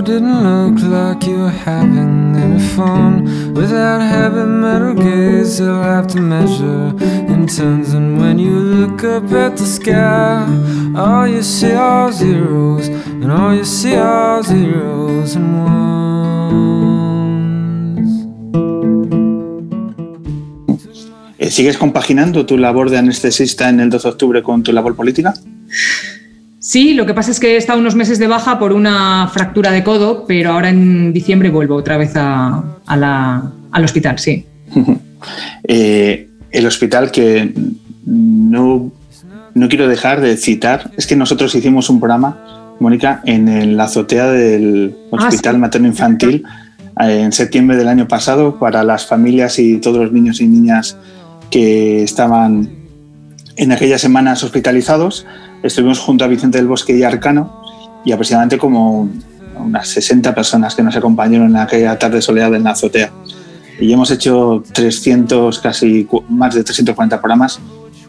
Didn't 0.00 0.42
look 0.42 0.80
like 0.82 1.24
you 1.26 1.38
were 1.40 1.50
having 1.50 2.34
any 2.36 2.60
fun. 2.74 3.24
Without 3.54 4.00
heavy 4.00 4.44
metal 4.44 4.94
gaze, 4.94 5.58
they'll 5.58 5.82
have 5.82 6.06
to 6.08 6.20
measure 6.20 6.94
in 7.32 7.46
tons. 7.46 7.92
And 7.92 8.20
when 8.20 8.38
you 8.38 8.58
look 8.58 9.04
up 9.04 9.30
at 9.32 9.56
the 9.56 9.66
sky 9.66 10.46
All 10.96 11.26
you 11.26 11.42
see 11.42 11.72
are 11.72 12.12
zeros 12.12 12.88
And 12.88 13.30
all 13.30 13.54
you 13.54 13.64
see 13.64 13.96
are 13.96 14.42
zeros 14.42 15.36
and 15.36 15.56
ones. 15.56 15.82
Eh, 21.38 21.50
¿Sigues 21.50 21.76
compaginando 21.76 22.46
tu 22.46 22.56
labor 22.56 22.88
de 22.88 22.98
anestesista 22.98 23.68
en 23.68 23.80
el 23.80 23.90
12 23.90 24.08
de 24.08 24.12
octubre 24.12 24.42
con 24.42 24.62
tu 24.62 24.72
labor 24.72 24.94
política? 24.94 25.34
Sí, 26.62 26.94
lo 26.94 27.06
que 27.06 27.12
pasa 27.12 27.32
es 27.32 27.40
que 27.40 27.54
he 27.54 27.56
estado 27.56 27.80
unos 27.80 27.96
meses 27.96 28.20
de 28.20 28.28
baja 28.28 28.60
por 28.60 28.72
una 28.72 29.28
fractura 29.32 29.72
de 29.72 29.82
codo, 29.82 30.24
pero 30.28 30.52
ahora 30.52 30.68
en 30.68 31.12
diciembre 31.12 31.50
vuelvo 31.50 31.74
otra 31.74 31.96
vez 31.96 32.12
al 32.14 33.84
hospital, 33.84 34.18
sí. 34.18 34.46
Eh, 35.68 36.28
el 36.50 36.66
hospital 36.66 37.12
que 37.12 37.54
no, 38.04 38.90
no 39.54 39.68
quiero 39.68 39.86
dejar 39.86 40.20
de 40.20 40.36
citar, 40.36 40.90
es 40.96 41.06
que 41.06 41.14
nosotros 41.14 41.54
hicimos 41.54 41.88
un 41.90 42.00
programa, 42.00 42.74
Mónica, 42.80 43.22
en 43.24 43.76
la 43.76 43.84
azotea 43.84 44.26
del 44.26 44.96
Ah, 45.12 45.28
Hospital 45.28 45.54
sí. 45.54 45.60
Materno 45.60 45.86
Infantil 45.86 46.44
eh, 47.00 47.20
en 47.22 47.32
septiembre 47.32 47.76
del 47.76 47.86
año 47.86 48.08
pasado 48.08 48.58
para 48.58 48.82
las 48.82 49.06
familias 49.06 49.60
y 49.60 49.78
todos 49.78 49.98
los 49.98 50.12
niños 50.12 50.40
y 50.40 50.48
niñas 50.48 50.96
que 51.50 52.02
estaban 52.02 52.70
en 53.56 53.70
aquellas 53.72 54.00
semanas 54.00 54.42
hospitalizados. 54.42 55.24
Estuvimos 55.62 55.98
junto 56.00 56.24
a 56.24 56.28
Vicente 56.28 56.58
del 56.58 56.66
Bosque 56.66 56.96
y 56.96 57.02
Arcano 57.02 57.62
y 58.04 58.12
aproximadamente 58.12 58.58
como 58.58 59.08
unas 59.56 59.88
60 59.88 60.34
personas 60.34 60.74
que 60.74 60.82
nos 60.82 60.96
acompañaron 60.96 61.50
en 61.50 61.56
aquella 61.56 61.98
tarde 61.98 62.20
soleada 62.20 62.56
en 62.56 62.64
la 62.64 62.70
azotea. 62.70 63.10
Y 63.80 63.92
hemos 63.92 64.10
hecho 64.10 64.62
300, 64.72 65.58
casi 65.60 66.06
más 66.28 66.54
de 66.54 66.64
340 66.64 67.20
programas. 67.20 67.60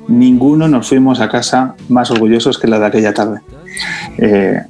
Ninguno 0.08 0.68
nos 0.68 0.88
fuimos 0.88 1.20
a 1.20 1.30
casa 1.30 1.76
más 1.90 2.12
orgullosos 2.12 2.58
que 2.58 2.68
la 2.68 2.80
de 2.80 2.86
aquella 2.88 3.14
tarde. 3.14 3.40
Eh, 4.18 4.62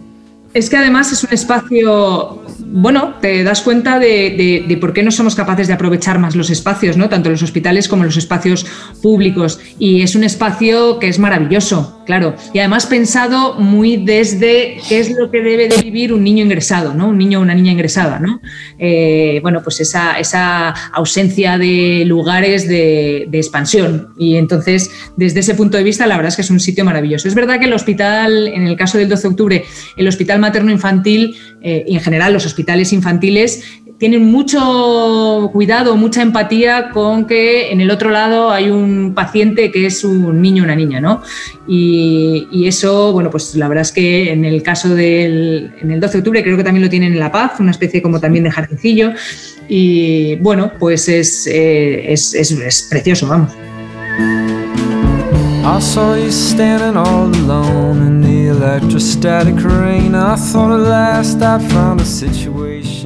Es 0.53 0.69
que 0.69 0.77
además 0.77 1.11
es 1.11 1.23
un 1.23 1.33
espacio, 1.33 2.43
bueno, 2.67 3.15
te 3.19 3.43
das 3.43 3.61
cuenta 3.63 3.97
de, 3.97 4.07
de- 4.37 4.65
de 4.67 4.77
por 4.77 4.93
qué 4.93 5.01
no 5.01 5.09
somos 5.09 5.33
capaces 5.33 5.65
de 5.67 5.73
aprovechar 5.73 6.19
más 6.19 6.35
los 6.35 6.51
espacios, 6.51 6.95
¿no? 6.95 7.09
Tanto 7.09 7.31
los 7.31 7.41
hospitales 7.41 7.87
como 7.87 8.03
los 8.03 8.17
espacios 8.17 8.67
públicos. 9.01 9.59
Y 9.79 10.03
es 10.03 10.15
un 10.15 10.23
espacio 10.23 10.99
que 10.99 11.07
es 11.07 11.17
maravilloso, 11.17 12.02
claro. 12.05 12.35
Y 12.53 12.59
además 12.59 12.85
pensado 12.85 13.55
muy 13.55 13.97
desde 13.97 14.77
qué 14.87 14.99
es 14.99 15.11
lo 15.11 15.31
que 15.31 15.41
debe 15.41 15.67
de 15.67 15.81
vivir 15.81 16.13
un 16.13 16.23
niño 16.23 16.43
ingresado, 16.43 16.93
¿no? 16.93 17.09
Un 17.09 17.17
niño 17.17 17.39
o 17.39 17.41
una 17.41 17.55
niña 17.55 17.71
ingresada, 17.71 18.19
¿no? 18.19 18.41
Eh, 18.79 19.39
bueno, 19.41 19.61
pues 19.63 19.79
esa, 19.79 20.19
esa 20.19 20.69
ausencia 20.93 21.57
de 21.57 22.03
lugares 22.05 22.67
de, 22.67 23.29
expansión. 23.33 24.13
Y 24.17 24.35
entonces, 24.35 24.91
desde 25.17 25.41
ese 25.41 25.55
punto 25.55 25.77
de 25.77 25.83
vista, 25.83 26.07
la 26.07 26.15
verdad 26.15 26.29
es 26.29 26.35
que 26.35 26.41
es 26.43 26.49
un 26.49 26.59
sitio 26.59 26.85
maravilloso. 26.85 27.27
Es 27.27 27.35
verdad 27.35 27.59
que 27.59 27.65
el 27.65 27.73
hospital, 27.73 28.47
en 28.47 28.67
el 28.67 28.75
caso 28.75 28.97
del 28.97 29.09
12 29.09 29.21
de 29.21 29.27
octubre, 29.29 29.65
el 29.97 30.07
hospital 30.07 30.39
materno-infantil 30.39 31.35
eh, 31.61 31.83
y 31.87 31.95
en 31.95 32.01
general 32.01 32.33
los 32.33 32.45
hospitales 32.45 32.93
infantiles 32.93 33.63
tienen 34.03 34.25
mucho 34.25 35.49
cuidado, 35.53 35.95
mucha 35.95 36.21
empatía 36.21 36.89
con 36.89 37.25
que 37.25 37.71
en 37.71 37.79
el 37.79 37.89
otro 37.89 38.09
lado 38.09 38.51
hay 38.51 38.69
un 38.69 39.13
paciente 39.15 39.71
que 39.71 39.85
es 39.85 40.03
un 40.03 40.41
niño 40.41 40.63
o 40.63 40.65
una 40.65 40.75
niña, 40.75 40.99
¿no? 40.99 41.21
Y, 41.67 41.92
y 42.51 42.67
eso, 42.67 43.11
bueno, 43.11 43.29
pues 43.29 43.55
la 43.55 43.67
verdad 43.67 43.81
es 43.83 43.91
que 43.91 44.31
en 44.31 44.45
el 44.45 44.61
caso 44.63 44.93
del 44.95 45.73
en 45.81 45.91
el 45.91 45.99
12 45.99 46.13
de 46.13 46.17
octubre 46.19 46.43
creo 46.43 46.57
que 46.57 46.63
también 46.63 46.83
lo 46.83 46.89
tienen 46.89 47.13
en 47.13 47.19
La 47.19 47.31
Paz, 47.31 47.59
una 47.59 47.71
especie 47.71 48.01
como 48.01 48.19
también 48.19 48.43
de 48.43 48.51
jardincillo. 48.51 49.11
Y 49.67 50.35
bueno, 50.37 50.71
pues 50.79 51.07
es, 51.09 51.47
eh, 51.47 52.11
es, 52.11 52.33
es- 52.33 52.87
precioso, 52.89 53.27
vamos. 53.27 53.51
I. 62.71 63.02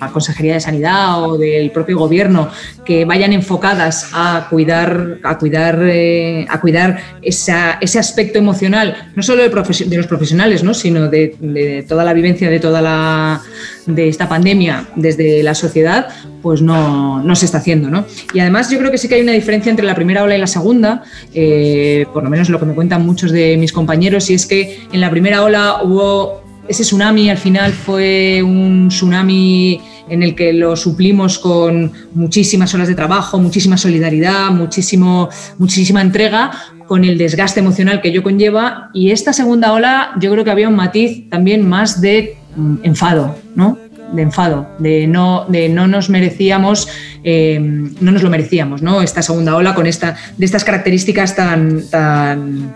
La 0.00 0.08
Consejería 0.08 0.54
de 0.54 0.60
Sanidad 0.60 1.22
o 1.22 1.36
del 1.38 1.70
propio 1.70 1.98
gobierno 1.98 2.48
que 2.84 3.04
vayan 3.04 3.32
enfocadas 3.32 4.10
a 4.12 4.46
cuidar, 4.50 5.18
a 5.22 5.38
cuidar, 5.38 5.78
eh, 5.84 6.46
a 6.48 6.60
cuidar 6.60 6.98
esa- 7.22 7.78
ese 7.80 7.98
aspecto 7.98 8.38
emocional, 8.38 9.10
no 9.14 9.22
solo 9.22 9.42
de, 9.42 9.50
de 9.86 9.96
los 9.96 10.06
profesionales, 10.06 10.62
¿no? 10.64 10.72
sino 10.74 11.08
de, 11.08 11.36
de 11.40 11.84
toda 11.88 12.04
la 12.04 12.12
vivencia 12.14 12.48
de 12.50 12.60
toda 12.60 12.80
la 12.80 13.40
de 13.86 14.08
esta 14.08 14.28
pandemia 14.28 14.86
desde 14.94 15.42
la 15.42 15.54
sociedad, 15.54 16.08
pues 16.42 16.62
no, 16.62 17.22
no 17.22 17.34
se 17.34 17.44
está 17.46 17.58
haciendo. 17.58 17.90
¿no? 17.90 18.04
Y 18.32 18.40
además 18.40 18.70
yo 18.70 18.78
creo 18.78 18.90
que 18.90 18.98
sí 18.98 19.08
que 19.08 19.16
hay 19.16 19.22
una 19.22 19.32
diferencia 19.32 19.70
entre 19.70 19.84
la 19.84 19.94
primera 19.94 20.22
ola 20.22 20.36
y 20.36 20.40
la 20.40 20.46
segunda, 20.46 21.02
eh, 21.34 22.06
por 22.12 22.22
lo 22.22 22.30
menos 22.30 22.48
lo 22.48 22.58
que 22.58 22.66
me 22.66 22.74
cuentan 22.74 23.04
muchos 23.04 23.32
de 23.32 23.56
mis 23.56 23.72
compañeros, 23.72 24.30
y 24.30 24.34
es 24.34 24.46
que 24.46 24.80
en 24.92 25.00
la 25.00 25.10
primera 25.10 25.42
ola 25.42 25.80
hubo 25.82 26.40
ese 26.68 26.84
tsunami 26.84 27.30
al 27.30 27.38
final 27.38 27.72
fue 27.72 28.42
un 28.44 28.88
tsunami 28.90 29.80
en 30.10 30.22
el 30.22 30.34
que 30.34 30.52
lo 30.52 30.76
suplimos 30.76 31.38
con 31.38 31.92
muchísimas 32.12 32.74
horas 32.74 32.88
de 32.88 32.94
trabajo, 32.94 33.38
muchísima 33.38 33.76
solidaridad, 33.76 34.50
muchísimo, 34.50 35.28
muchísima 35.58 36.02
entrega, 36.02 36.50
con 36.86 37.04
el 37.04 37.16
desgaste 37.16 37.60
emocional 37.60 38.00
que 38.00 38.08
ello 38.08 38.22
conlleva. 38.22 38.90
Y 38.92 39.12
esta 39.12 39.32
segunda 39.32 39.72
ola 39.72 40.12
yo 40.20 40.30
creo 40.32 40.44
que 40.44 40.50
había 40.50 40.68
un 40.68 40.76
matiz 40.76 41.30
también 41.30 41.66
más 41.66 42.00
de 42.00 42.36
mm, 42.56 42.76
enfado, 42.82 43.36
¿no? 43.54 43.78
de 44.12 44.22
enfado, 44.22 44.68
de 44.78 45.06
no, 45.06 45.46
de 45.48 45.68
no 45.68 45.86
nos 45.86 46.10
merecíamos, 46.10 46.88
eh, 47.22 47.60
no 47.60 48.10
nos 48.10 48.22
lo 48.22 48.30
merecíamos, 48.30 48.82
¿no? 48.82 49.02
Esta 49.02 49.22
segunda 49.22 49.54
ola 49.54 49.74
con 49.74 49.86
esta, 49.86 50.16
de 50.36 50.44
estas 50.44 50.64
características 50.64 51.36
tan, 51.36 51.88
tan, 51.88 52.74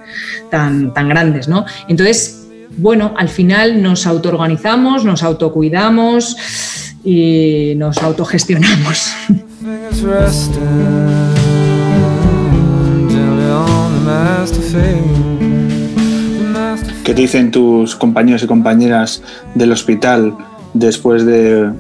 tan, 0.50 0.94
tan 0.94 1.08
grandes, 1.08 1.48
¿no? 1.48 1.64
Entonces, 1.88 2.46
bueno, 2.76 3.14
al 3.16 3.28
final 3.28 3.82
nos 3.82 4.06
autoorganizamos, 4.06 5.04
nos 5.04 5.22
autocuidamos 5.22 6.36
y 7.04 7.74
nos 7.76 7.98
autogestionamos. 7.98 9.12
¿Qué 17.04 17.12
te 17.12 17.20
dicen 17.20 17.50
tus 17.50 17.94
compañeros 17.94 18.42
y 18.42 18.46
compañeras 18.46 19.22
del 19.54 19.72
hospital 19.72 20.34
después 20.72 21.26
de, 21.26 21.70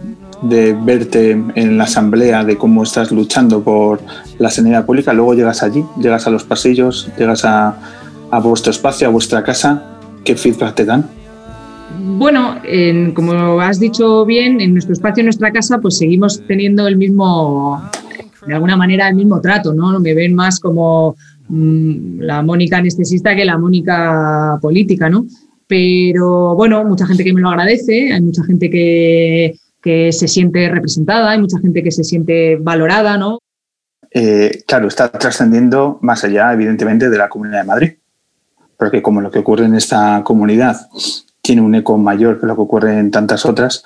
de 0.42 0.74
verte 0.74 1.30
en 1.54 1.78
la 1.78 1.84
asamblea 1.84 2.44
de 2.44 2.58
cómo 2.58 2.82
estás 2.82 3.10
luchando 3.10 3.62
por 3.62 4.00
la 4.38 4.50
sanidad 4.50 4.84
pública? 4.84 5.14
Luego 5.14 5.34
llegas 5.34 5.62
allí, 5.62 5.82
llegas 5.98 6.26
a 6.26 6.30
los 6.30 6.44
pasillos, 6.44 7.08
llegas 7.18 7.44
a, 7.46 7.76
a 8.30 8.38
vuestro 8.40 8.70
espacio, 8.70 9.08
a 9.08 9.10
vuestra 9.10 9.42
casa. 9.42 9.82
¿Qué 10.24 10.36
feedback 10.36 10.74
te 10.74 10.84
dan? 10.84 11.08
Bueno, 12.06 12.56
en- 12.64 13.12
como 13.14 13.58
has 13.60 13.80
dicho 13.80 14.26
bien, 14.26 14.60
en 14.60 14.72
nuestro 14.74 14.92
espacio, 14.92 15.22
en 15.22 15.26
nuestra 15.26 15.50
casa, 15.52 15.78
pues 15.78 15.96
seguimos 15.96 16.42
teniendo 16.46 16.86
el 16.86 16.96
mismo, 16.98 17.82
de 18.46 18.52
alguna 18.54 18.76
manera, 18.76 19.08
el 19.08 19.14
mismo 19.14 19.40
trato, 19.40 19.72
¿no? 19.72 19.98
Me 20.00 20.12
ven 20.12 20.34
más 20.34 20.60
como 20.60 21.16
mm, 21.48 22.20
la 22.20 22.42
Mónica 22.42 22.76
anestesista 22.78 23.34
que 23.34 23.44
la 23.46 23.56
Mónica 23.56 24.58
política, 24.60 25.08
¿no? 25.08 25.26
Pero 25.66 26.54
bueno, 26.54 26.84
mucha 26.84 27.06
gente 27.06 27.24
que 27.24 27.32
me 27.32 27.40
lo 27.40 27.48
agradece, 27.48 28.12
hay 28.12 28.20
mucha 28.20 28.44
gente 28.44 28.68
que, 28.68 29.56
que 29.82 30.12
se 30.12 30.28
siente 30.28 30.68
representada, 30.68 31.30
hay 31.30 31.40
mucha 31.40 31.58
gente 31.58 31.82
que 31.82 31.90
se 31.90 32.04
siente 32.04 32.56
valorada, 32.56 33.16
¿no? 33.16 33.38
Eh, 34.10 34.62
claro, 34.66 34.88
está 34.88 35.10
trascendiendo 35.10 35.98
más 36.02 36.22
allá, 36.22 36.52
evidentemente, 36.52 37.08
de 37.08 37.16
la 37.18 37.28
Comunidad 37.30 37.62
de 37.62 37.66
Madrid. 37.66 37.92
Porque 38.76 39.00
como 39.00 39.20
lo 39.20 39.30
que 39.30 39.38
ocurre 39.38 39.64
en 39.64 39.74
esta 39.74 40.22
comunidad 40.24 40.76
tiene 41.44 41.60
un 41.60 41.74
eco 41.74 41.98
mayor 41.98 42.40
que 42.40 42.46
lo 42.46 42.56
que 42.56 42.62
ocurre 42.62 42.98
en 42.98 43.10
tantas 43.10 43.44
otras, 43.44 43.84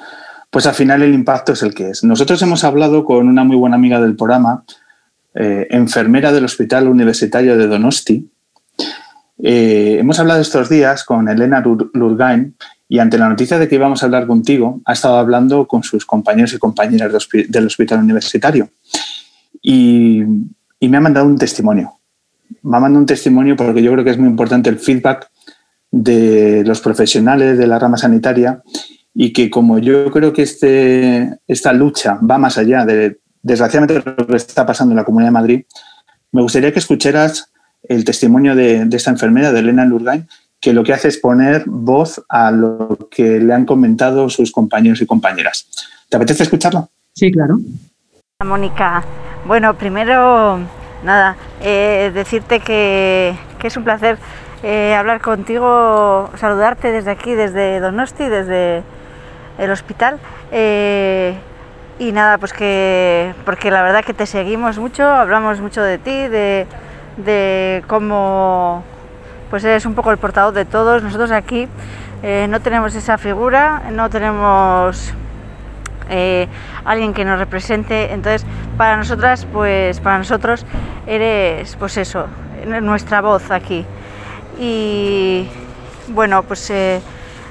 pues 0.49 0.65
al 0.67 0.75
final 0.75 1.03
el 1.03 1.13
impacto 1.13 1.53
es 1.55 1.63
el 1.65 1.75
que 1.75 1.91
es. 1.91 2.05
Nosotros 2.05 2.41
hemos 2.41 2.63
hablado 2.63 3.05
con 3.05 3.27
una 3.27 3.43
muy 3.43 3.57
buena 3.57 3.75
amiga 3.75 4.01
del 4.01 4.15
programa, 4.15 4.63
eh, 5.35 5.67
enfermera 5.71 6.31
del 6.33 6.45
Hospital 6.45 6.87
Universitario 6.87 7.59
de 7.59 7.67
Donosti. 7.67 8.31
Eh, 9.43 9.97
hemos 9.99 10.21
hablado 10.21 10.41
estos 10.41 10.69
días 10.69 11.03
con 11.03 11.29
Elena 11.29 11.61
Lur- 11.61 11.91
Lurgain 11.95 12.55
y 12.89 13.01
ante 13.01 13.19
la 13.19 13.29
noticia 13.29 13.59
de 13.59 13.69
que 13.69 13.75
íbamos 13.75 14.03
a 14.03 14.07
hablar 14.07 14.29
contigo, 14.29 14.81
ha 14.85 14.93
estado 14.93 15.17
hablando 15.17 15.67
con 15.67 15.83
sus 15.83 16.07
compañeros 16.07 16.53
y 16.55 16.59
compañeras 16.59 17.13
del 17.49 17.67
Hospital 17.67 17.99
Universitario 17.99 18.71
y, 19.61 20.23
y 20.79 20.89
me 20.89 20.97
ha 20.97 21.01
mandado 21.01 21.27
un 21.27 21.37
testimonio. 21.37 21.93
Me 22.63 22.77
ha 22.77 22.81
mandado 22.81 23.01
un 23.01 23.07
testimonio 23.07 23.57
porque 23.57 23.83
yo 23.83 23.93
creo 23.93 24.05
que 24.05 24.11
es 24.11 24.19
muy 24.19 24.29
importante 24.29 24.71
el 24.71 24.79
feedback 24.79 25.29
de 25.91 26.63
los 26.65 26.81
profesionales 26.81 27.59
de 27.59 27.67
la 27.67 27.79
rama 27.79 27.97
sanitaria 27.97 28.63
y 29.15 29.33
que 29.33 29.51
como 29.51 29.79
yo 29.79 30.11
creo 30.11 30.33
que 30.33 30.43
este, 30.43 31.39
esta 31.47 31.73
lucha 31.73 32.19
va 32.29 32.39
más 32.39 32.59
allá 32.59 32.85
de, 32.85 33.19
desgraciadamente, 33.43 34.03
lo 34.17 34.27
que 34.27 34.37
está 34.37 34.67
pasando 34.67 34.93
en 34.93 34.97
la 34.97 35.05
Comunidad 35.05 35.29
de 35.29 35.33
Madrid, 35.33 35.65
me 36.33 36.43
gustaría 36.43 36.73
que 36.73 36.79
escucharas 36.79 37.51
el 37.83 38.05
testimonio 38.05 38.55
de, 38.55 38.85
de 38.85 38.97
esta 38.97 39.11
enfermera, 39.11 39.51
de 39.51 39.61
Elena 39.61 39.85
Lurgain, 39.85 40.29
que 40.61 40.73
lo 40.73 40.85
que 40.85 40.93
hace 40.93 41.09
es 41.09 41.19
poner 41.19 41.65
voz 41.67 42.23
a 42.29 42.51
lo 42.51 43.09
que 43.11 43.41
le 43.41 43.55
han 43.55 43.65
comentado 43.65 44.29
sus 44.29 44.53
compañeros 44.53 45.01
y 45.01 45.07
compañeras. 45.07 45.69
¿Te 46.09 46.17
apetece 46.17 46.43
escucharlo? 46.43 46.91
Sí, 47.15 47.31
claro. 47.31 47.59
Mónica, 48.45 49.03
bueno, 49.47 49.75
primero, 49.75 50.61
nada, 51.05 51.37
eh, 51.61 52.11
decirte 52.15 52.61
que, 52.61 53.35
que 53.59 53.67
es 53.67 53.77
un 53.77 53.85
placer 53.85 54.19
eh, 54.63 54.95
hablar 54.95 55.21
contigo, 55.21 56.31
saludarte 56.37 56.91
desde 56.93 57.11
aquí, 57.11 57.35
desde 57.35 57.81
Donosti, 57.81 58.27
desde 58.27 58.83
el 59.59 59.71
hospital. 59.71 60.19
eh, 60.51 61.37
y 62.01 62.13
nada, 62.13 62.39
pues 62.39 62.53
que, 62.53 63.35
porque 63.45 63.73
la 63.73 63.83
verdad 63.83 64.05
que 64.05 64.15
te 64.15 64.25
seguimos 64.25 64.79
mucho, 64.79 65.05
hablamos 65.05 65.61
mucho 65.61 65.83
de 65.83 65.99
ti, 65.99 66.29
de, 66.29 66.67
de 67.17 67.83
cómo 67.89 68.85
pues 69.51 69.65
eres 69.65 69.85
un 69.85 69.95
poco 69.95 70.13
el 70.13 70.19
portavoz 70.19 70.55
de 70.55 70.65
todos. 70.65 71.03
Nosotros 71.03 71.33
aquí 71.33 71.67
eh, 72.23 72.47
no 72.49 72.61
tenemos 72.61 72.95
esa 72.95 73.19
figura, 73.19 73.83
no 73.91 74.09
tenemos 74.11 75.13
alguien 76.85 77.13
que 77.13 77.25
nos 77.25 77.39
represente. 77.39 78.13
Entonces, 78.13 78.47
para 78.77 78.97
nosotras, 78.97 79.47
pues 79.53 79.99
para 80.01 80.19
nosotros 80.19 80.65
eres, 81.07 81.75
pues 81.77 81.97
eso, 81.97 82.27
nuestra 82.81 83.21
voz 83.21 83.51
aquí. 83.51 83.85
Y 84.59 85.49
bueno, 86.09 86.43
pues 86.43 86.69
eh, 86.71 87.01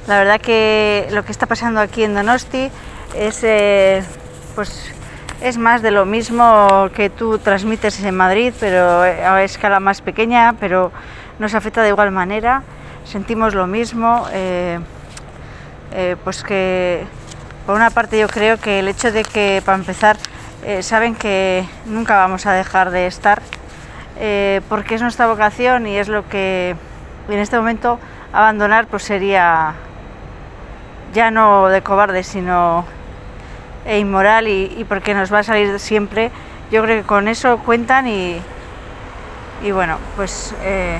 la 0.08 0.20
verdad 0.20 0.41
que 0.41 1.08
lo 1.12 1.24
que 1.24 1.32
está 1.32 1.45
pasando 1.45 1.80
aquí 1.80 2.03
en 2.03 2.14
Donosti 2.14 2.70
es, 3.16 3.43
eh, 3.43 4.03
pues, 4.55 4.91
es 5.41 5.58
más 5.58 5.82
de 5.82 5.91
lo 5.91 6.05
mismo 6.05 6.89
que 6.93 7.10
tú 7.10 7.38
transmites 7.39 8.03
en 8.03 8.16
Madrid, 8.16 8.53
pero 8.60 9.01
a 9.01 9.43
escala 9.43 9.80
más 9.80 10.01
pequeña, 10.01 10.55
pero 10.60 10.91
nos 11.39 11.53
afecta 11.53 11.82
de 11.82 11.89
igual 11.89 12.12
manera. 12.12 12.64
Sentimos 13.05 13.53
lo 13.53 13.68
mismo. 13.68 14.28
Eh, 14.34 14.80
pues 16.24 16.43
que 16.43 17.05
por 17.66 17.76
una 17.76 17.89
parte 17.89 18.20
yo 18.20 18.28
creo 18.28 18.58
que 18.58 18.80
el 18.80 18.88
hecho 18.88 19.12
de 19.12 19.24
que 19.24 19.64
para 19.66 19.78
empezar 19.78 20.18
saben 20.82 21.16
que 21.16 21.66
nunca 21.86 22.18
vamos 22.18 22.45
a 22.45 22.53
dejar 22.53 22.91
de 22.91 23.08
estar 23.08 23.41
porque 24.70 24.95
es 24.95 25.01
nuestra 25.01 25.26
vocación 25.28 25.88
y 25.88 25.97
es 25.97 26.08
lo 26.08 26.28
que 26.28 26.76
en 27.36 27.40
este 27.40 27.58
momento 27.58 28.00
abandonar 28.34 28.88
pues 28.88 29.04
sería 29.04 29.74
ya 31.14 31.32
no 31.32 31.68
de 31.68 31.82
cobarde, 31.82 32.24
sino 32.24 32.86
e 33.86 34.00
inmoral. 34.00 34.48
Y, 34.48 34.86
porque 34.88 35.14
nos 35.14 35.34
va 35.34 35.40
a 35.40 35.44
salir 35.44 35.80
siempre. 35.80 36.32
Yo 36.72 36.84
creo 36.84 37.02
que 37.02 37.08
con 37.08 37.28
eso 37.28 37.60
cuentan 37.60 38.08
y, 38.08 38.40
y 39.64 39.72
bueno, 39.72 39.98
pues 40.16 40.54
eh, 40.64 41.00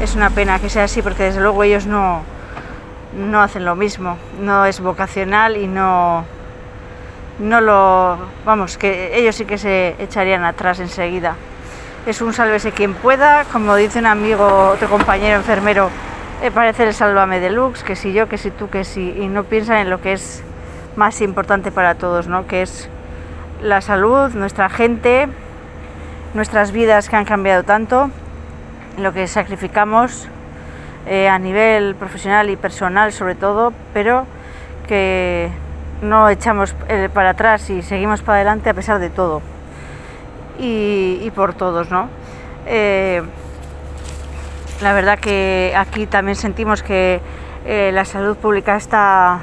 es 0.00 0.14
una 0.14 0.30
pena 0.30 0.58
que 0.58 0.70
sea 0.70 0.84
así 0.84 1.02
porque 1.02 1.24
desde 1.24 1.40
luego 1.40 1.62
ellos 1.62 1.86
no, 1.86 2.22
no 3.14 3.42
hacen 3.42 3.64
lo 3.64 3.76
mismo, 3.76 4.16
no 4.40 4.64
es 4.64 4.80
vocacional 4.80 5.58
y 5.58 5.66
no, 5.66 6.24
no 7.38 7.60
lo, 7.60 8.18
vamos, 8.46 8.78
que 8.78 9.18
ellos 9.18 9.36
sí 9.36 9.44
que 9.44 9.58
se 9.58 9.96
echarían 9.98 10.44
atrás 10.44 10.80
enseguida 10.80 11.36
es 12.08 12.22
un 12.22 12.32
sálvese 12.32 12.72
quien 12.72 12.94
pueda, 12.94 13.44
como 13.52 13.76
dice 13.76 13.98
un 13.98 14.06
amigo, 14.06 14.70
otro 14.72 14.88
compañero 14.88 15.36
enfermero, 15.36 15.90
eh, 16.42 16.50
parece 16.50 16.84
el 16.84 16.94
sálvame 16.94 17.38
deluxe, 17.38 17.82
que 17.82 17.96
si 17.96 18.14
yo, 18.14 18.30
que 18.30 18.38
si 18.38 18.50
tú, 18.50 18.70
que 18.70 18.84
si, 18.84 19.10
y 19.10 19.28
no 19.28 19.44
piensan 19.44 19.76
en 19.76 19.90
lo 19.90 20.00
que 20.00 20.14
es 20.14 20.42
más 20.96 21.20
importante 21.20 21.70
para 21.70 21.96
todos, 21.96 22.26
¿no? 22.26 22.46
que 22.46 22.62
es 22.62 22.88
la 23.62 23.82
salud, 23.82 24.30
nuestra 24.30 24.70
gente, 24.70 25.28
nuestras 26.32 26.72
vidas 26.72 27.10
que 27.10 27.16
han 27.16 27.26
cambiado 27.26 27.64
tanto, 27.64 28.10
lo 28.96 29.12
que 29.12 29.26
sacrificamos 29.26 30.28
eh, 31.06 31.28
a 31.28 31.38
nivel 31.38 31.94
profesional 31.94 32.48
y 32.48 32.56
personal 32.56 33.12
sobre 33.12 33.34
todo, 33.34 33.74
pero 33.92 34.26
que 34.86 35.50
no 36.00 36.30
echamos 36.30 36.74
eh, 36.88 37.10
para 37.12 37.30
atrás 37.30 37.68
y 37.68 37.82
seguimos 37.82 38.22
para 38.22 38.36
adelante 38.36 38.70
a 38.70 38.74
pesar 38.74 38.98
de 38.98 39.10
todo 39.10 39.42
y, 40.58 41.30
por 41.34 41.54
todos, 41.54 41.90
¿no? 41.90 42.08
Eh, 42.66 43.22
la 44.80 44.92
verdad 44.92 45.18
que 45.18 45.72
aquí 45.76 46.06
también 46.06 46.36
sentimos 46.36 46.82
que 46.82 47.20
eh, 47.64 47.90
la 47.92 48.04
salud 48.04 48.36
pública 48.36 48.76
está, 48.76 49.40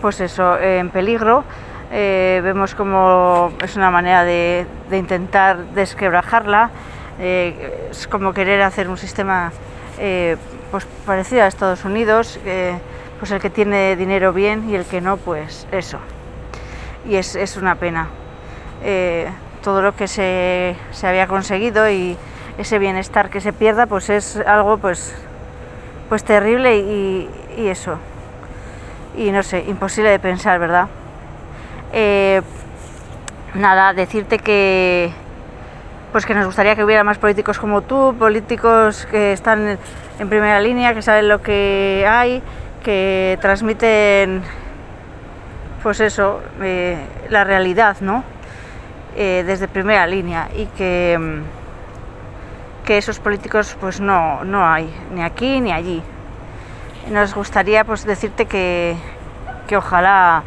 pues 0.00 0.20
eso, 0.20 0.58
en 0.58 0.90
peligro. 0.90 1.44
Eh, 1.92 2.40
vemos 2.44 2.74
como 2.74 3.52
es 3.62 3.76
una 3.76 3.90
manera 3.90 4.24
de, 4.24 4.66
intentar 4.92 5.58
desquebrajarla, 5.74 6.70
es 7.20 8.06
como 8.06 8.32
querer 8.32 8.62
hacer 8.62 8.88
un 8.88 8.96
sistema 8.96 9.52
pues 10.70 10.86
parecido 11.04 11.42
a 11.42 11.48
Estados 11.48 11.84
Unidos, 11.84 12.40
pues 13.18 13.30
el 13.30 13.40
que 13.40 13.50
tiene 13.50 13.94
dinero 13.96 14.32
bien 14.32 14.70
y 14.70 14.74
el 14.74 14.86
que 14.86 15.02
no, 15.02 15.18
pues 15.18 15.66
eso. 15.70 15.98
Y 17.06 17.16
es, 17.16 17.34
es 17.34 17.56
una 17.58 17.74
pena 17.74 18.08
todo 19.62 19.82
lo 19.82 19.94
que 19.94 20.08
se, 20.08 20.76
había 21.02 21.26
conseguido 21.26 21.88
y 21.90 22.16
ese 22.58 22.78
bienestar 22.78 23.30
que 23.30 23.40
se 23.40 23.52
pierda, 23.52 23.86
pues 23.86 24.10
es 24.10 24.36
algo 24.36 24.78
pues, 24.78 25.14
pues 26.08 26.24
terrible 26.24 26.78
y, 26.78 27.28
eso. 27.56 27.98
Y 29.16 29.30
no 29.32 29.42
sé, 29.42 29.64
imposible 29.68 30.10
de 30.10 30.18
pensar, 30.18 30.58
¿verdad? 30.58 30.88
Eh, 31.92 32.40
nada, 33.54 33.92
decirte 33.92 34.38
que 34.38 35.12
pues 36.12 36.26
que 36.26 36.34
nos 36.34 36.46
gustaría 36.46 36.74
que 36.74 36.82
hubiera 36.82 37.04
más 37.04 37.18
políticos 37.18 37.58
como 37.58 37.82
tú, 37.82 38.16
políticos 38.18 39.06
que 39.10 39.32
están 39.32 39.78
en 40.18 40.28
primera 40.28 40.60
línea, 40.60 40.92
que 40.92 41.02
saben 41.02 41.28
lo 41.28 41.40
que 41.40 42.04
hay, 42.08 42.42
que 42.82 43.38
transmiten 43.40 44.42
pues 45.82 46.00
eso, 46.00 46.40
eh, 46.62 46.98
la 47.28 47.44
realidad, 47.44 47.96
¿no? 48.00 48.24
Eh, 49.16 49.42
desde 49.44 49.66
primera 49.66 50.06
línea 50.06 50.48
y 50.56 50.66
que, 50.66 51.18
mm, 51.18 52.84
que 52.86 52.96
esos 52.96 53.18
políticos 53.18 53.76
pues 53.80 54.00
no, 54.00 54.44
no 54.44 54.64
hay, 54.64 54.88
ni 55.12 55.22
aquí 55.22 55.60
ni 55.60 55.72
allí. 55.72 56.00
Nos 57.10 57.34
gustaría 57.34 57.82
pues 57.84 58.04
decirte 58.04 58.46
que, 58.46 58.96
que 59.66 59.76
ojalá 59.76 60.44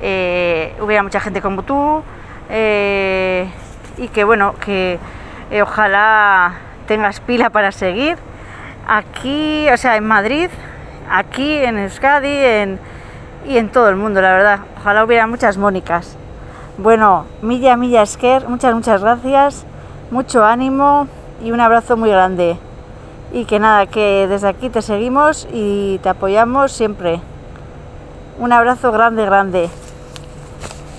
eh, 0.00 0.74
hubiera 0.80 1.02
mucha 1.02 1.20
gente 1.20 1.40
como 1.40 1.62
tú 1.62 2.02
eh, 2.50 3.48
y 3.96 4.08
que 4.08 4.24
bueno, 4.24 4.56
que 4.60 4.98
ojalá 5.62 6.52
tengas 6.86 7.20
pila 7.20 7.48
para 7.48 7.72
seguir 7.72 8.18
aquí, 8.86 9.68
o 9.70 9.76
sea, 9.78 9.96
en 9.96 10.04
Madrid, 10.04 10.50
aquí 11.10 11.56
en 11.56 11.78
Euskadi 11.78 12.28
en, 12.28 12.78
y 13.46 13.56
en 13.56 13.70
todo 13.70 13.88
el 13.88 13.96
mundo, 13.96 14.20
la 14.20 14.32
verdad. 14.32 14.60
Ojalá 14.78 15.04
hubiera 15.04 15.26
muchas 15.26 15.56
Mónicas. 15.56 16.18
Bueno, 16.82 17.26
Milla 17.42 17.76
Milla 17.76 18.02
Esquer, 18.02 18.48
muchas, 18.48 18.74
muchas 18.74 19.00
gracias, 19.00 19.64
mucho 20.10 20.44
ánimo 20.44 21.06
y 21.44 21.52
un 21.52 21.60
abrazo 21.60 21.96
muy 21.96 22.10
grande. 22.10 22.56
Y 23.32 23.44
que 23.44 23.60
nada, 23.60 23.86
que 23.86 24.26
desde 24.28 24.48
aquí 24.48 24.68
te 24.68 24.82
seguimos 24.82 25.46
y 25.52 26.00
te 26.02 26.08
apoyamos 26.08 26.72
siempre. 26.72 27.20
Un 28.40 28.52
abrazo 28.52 28.90
grande, 28.90 29.24
grande. 29.24 29.70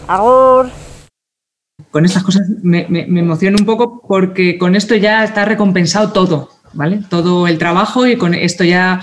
Agur. 0.07 0.67
Con 1.91 2.05
estas 2.05 2.23
cosas 2.23 2.47
me, 2.61 2.87
me 2.87 3.19
emociono 3.19 3.57
un 3.59 3.65
poco 3.65 4.01
porque 4.07 4.57
con 4.57 4.77
esto 4.77 4.95
ya 4.95 5.25
está 5.25 5.43
recompensado 5.43 6.13
todo, 6.13 6.47
¿vale? 6.71 7.01
Todo 7.09 7.45
el 7.45 7.57
trabajo 7.57 8.07
y 8.07 8.15
con 8.15 8.33
esto 8.33 8.63
ya 8.63 9.01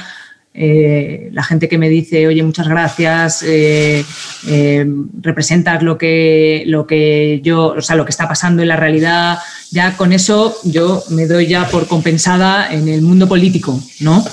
eh, 0.52 1.28
la 1.32 1.44
gente 1.44 1.68
que 1.68 1.78
me 1.78 1.88
dice, 1.88 2.26
oye, 2.26 2.42
muchas 2.42 2.66
gracias, 2.68 3.44
eh, 3.44 4.04
eh, 4.48 4.86
representas 5.20 5.80
lo 5.82 5.96
que, 5.96 6.64
lo 6.66 6.88
que 6.88 7.40
yo, 7.44 7.68
o 7.68 7.82
sea, 7.82 7.94
lo 7.94 8.04
que 8.04 8.10
está 8.10 8.26
pasando 8.26 8.60
en 8.60 8.68
la 8.68 8.76
realidad, 8.76 9.38
ya 9.70 9.96
con 9.96 10.12
eso 10.12 10.56
yo 10.64 11.04
me 11.10 11.26
doy 11.26 11.46
ya 11.46 11.68
por 11.68 11.86
compensada 11.86 12.72
en 12.72 12.88
el 12.88 13.00
mundo 13.02 13.28
político, 13.28 13.80
¿no? 14.00 14.24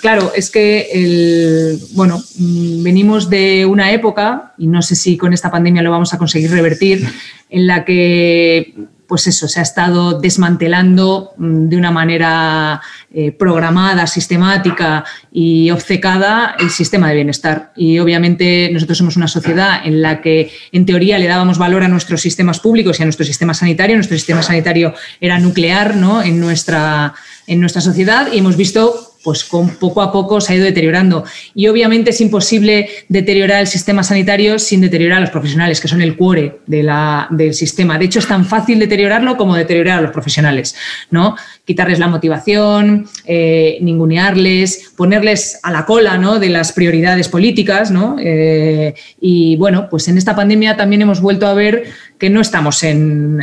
claro, 0.00 0.30
es 0.36 0.50
que 0.50 0.88
el, 0.92 1.80
bueno, 1.92 2.22
mm, 2.36 2.82
venimos 2.82 3.30
de 3.30 3.64
una 3.64 3.92
época, 3.92 4.52
y 4.58 4.66
no 4.66 4.82
sé 4.82 4.94
si 4.94 5.16
con 5.16 5.32
esta 5.32 5.50
pandemia 5.50 5.82
lo 5.82 5.90
vamos 5.90 6.12
a 6.12 6.18
conseguir 6.18 6.50
revertir, 6.50 7.08
en 7.48 7.66
la 7.66 7.84
que 7.84 8.74
pues 9.08 9.26
eso, 9.26 9.48
se 9.48 9.58
ha 9.58 9.62
estado 9.62 10.20
desmantelando 10.20 11.32
mm, 11.38 11.68
de 11.68 11.76
una 11.76 11.90
manera 11.90 12.80
eh, 13.10 13.32
programada, 13.32 14.06
sistemática 14.06 15.02
y 15.32 15.70
obcecada 15.70 16.54
el 16.58 16.68
sistema 16.70 17.08
de 17.08 17.14
bienestar. 17.14 17.72
Y 17.74 17.98
obviamente 17.98 18.68
nosotros 18.70 18.98
somos 18.98 19.16
una 19.16 19.26
sociedad 19.26 19.80
en 19.82 20.02
la 20.02 20.20
que 20.20 20.52
en 20.72 20.84
teoría 20.84 21.18
le 21.18 21.26
dábamos 21.26 21.56
valor 21.56 21.82
a 21.82 21.88
nuestros 21.88 22.20
sistemas 22.20 22.60
públicos 22.60 23.00
y 23.00 23.02
a 23.02 23.06
nuestro 23.06 23.24
sistema 23.24 23.54
sanitario. 23.54 23.96
Nuestro 23.96 24.16
sistema 24.16 24.42
sanitario 24.42 24.94
era 25.20 25.38
nuclear 25.38 25.96
¿no? 25.96 26.22
en, 26.22 26.38
nuestra, 26.38 27.14
en 27.46 27.60
nuestra 27.60 27.80
sociedad 27.80 28.28
y 28.30 28.38
hemos 28.38 28.58
visto 28.58 29.07
pues 29.28 29.44
con 29.44 29.68
poco 29.76 30.00
a 30.00 30.10
poco 30.10 30.40
se 30.40 30.54
ha 30.54 30.56
ido 30.56 30.64
deteriorando. 30.64 31.22
Y 31.54 31.68
obviamente 31.68 32.12
es 32.12 32.20
imposible 32.22 32.88
deteriorar 33.10 33.60
el 33.60 33.66
sistema 33.66 34.02
sanitario 34.02 34.58
sin 34.58 34.80
deteriorar 34.80 35.18
a 35.18 35.20
los 35.20 35.28
profesionales, 35.28 35.82
que 35.82 35.86
son 35.86 36.00
el 36.00 36.16
cuore 36.16 36.60
del 36.66 37.52
sistema. 37.52 37.98
De 37.98 38.06
hecho, 38.06 38.20
es 38.20 38.26
tan 38.26 38.46
fácil 38.46 38.78
deteriorarlo 38.78 39.36
como 39.36 39.54
deteriorar 39.54 39.98
a 39.98 40.00
los 40.00 40.12
profesionales, 40.12 40.74
¿no? 41.10 41.36
Quitarles 41.66 41.98
la 41.98 42.08
motivación, 42.08 43.06
eh, 43.26 43.76
ningunearles, 43.82 44.92
ponerles 44.96 45.60
a 45.62 45.72
la 45.72 45.84
cola 45.84 46.16
¿no? 46.16 46.38
de 46.38 46.48
las 46.48 46.72
prioridades 46.72 47.28
políticas, 47.28 47.90
¿no? 47.90 48.16
Eh, 48.18 48.94
y 49.20 49.56
bueno, 49.56 49.88
pues 49.90 50.08
en 50.08 50.16
esta 50.16 50.34
pandemia 50.34 50.78
también 50.78 51.02
hemos 51.02 51.20
vuelto 51.20 51.46
a 51.46 51.52
ver 51.52 51.84
que 52.18 52.30
no 52.30 52.40
estamos 52.40 52.82
en, 52.82 53.38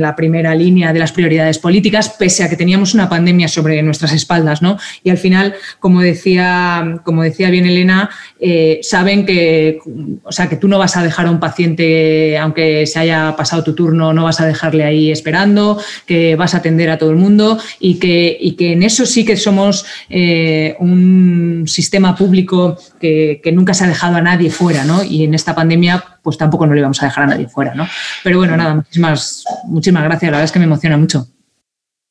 la 0.00 0.16
primera 0.16 0.54
línea 0.54 0.92
de 0.92 0.98
las 0.98 1.12
prioridades 1.12 1.58
políticas, 1.58 2.10
pese 2.10 2.42
a 2.42 2.50
que 2.50 2.56
teníamos 2.56 2.94
una 2.94 3.08
pandemia 3.08 3.48
sobre 3.48 3.82
nuestras 3.82 4.12
espaldas, 4.12 4.62
¿no? 4.62 4.78
Y 5.02 5.10
al 5.10 5.18
final, 5.18 5.54
como 5.78 6.00
decía, 6.00 7.00
como 7.04 7.22
decía 7.22 7.50
bien 7.50 7.66
Elena, 7.66 8.10
eh, 8.40 8.80
saben 8.82 9.24
que, 9.24 9.78
o 10.22 10.32
sea, 10.32 10.48
que 10.48 10.56
tú 10.56 10.68
no 10.68 10.78
vas 10.78 10.96
a 10.96 11.02
dejar 11.02 11.26
a 11.26 11.30
un 11.30 11.40
paciente, 11.40 12.36
aunque 12.38 12.86
se 12.86 12.98
haya 12.98 13.34
pasado 13.36 13.62
tu 13.62 13.74
turno, 13.74 14.12
no 14.12 14.24
vas 14.24 14.40
a 14.40 14.46
dejarle 14.46 14.84
ahí 14.84 15.10
esperando, 15.10 15.80
que 16.06 16.36
vas 16.36 16.54
a 16.54 16.58
atender 16.58 16.90
a 16.90 16.98
todo 16.98 17.10
el 17.10 17.16
mundo 17.16 17.58
y 17.80 17.98
que, 17.98 18.36
y 18.40 18.52
que 18.52 18.72
en 18.72 18.82
eso 18.82 19.06
sí 19.06 19.24
que 19.24 19.36
somos 19.36 19.86
eh, 20.10 20.76
un 20.80 21.64
sistema 21.66 22.16
público 22.16 22.76
que, 23.00 23.40
que, 23.42 23.52
nunca 23.52 23.74
se 23.74 23.84
ha 23.84 23.88
dejado 23.88 24.16
a 24.16 24.20
nadie 24.20 24.50
fuera, 24.50 24.84
¿no? 24.84 25.04
Y 25.04 25.24
en 25.24 25.34
esta 25.34 25.54
pandemia 25.54 26.15
pues 26.26 26.36
tampoco 26.36 26.66
no 26.66 26.74
le 26.74 26.82
vamos 26.82 27.00
a 27.00 27.06
dejar 27.06 27.22
a 27.22 27.26
nadie 27.28 27.46
fuera, 27.46 27.72
¿no? 27.72 27.86
Pero 28.24 28.38
bueno, 28.38 28.56
nada, 28.56 28.74
muchísimas, 28.74 29.44
muchísimas 29.66 30.02
gracias, 30.02 30.28
la 30.32 30.38
verdad 30.38 30.44
es 30.46 30.50
que 30.50 30.58
me 30.58 30.64
emociona 30.64 30.96
mucho. 30.96 31.24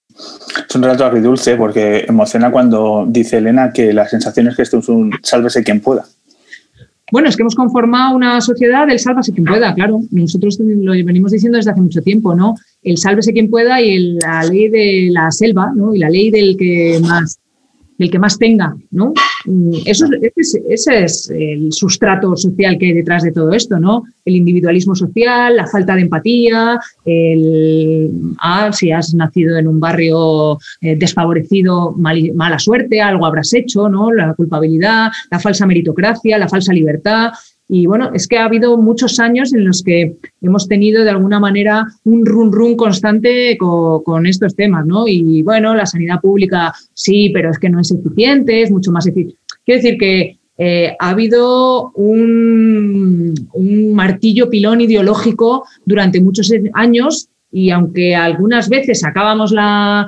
Es 0.08 0.74
un 0.74 0.84
relato 0.84 1.04
agridulce 1.04 1.58
porque 1.58 2.06
emociona 2.08 2.50
cuando 2.50 3.06
dice 3.10 3.40
Elena 3.40 3.74
que 3.74 3.92
la 3.92 4.08
sensación 4.08 4.48
es 4.48 4.56
que 4.56 4.62
esto 4.62 4.78
es 4.78 4.88
un 4.88 5.12
sálvese 5.22 5.66
quien 5.66 5.82
pueda. 5.82 6.06
Bueno, 7.12 7.28
es 7.28 7.36
que 7.36 7.42
hemos 7.42 7.56
conformado 7.56 8.16
una 8.16 8.40
sociedad 8.40 8.88
del 8.88 9.00
sálvese 9.00 9.34
quien 9.34 9.44
pueda, 9.44 9.74
claro. 9.74 10.00
Nosotros 10.12 10.58
lo 10.62 10.94
venimos 10.94 11.34
diciendo 11.34 11.58
desde 11.58 11.72
hace 11.72 11.82
mucho 11.82 12.02
tiempo, 12.02 12.34
¿no? 12.34 12.56
El 12.84 12.98
sálvese 12.98 13.34
quien 13.34 13.50
pueda 13.50 13.82
y 13.82 14.14
la 14.14 14.46
ley 14.46 14.70
de 14.70 15.10
la 15.12 15.30
selva, 15.30 15.74
¿no? 15.76 15.94
Y 15.94 16.00
la 16.00 16.10
ley 16.10 16.32
del 16.32 16.56
que 16.56 17.02
más 17.02 17.38
del 17.98 18.12
que 18.12 18.20
más 18.20 18.38
tenga, 18.38 18.76
¿no? 18.92 19.14
Mm, 19.46 19.74
eso, 19.86 20.08
ese, 20.22 21.04
es 21.04 21.30
el 21.30 21.72
sustrato 21.72 22.36
social 22.36 22.78
que 22.78 22.88
hay 22.88 22.94
detrás 22.94 23.24
de 23.24 23.32
todo 23.32 23.52
esto, 23.52 23.80
¿no? 23.80 24.04
El 24.26 24.36
individualismo 24.36 24.96
social, 24.96 25.56
la 25.56 25.68
falta 25.68 25.96
de 25.96 26.02
empatía, 26.02 26.80
el, 27.06 28.12
ah, 28.40 28.72
si 28.74 28.92
has 28.92 29.14
nacido 29.14 29.58
en 29.58 29.68
un 29.68 29.80
barrio 29.80 30.58
eh, 30.82 30.96
desfavorecido, 30.96 31.94
mala 31.94 32.60
suerte, 32.60 33.02
algo 33.02 33.26
habrás 33.26 33.54
hecho, 33.54 33.88
¿no? 33.88 34.12
La 34.12 34.34
culpabilidad, 34.34 35.12
la 35.32 35.40
falsa 35.40 35.66
meritocracia, 35.66 36.38
la 36.38 36.50
falsa 36.50 36.74
libertad. 36.74 37.32
Y 37.68 37.88
bueno, 37.88 38.12
es 38.14 38.28
que 38.28 38.38
ha 38.38 38.46
habido 38.46 38.78
muchos 38.78 39.20
años 39.20 39.54
en 39.54 39.66
los 39.66 39.82
que 39.82 40.18
hemos 40.42 40.68
tenido 40.68 41.04
de 41.04 41.10
alguna 41.10 41.40
manera 41.40 41.86
un 42.04 42.26
run 42.26 42.52
run 42.52 42.76
constante 42.76 43.58
con, 43.58 44.28
estos 44.28 44.56
temas, 44.56 44.86
¿no? 44.86 45.08
Y 45.08 45.42
bueno, 45.42 45.74
la 45.74 45.86
sanidad 45.86 46.22
pública 46.22 46.74
sí, 46.94 47.32
pero 47.34 47.50
es 47.50 47.58
que 47.58 47.70
no 47.70 47.80
es 47.80 47.92
eficiente, 47.92 48.62
es 48.62 48.72
mucho 48.72 48.92
más 48.92 49.08
eficiente. 49.08 49.40
Quiero 49.66 49.82
decir 49.82 49.98
que 49.98 50.38
eh, 50.58 50.96
ha 51.00 51.10
habido 51.10 51.92
un, 51.96 53.34
un 53.54 53.94
martillo 53.94 54.50
pilón 54.50 54.82
ideológico 54.82 55.66
durante 55.86 56.22
muchos 56.22 56.52
años 56.74 57.30
y 57.52 57.72
aunque 57.72 58.16
algunas 58.16 58.70
veces 58.70 59.00
sacábamos 59.00 59.52
la, 59.52 60.06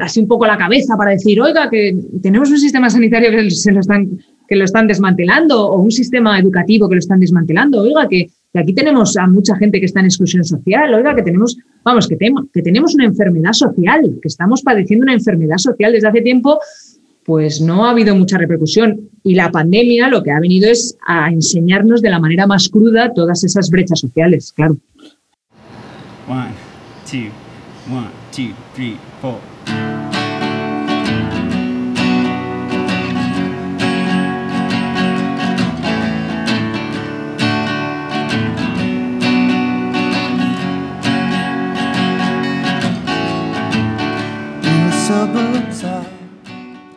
así 0.00 0.20
un 0.20 0.28
poco 0.28 0.46
la 0.46 0.58
cabeza 0.58 0.96
para 0.96 1.12
decir, 1.12 1.40
oiga, 1.40 1.70
que 1.70 1.96
tenemos 2.20 2.50
un 2.50 2.58
sistema 2.58 2.90
sanitario 2.90 3.30
que 3.30 3.50
se 3.50 3.72
lo 3.72 3.80
están 3.80 4.18
que 4.48 4.56
lo 4.56 4.64
están 4.64 4.86
desmantelando 4.86 5.68
o 5.68 5.80
un 5.80 5.90
sistema 5.90 6.38
educativo 6.38 6.88
que 6.88 6.96
lo 6.96 7.00
están 7.00 7.20
desmantelando. 7.20 7.80
Oiga, 7.80 8.08
que, 8.08 8.30
aquí 8.54 8.74
tenemos 8.74 9.16
a 9.16 9.26
mucha 9.26 9.56
gente 9.56 9.80
que 9.80 9.86
está 9.86 10.00
en 10.00 10.06
exclusión 10.06 10.44
social. 10.44 10.92
Oiga, 10.94 11.14
que 11.14 11.22
tenemos, 11.22 11.56
vamos, 11.84 12.08
que, 12.08 12.16
que 12.52 12.62
tenemos 12.62 12.94
una 12.94 13.04
enfermedad 13.04 13.52
social, 13.52 14.18
que 14.20 14.28
estamos 14.28 14.62
padeciendo 14.62 15.04
una 15.04 15.14
enfermedad 15.14 15.58
social 15.58 15.92
desde 15.92 16.08
hace 16.08 16.20
tiempo 16.20 16.58
pues 17.24 17.60
no 17.60 17.86
ha 17.86 17.90
habido 17.90 18.16
mucha 18.16 18.38
repercusión. 18.38 19.08
Y 19.22 19.34
la 19.34 19.50
pandemia 19.50 20.08
lo 20.08 20.22
que 20.22 20.32
ha 20.32 20.40
venido 20.40 20.70
es 20.70 20.96
a 21.06 21.30
enseñarnos 21.30 22.02
de 22.02 22.10
la 22.10 22.18
manera 22.18 22.46
más 22.46 22.68
cruda 22.68 23.12
todas 23.14 23.44
esas 23.44 23.70
brechas 23.70 24.00
sociales, 24.00 24.52
claro. 24.52 24.76
One, 26.28 26.52
two, 27.08 27.30
one, 27.90 28.10
two, 28.32 28.54
three, 28.74 28.96
four. 29.20 29.38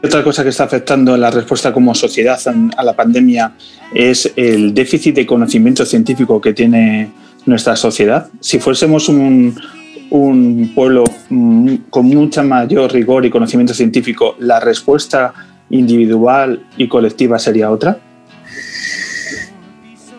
Otra 0.03 0.23
cosa 0.23 0.43
que 0.43 0.49
está 0.49 0.65
afectando 0.65 1.17
la 1.17 1.31
respuesta 1.31 1.73
como 1.73 1.95
sociedad 1.95 2.39
a 2.77 2.83
la 2.83 2.93
pandemia 2.93 3.53
es 3.93 4.31
el 4.35 4.73
déficit 4.73 5.15
de 5.15 5.25
conocimiento 5.25 5.83
científico 5.83 6.39
que 6.39 6.53
tiene 6.53 7.09
nuestra 7.45 7.75
sociedad. 7.75 8.29
Si 8.39 8.59
fuésemos 8.59 9.09
un, 9.09 9.55
pueblo 10.75 11.03
mm, 11.29 11.75
con 11.89 12.05
mucha 12.05 12.43
mayor 12.43 12.93
rigor 12.93 13.25
y 13.25 13.31
conocimiento 13.31 13.73
científico, 13.73 14.35
¿la 14.39 14.59
respuesta 14.59 15.33
individual 15.71 16.67
y 16.77 16.87
colectiva 16.87 17.39
sería 17.39 17.71
otra? 17.71 17.97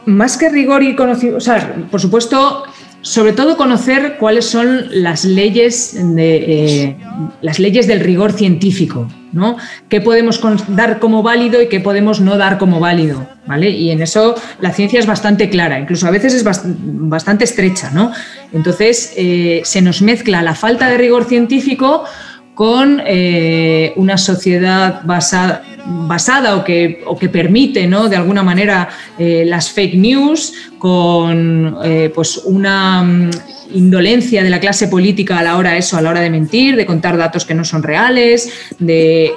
Más 0.07 0.37
que 0.37 0.49
rigor 0.49 0.83
y 0.83 0.97
conocimiento, 0.97 1.39
o 1.39 1.41
sea, 1.41 1.77
por 1.91 2.01
supuesto, 2.01 2.65
sobre 3.07 3.33
todo 3.33 3.57
conocer 3.57 4.17
cuáles 4.19 4.47
son 4.47 4.87
las 4.91 5.25
leyes, 5.25 5.95
de, 5.95 6.37
eh, 6.37 6.97
las 7.41 7.61
leyes 7.61 7.87
del 7.87 8.01
rigor 8.01 8.33
científico, 8.33 9.07
¿no? 9.33 9.59
¿Qué 9.89 10.01
podemos 10.01 10.41
dar 10.67 10.99
como 10.99 11.23
válido 11.23 11.63
y 11.63 11.69
qué 11.69 11.79
podemos 11.79 12.21
no 12.21 12.37
dar 12.37 12.59
como 12.59 12.81
válido? 12.81 13.29
¿vale? 13.47 13.71
Y 13.71 13.93
en 13.93 14.03
eso 14.03 14.35
la 14.61 14.73
ciencia 14.73 14.99
es 14.99 15.07
bastante 15.07 15.49
clara, 15.49 15.79
incluso 15.79 16.09
a 16.09 16.11
veces 16.11 16.35
es 16.35 16.45
bastante 16.45 17.45
estrecha, 17.45 17.91
¿no? 17.91 18.11
Entonces 18.53 19.13
eh, 19.17 19.63
se 19.65 19.83
nos 19.83 20.03
mezcla 20.03 20.43
la 20.43 20.57
falta 20.57 20.89
de 20.89 20.99
rigor 20.99 21.27
científico 21.27 22.05
con 22.57 23.03
eh, 23.05 23.93
una 23.97 24.17
sociedad 24.17 25.03
basada, 25.05 25.63
basada 25.85 26.57
o, 26.57 26.65
que, 26.65 27.03
o 27.05 27.15
que 27.15 27.29
permite 27.29 27.87
¿no? 27.87 28.09
de 28.09 28.17
alguna 28.17 28.43
manera 28.43 28.89
eh, 29.19 29.45
las 29.47 29.71
fake 29.71 29.97
news, 29.97 30.55
con 30.79 31.77
eh, 31.85 32.11
pues 32.15 32.39
una 32.47 33.03
mm, 33.03 33.31
indolencia 33.75 34.43
de 34.43 34.49
la 34.49 34.59
clase 34.59 34.89
política 34.89 35.39
a 35.39 35.43
la 35.43 35.59
hora 35.59 35.77
eso, 35.77 35.99
a 35.99 36.01
la 36.01 36.09
hora 36.09 36.21
de 36.21 36.31
mentir, 36.31 36.77
de 36.77 36.87
contar 36.87 37.19
datos 37.19 37.45
que 37.45 37.53
no 37.53 37.63
son 37.63 37.83
reales, 37.83 38.51
de, 38.79 39.35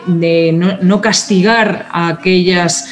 no, 0.81 1.01
castigar 1.01 1.87
a 1.91 2.07
aquellas 2.07 2.87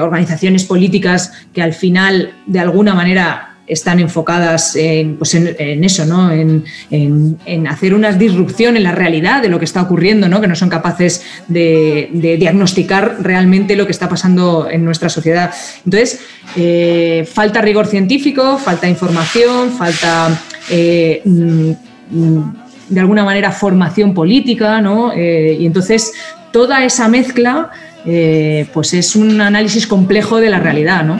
organizaciones 0.00 0.64
políticas 0.64 1.32
que 1.52 1.60
al 1.60 1.74
final 1.74 2.32
de 2.46 2.60
alguna 2.60 2.94
manera 2.94 3.55
están 3.66 3.98
enfocadas 4.00 4.76
en, 4.76 5.16
pues 5.16 5.34
en, 5.34 5.84
eso, 5.84 6.04
¿no? 6.04 6.30
En, 6.30 7.66
hacer 7.68 7.94
una 7.94 8.12
disrupción 8.12 8.76
en 8.76 8.84
la 8.84 8.92
realidad 8.92 9.42
de 9.42 9.48
lo 9.48 9.58
que 9.58 9.64
está 9.64 9.82
ocurriendo, 9.82 10.28
¿no? 10.28 10.40
que 10.40 10.46
no 10.46 10.54
son 10.54 10.68
capaces 10.68 11.24
de, 11.48 12.36
diagnosticar 12.38 13.16
realmente 13.20 13.76
lo 13.76 13.86
que 13.86 13.92
está 13.92 14.08
pasando 14.08 14.68
en 14.70 14.84
nuestra 14.84 15.08
sociedad. 15.08 15.52
Entonces, 15.84 16.20
eh, 16.56 17.28
falta 17.30 17.60
rigor 17.60 17.86
científico, 17.86 18.58
falta 18.58 18.88
información, 18.88 19.70
falta... 19.72 20.40
Eh, 20.70 21.22
mm, 21.24 21.72
de 22.88 23.00
alguna 23.00 23.24
manera 23.24 23.50
formación 23.50 24.14
política, 24.14 24.80
¿no? 24.80 25.12
Eh, 25.12 25.56
y 25.58 25.66
entonces 25.66 26.12
toda 26.52 26.84
esa 26.84 27.08
mezcla 27.08 27.70
pues 28.72 28.94
es 28.94 29.16
un 29.16 29.40
análisis 29.40 29.88
complejo 29.88 30.38
de 30.38 30.48
la 30.48 30.60
realidad, 30.60 31.02
¿no? 31.02 31.18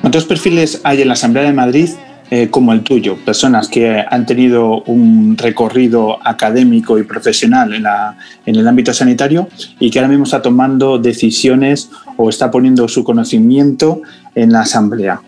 ¿Cuántos 0.00 0.24
perfiles 0.24 0.80
hay 0.84 1.02
en 1.02 1.08
la 1.08 1.14
Asamblea 1.14 1.44
de 1.44 1.52
Madrid 1.52 1.90
eh, 2.30 2.48
como 2.48 2.72
el 2.72 2.82
tuyo? 2.82 3.16
Personas 3.24 3.68
que 3.68 4.04
han 4.08 4.26
tenido 4.26 4.82
un 4.82 5.36
recorrido 5.36 6.18
académico 6.26 6.98
y 6.98 7.02
profesional 7.02 7.74
en, 7.74 7.82
la, 7.82 8.16
en 8.46 8.56
el 8.56 8.66
ámbito 8.66 8.94
sanitario 8.94 9.48
y 9.80 9.90
que 9.90 9.98
ahora 9.98 10.08
mismo 10.08 10.24
está 10.24 10.40
tomando 10.40 10.98
decisiones 10.98 11.90
o 12.16 12.30
está 12.30 12.50
poniendo 12.50 12.88
su 12.88 13.04
conocimiento 13.04 14.02
en 14.34 14.52
la 14.52 14.60
Asamblea. 14.60 15.20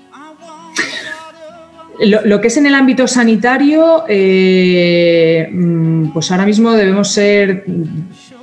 Lo, 1.98 2.40
que 2.40 2.48
es 2.48 2.56
en 2.56 2.66
el 2.66 2.74
ámbito 2.74 3.06
sanitario, 3.06 4.04
eh, 4.08 5.48
mm, 5.50 6.12
pues 6.12 6.30
ahora 6.30 6.44
mismo 6.44 6.72
debemos 6.72 7.08
ser 7.08 7.64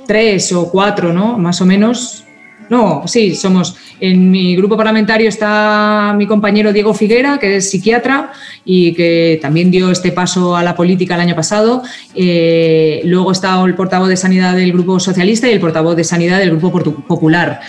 tres 0.06 0.52
o 0.52 0.70
cuatro, 0.70 1.12
¿no? 1.12 1.38
Más 1.38 1.60
o 1.60 1.66
menos. 1.66 2.24
No, 2.68 3.02
sí, 3.06 3.34
somos. 3.34 3.76
En 4.00 4.30
mi 4.30 4.56
grupo 4.56 4.76
parlamentario 4.76 5.28
está 5.28 6.14
mi 6.16 6.26
compañero 6.26 6.72
Diego 6.72 6.94
Figuera, 6.94 7.38
que 7.38 7.56
es 7.56 7.70
psiquiatra 7.70 8.32
y 8.64 8.94
que 8.94 9.38
también 9.40 9.70
dio 9.70 9.90
este 9.90 10.12
paso 10.12 10.56
a 10.56 10.62
la 10.62 10.74
política 10.74 11.14
el 11.14 11.20
año 11.20 11.36
pasado. 11.36 11.82
Eh, 12.14 13.02
luego 13.04 13.32
está 13.32 13.62
el 13.62 13.74
portavoz 13.74 14.08
de 14.08 14.16
sanidad 14.16 14.56
del 14.56 14.72
grupo 14.72 14.98
socialista 14.98 15.48
y 15.48 15.52
el 15.52 15.60
portavoz 15.60 15.94
de 15.94 16.04
sanidad 16.04 16.38
del 16.38 16.56
grupo 16.56 16.72
popular. 17.06 17.60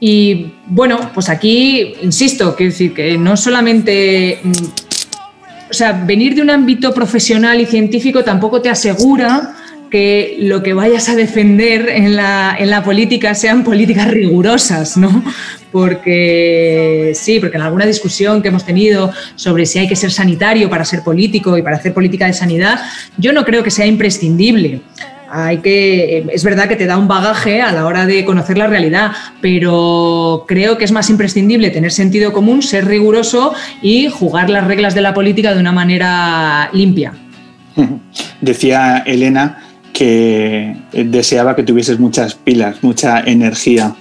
Y 0.00 0.54
bueno, 0.66 1.10
pues 1.12 1.28
aquí, 1.28 1.92
insisto, 2.02 2.56
que 2.56 2.64
decir 2.64 2.94
que 2.94 3.18
no 3.18 3.36
solamente 3.36 4.40
mm, 4.42 4.50
o 5.70 5.72
sea, 5.72 5.92
venir 5.92 6.34
de 6.34 6.42
un 6.42 6.50
ámbito 6.50 6.92
profesional 6.92 7.60
y 7.60 7.66
científico 7.66 8.24
tampoco 8.24 8.60
te 8.60 8.68
asegura 8.68 9.54
que 9.90 10.36
lo 10.38 10.62
que 10.62 10.72
vayas 10.72 11.08
a 11.08 11.16
defender 11.16 11.88
en 11.88 12.14
la, 12.14 12.56
en 12.58 12.70
la, 12.70 12.82
política 12.82 13.34
sean 13.34 13.64
políticas 13.64 14.08
rigurosas, 14.08 14.96
¿no? 14.96 15.22
Porque 15.72 17.12
sí, 17.14 17.40
porque 17.40 17.56
en 17.56 17.62
alguna 17.62 17.86
discusión 17.86 18.40
que 18.40 18.48
hemos 18.48 18.64
tenido 18.64 19.12
sobre 19.34 19.66
si 19.66 19.80
hay 19.80 19.88
que 19.88 19.96
ser 19.96 20.12
sanitario 20.12 20.70
para 20.70 20.84
ser 20.84 21.02
político 21.02 21.58
y 21.58 21.62
para 21.62 21.76
hacer 21.76 21.92
política 21.92 22.26
de 22.26 22.32
sanidad, 22.32 22.80
yo 23.18 23.32
no 23.32 23.44
creo 23.44 23.62
que 23.62 23.70
sea 23.70 23.86
imprescindible. 23.86 24.80
Hay 25.30 25.58
que, 25.58 26.26
es 26.32 26.44
verdad 26.44 26.68
que 26.68 26.76
te 26.76 26.86
da 26.86 26.98
un 26.98 27.08
bagaje 27.08 27.62
a 27.62 27.72
la 27.72 27.86
hora 27.86 28.06
de 28.06 28.24
conocer 28.24 28.58
la 28.58 28.66
realidad, 28.66 29.12
pero 29.40 30.44
creo 30.48 30.76
que 30.76 30.84
es 30.84 30.92
más 30.92 31.08
imprescindible 31.08 31.70
tener 31.70 31.92
sentido 31.92 32.32
común, 32.32 32.62
ser 32.62 32.86
riguroso 32.86 33.54
y 33.80 34.08
jugar 34.08 34.50
las 34.50 34.66
reglas 34.66 34.94
de 34.94 35.02
la 35.02 35.14
política 35.14 35.54
de 35.54 35.60
una 35.60 35.72
manera 35.72 36.70
limpia. 36.72 37.12
Decía 38.40 39.04
Elena 39.06 39.58
que 39.92 40.76
deseaba 40.92 41.54
que 41.54 41.62
tuvieses 41.62 41.98
muchas 41.98 42.34
pilas, 42.34 42.82
mucha 42.82 43.20
energía. 43.20 43.94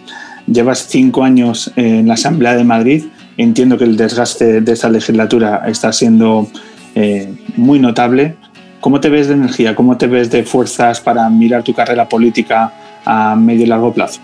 Llevas 0.47 0.87
cinco 0.89 1.23
años 1.23 1.71
en 1.75 2.07
la 2.07 2.13
Asamblea 2.13 2.55
de 2.55 2.63
Madrid. 2.63 3.03
Entiendo 3.37 3.77
que 3.77 3.83
el 3.83 3.97
desgaste 3.97 4.61
de 4.61 4.71
esta 4.71 4.89
legislatura 4.89 5.63
está 5.67 5.91
siendo 5.91 6.47
eh, 6.95 7.33
muy 7.55 7.79
notable. 7.79 8.35
¿Cómo 8.79 9.01
te 9.01 9.09
ves 9.09 9.27
de 9.27 9.33
energía? 9.33 9.75
¿Cómo 9.75 9.97
te 9.97 10.07
ves 10.07 10.31
de 10.31 10.43
fuerzas 10.43 11.01
para 11.01 11.29
mirar 11.29 11.63
tu 11.63 11.73
carrera 11.73 12.07
política 12.07 12.71
a 13.05 13.35
medio 13.35 13.63
y 13.63 13.67
largo 13.67 13.93
plazo? 13.93 14.21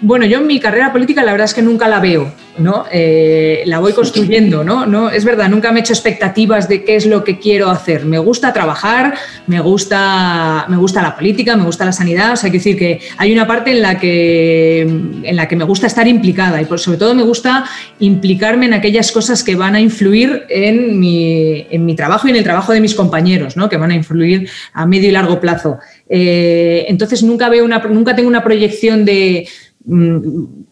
Bueno, 0.00 0.26
yo 0.26 0.38
en 0.38 0.46
mi 0.46 0.60
carrera 0.60 0.92
política 0.92 1.22
la 1.22 1.32
verdad 1.32 1.46
es 1.46 1.54
que 1.54 1.62
nunca 1.62 1.88
la 1.88 2.00
veo, 2.00 2.30
¿no? 2.58 2.84
Eh, 2.92 3.62
la 3.64 3.78
voy 3.78 3.94
construyendo, 3.94 4.62
¿no? 4.62 5.08
Es 5.08 5.24
verdad, 5.24 5.48
nunca 5.48 5.72
me 5.72 5.78
he 5.78 5.82
hecho 5.82 5.94
expectativas 5.94 6.68
de 6.68 6.84
qué 6.84 6.96
es 6.96 7.06
lo 7.06 7.24
que 7.24 7.38
quiero 7.38 7.70
hacer. 7.70 8.04
Me 8.04 8.18
gusta 8.18 8.52
trabajar, 8.52 9.14
me 9.46 9.58
gusta, 9.60 10.66
me 10.68 10.76
gusta 10.76 11.00
la 11.00 11.16
política, 11.16 11.56
me 11.56 11.64
gusta 11.64 11.86
la 11.86 11.92
sanidad, 11.92 12.34
o 12.34 12.36
sea, 12.36 12.50
quiero 12.50 12.62
decir 12.62 12.78
que 12.78 13.00
hay 13.16 13.32
una 13.32 13.46
parte 13.46 13.70
en 13.70 13.80
la 13.80 13.98
que, 13.98 14.82
en 14.82 15.34
la 15.36 15.48
que 15.48 15.56
me 15.56 15.64
gusta 15.64 15.86
estar 15.86 16.06
implicada 16.06 16.60
y 16.60 16.66
por, 16.66 16.78
sobre 16.78 16.98
todo 16.98 17.14
me 17.14 17.22
gusta 17.22 17.64
implicarme 17.98 18.66
en 18.66 18.74
aquellas 18.74 19.10
cosas 19.12 19.42
que 19.42 19.54
van 19.54 19.76
a 19.76 19.80
influir 19.80 20.44
en 20.50 21.00
mi, 21.00 21.66
en 21.70 21.86
mi 21.86 21.96
trabajo 21.96 22.28
y 22.28 22.32
en 22.32 22.36
el 22.36 22.44
trabajo 22.44 22.74
de 22.74 22.82
mis 22.82 22.94
compañeros, 22.94 23.56
¿no? 23.56 23.70
Que 23.70 23.78
van 23.78 23.92
a 23.92 23.94
influir 23.94 24.50
a 24.74 24.84
medio 24.84 25.08
y 25.08 25.12
largo 25.12 25.40
plazo. 25.40 25.78
Eh, 26.06 26.84
entonces 26.88 27.22
nunca 27.22 27.48
veo 27.48 27.64
una, 27.64 27.78
nunca 27.78 28.14
tengo 28.14 28.28
una 28.28 28.44
proyección 28.44 29.06
de 29.06 29.48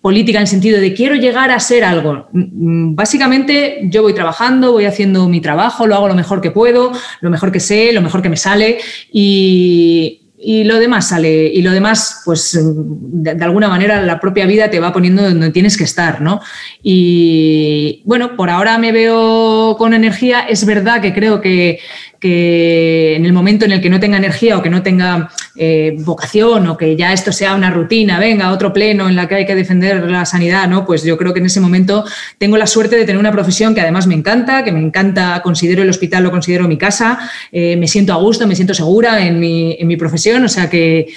política 0.01 0.39
en 0.39 0.43
el 0.43 0.49
sentido 0.49 0.81
de 0.81 0.93
quiero 0.93 1.15
llegar 1.15 1.51
a 1.51 1.61
ser 1.61 1.85
algo. 1.85 2.29
Mm, 2.33 2.95
básicamente 2.95 3.81
yo 3.85 4.03
voy 4.03 4.13
trabajando, 4.13 4.73
voy 4.73 4.87
haciendo 4.87 5.29
mi 5.29 5.41
trabajo, 5.41 5.87
lo 5.87 5.95
hago 5.95 6.09
lo 6.09 6.15
mejor 6.15 6.41
que 6.41 6.51
puedo, 6.51 6.93
lo 7.21 7.31
mejor 7.31 7.53
que 7.53 7.61
sé, 7.61 7.93
lo 7.93 8.03
mejor 8.03 8.21
que 8.21 8.29
me 8.29 8.37
sale 8.37 8.79
y, 9.13 10.21
lo 10.67 10.79
demás 10.79 11.09
sale. 11.09 11.47
Y 11.47 11.63
lo 11.63 11.73
demás, 11.73 12.21
pues 12.25 12.59
de, 12.61 13.31
alguna 13.43 13.69
manera 13.69 14.03
la 14.03 14.21
propia 14.21 14.45
vida 14.45 14.69
te 14.71 14.79
va 14.79 14.93
poniendo 14.93 15.23
donde 15.23 15.51
tienes 15.51 15.79
que 15.79 15.85
estar, 15.85 16.21
¿no? 16.21 16.41
Y 16.83 18.03
bueno, 18.05 18.37
por 18.37 18.51
ahora 18.51 18.77
me 18.77 18.93
veo 18.93 19.75
con 19.79 19.95
energía. 19.95 20.41
Es 20.41 20.67
verdad 20.67 21.01
que 21.01 21.15
creo 21.15 21.41
que, 21.41 21.79
que 22.25 23.17
en 23.17 23.27
el 23.27 23.35
momento 23.35 23.67
en 23.67 23.73
el 23.73 23.83
que 23.83 23.91
no 23.91 24.01
tenga 24.01 24.17
energía 24.17 24.57
o 24.57 24.63
que 24.63 24.71
no 24.71 24.83
tenga 24.83 25.29
eh, 25.57 25.95
vocación 25.99 26.67
o 26.69 26.75
que 26.75 26.97
ya 26.97 27.13
esto 27.13 27.33
sea 27.33 27.55
una 27.55 27.71
rutina, 27.71 28.19
venga, 28.19 28.51
otro 28.51 28.73
pleno 28.73 29.11
en 29.11 29.15
la 29.15 29.29
que 29.29 29.35
hay 29.35 29.45
que 29.45 29.55
defender 29.55 30.11
la 30.11 30.25
sanidad, 30.25 30.67
¿no? 30.67 30.87
Pues 30.87 31.05
yo 31.05 31.19
creo 31.19 31.35
que 31.35 31.41
en 31.41 31.45
ese 31.45 31.61
momento 31.61 32.03
tengo 32.39 32.57
la 32.57 32.67
suerte 32.67 32.97
de 32.97 33.05
tener 33.05 33.21
una 33.21 33.31
profesión 33.31 33.75
que 33.75 33.83
además 33.83 34.07
me 34.07 34.15
encanta, 34.15 34.65
que 34.65 34.73
me 34.73 34.81
encanta, 34.81 35.43
considero 35.43 35.83
el 35.83 35.91
hospital, 35.91 36.25
lo 36.25 36.31
considero 36.31 36.67
mi 36.67 36.79
casa, 36.79 37.19
eh, 37.53 37.77
me 37.77 37.89
siento 37.89 38.15
a 38.15 38.17
gusto, 38.17 38.47
me 38.47 38.57
siento 38.57 38.73
segura 38.73 39.23
en 39.23 39.39
mi, 39.39 39.77
en 39.79 39.87
mi 39.87 39.99
profesión, 39.99 40.43
o 40.45 40.49
sea 40.49 40.71
que, 40.71 41.13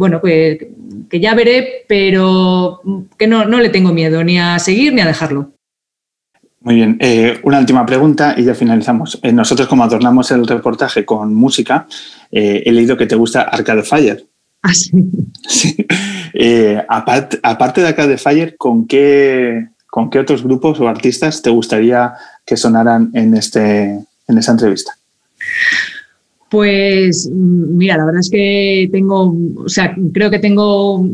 bueno, 0.00 0.20
pues, 0.20 0.58
que 1.08 1.20
ya 1.20 1.36
veré, 1.36 1.84
pero 1.86 2.82
que 3.16 3.28
no, 3.28 3.44
no 3.44 3.60
le 3.60 3.68
tengo 3.68 3.92
miedo 3.92 4.24
ni 4.24 4.40
a 4.40 4.58
seguir 4.58 4.92
ni 4.92 5.02
a 5.02 5.06
dejarlo. 5.06 5.55
Muy 6.66 6.74
bien, 6.74 6.96
eh, 6.98 7.38
una 7.44 7.60
última 7.60 7.86
pregunta 7.86 8.34
y 8.36 8.42
ya 8.42 8.52
finalizamos. 8.52 9.20
Eh, 9.22 9.30
nosotros 9.30 9.68
como 9.68 9.84
adornamos 9.84 10.32
el 10.32 10.44
reportaje 10.44 11.04
con 11.04 11.32
música, 11.32 11.86
eh, 12.32 12.64
he 12.66 12.72
leído 12.72 12.96
que 12.96 13.06
te 13.06 13.14
gusta 13.14 13.42
Arcade 13.42 13.84
Fire. 13.84 14.26
Ah, 14.62 14.74
sí. 14.74 14.90
sí. 15.48 15.86
aparte 16.88 17.80
de 17.80 17.86
Arcade 17.86 18.18
Fire, 18.18 18.56
¿con 18.56 18.88
qué, 18.88 19.68
¿con 19.86 20.10
qué 20.10 20.18
otros 20.18 20.42
grupos 20.42 20.80
o 20.80 20.88
artistas 20.88 21.40
te 21.40 21.50
gustaría 21.50 22.14
que 22.44 22.56
sonaran 22.56 23.12
en, 23.14 23.34
este, 23.34 24.00
en 24.26 24.36
esta 24.36 24.50
entrevista? 24.50 24.90
Pues 26.50 27.30
mira, 27.30 27.96
la 27.96 28.06
verdad 28.06 28.22
es 28.22 28.30
que 28.30 28.88
tengo, 28.90 29.36
o 29.56 29.68
sea, 29.68 29.94
creo 30.12 30.30
que 30.30 30.40
tengo 30.40 31.08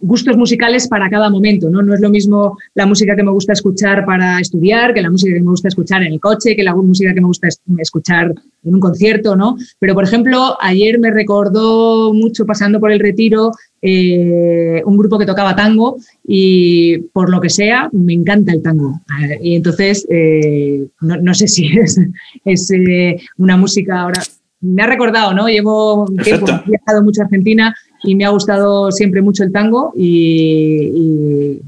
gustos 0.00 0.36
musicales 0.36 0.88
para 0.88 1.10
cada 1.10 1.30
momento, 1.30 1.68
¿no? 1.70 1.82
No 1.82 1.94
es 1.94 2.00
lo 2.00 2.10
mismo 2.10 2.58
la 2.74 2.86
música 2.86 3.14
que 3.14 3.22
me 3.22 3.30
gusta 3.30 3.52
escuchar 3.52 4.04
para 4.04 4.40
estudiar, 4.40 4.94
que 4.94 5.02
la 5.02 5.10
música 5.10 5.34
que 5.34 5.40
me 5.40 5.50
gusta 5.50 5.68
escuchar 5.68 6.02
en 6.02 6.12
el 6.12 6.20
coche, 6.20 6.56
que 6.56 6.62
la 6.62 6.74
música 6.74 7.12
que 7.14 7.20
me 7.20 7.26
gusta 7.26 7.48
escuchar 7.78 8.34
en 8.64 8.74
un 8.74 8.80
concierto, 8.80 9.36
¿no? 9.36 9.56
Pero, 9.78 9.94
por 9.94 10.04
ejemplo, 10.04 10.56
ayer 10.60 10.98
me 10.98 11.10
recordó 11.10 12.12
mucho 12.14 12.46
pasando 12.46 12.80
por 12.80 12.90
el 12.90 13.00
retiro 13.00 13.52
eh, 13.82 14.82
un 14.84 14.96
grupo 14.96 15.18
que 15.18 15.26
tocaba 15.26 15.56
tango 15.56 15.96
y 16.26 16.98
por 17.12 17.30
lo 17.30 17.40
que 17.40 17.50
sea, 17.50 17.88
me 17.92 18.12
encanta 18.12 18.52
el 18.52 18.62
tango. 18.62 19.00
Y 19.42 19.56
entonces, 19.56 20.06
eh, 20.10 20.86
no, 21.00 21.34
sé 21.34 21.48
si 21.48 21.66
es, 21.78 22.00
es 22.44 22.70
eh, 22.70 23.16
una 23.36 23.56
música 23.56 24.00
ahora... 24.00 24.22
Me 24.62 24.82
ha 24.82 24.86
recordado, 24.86 25.32
¿no? 25.32 25.48
Llevo 25.48 26.04
tiempo, 26.22 26.44
he 26.46 26.68
viajado 26.68 27.02
mucho 27.02 27.22
a 27.22 27.24
Argentina 27.24 27.74
y 28.02 28.14
me 28.14 28.24
ha 28.24 28.30
gustado 28.30 28.90
siempre 28.90 29.22
mucho 29.22 29.44
el 29.44 29.52
tango 29.52 29.92
y, 29.96 31.60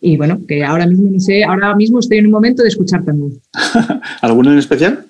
y, 0.00 0.16
bueno, 0.16 0.40
que 0.46 0.64
ahora 0.64 0.86
mismo 0.86 1.08
no 1.10 1.20
sé, 1.20 1.44
ahora 1.44 1.74
mismo 1.74 2.00
estoy 2.00 2.18
en 2.18 2.26
un 2.26 2.32
momento 2.32 2.62
de 2.62 2.68
escuchar 2.68 3.04
tango. 3.04 3.30
¿Alguno 4.20 4.52
en 4.52 4.58
especial? 4.58 5.06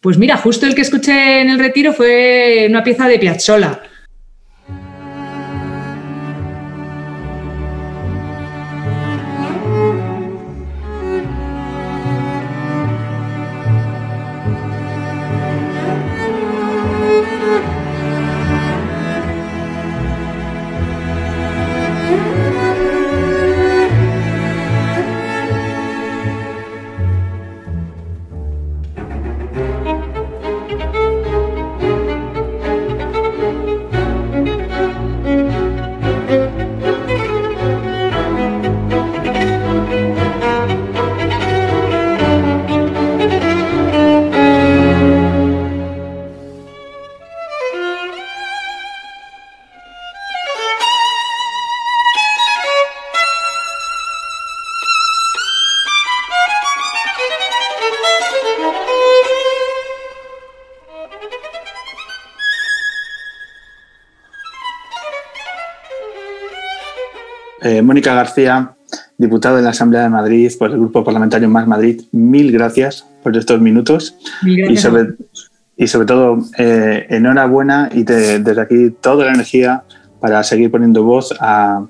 Pues 0.00 0.16
mira, 0.16 0.36
justo 0.38 0.66
el 0.66 0.74
que 0.74 0.80
escuché 0.80 1.42
en 1.42 1.50
el 1.50 1.58
retiro 1.58 1.92
fue 1.92 2.66
una 2.68 2.82
pieza 2.82 3.06
de 3.06 3.18
Piazzolla. 3.18 3.80
Mónica 67.90 68.14
García, 68.14 68.76
diputada 69.18 69.56
de 69.56 69.62
la 69.62 69.70
Asamblea 69.70 70.02
de 70.02 70.10
Madrid 70.10 70.52
por 70.56 70.70
el 70.70 70.78
Grupo 70.78 71.02
Parlamentario 71.02 71.48
Más 71.48 71.66
Madrid, 71.66 72.02
mil 72.12 72.52
gracias 72.52 73.04
por 73.20 73.36
estos 73.36 73.60
minutos. 73.60 74.14
Y 74.46 74.76
sobre, 74.76 75.14
y 75.76 75.88
sobre 75.88 76.06
todo 76.06 76.38
eh, 76.56 77.08
enhorabuena 77.10 77.90
y 77.92 78.04
desde 78.04 78.60
aquí 78.60 78.90
toda 79.00 79.24
la 79.24 79.32
energía 79.32 79.82
para 80.20 80.44
seguir 80.44 80.70
poniendo 80.70 81.02
voz 81.02 81.34
a, 81.40 81.84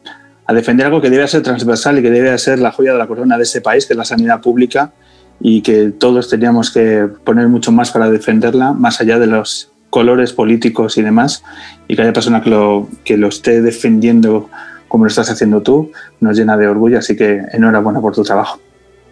defender 0.49 0.87
algo 0.87 1.03
que 1.03 1.11
debe 1.11 1.29
ser 1.29 1.43
transversal 1.43 1.99
y 1.99 2.03
que 2.03 2.11
debe 2.11 2.37
ser 2.39 2.61
la 2.61 2.73
joya 2.73 2.93
de 2.93 2.99
la 2.99 3.07
corona 3.07 3.37
de 3.37 3.43
este 3.43 3.61
país, 3.61 3.85
que 3.85 3.93
es 3.93 3.99
la 3.99 4.07
sanidad 4.07 4.41
pública 4.41 4.93
y 5.39 5.61
que 5.61 5.91
todos 5.91 6.31
teníamos 6.31 6.71
que 6.71 7.09
poner 7.25 7.47
mucho 7.49 7.73
más 7.73 7.91
para 7.91 8.11
defenderla, 8.11 8.73
más 8.73 9.03
allá 9.03 9.19
de 9.19 9.27
los 9.27 9.71
colores 9.91 10.33
políticos 10.33 10.97
y 10.97 11.03
demás, 11.03 11.43
y 11.89 11.95
que 11.95 12.01
haya 12.01 12.15
persona 12.15 12.41
que 12.41 12.49
lo, 12.49 12.89
que 13.05 13.19
lo 13.19 13.29
esté 13.29 13.61
defendiendo 13.61 14.49
como 14.91 15.05
lo 15.05 15.09
estás 15.09 15.31
haciendo 15.31 15.63
tú, 15.63 15.93
nos 16.21 16.37
llena 16.37 16.57
de 16.57 16.67
orgullo, 16.67 16.99
así 16.99 17.15
que 17.15 17.43
enhorabuena 17.53 18.01
por 18.01 18.13
tu 18.13 18.25
trabajo. 18.25 18.61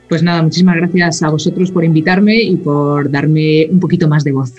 Pues 0.09 0.25
nada, 0.25 0.43
muchísimas 0.43 0.75
gracias 0.75 1.23
a 1.23 1.31
vosotros 1.31 1.71
por 1.71 1.85
invitarme 1.85 2.35
y 2.43 2.57
por 2.57 3.09
darme 3.09 3.69
un 3.71 3.79
poquito 3.79 4.09
más 4.09 4.25
de 4.25 4.33
voz. 4.33 4.53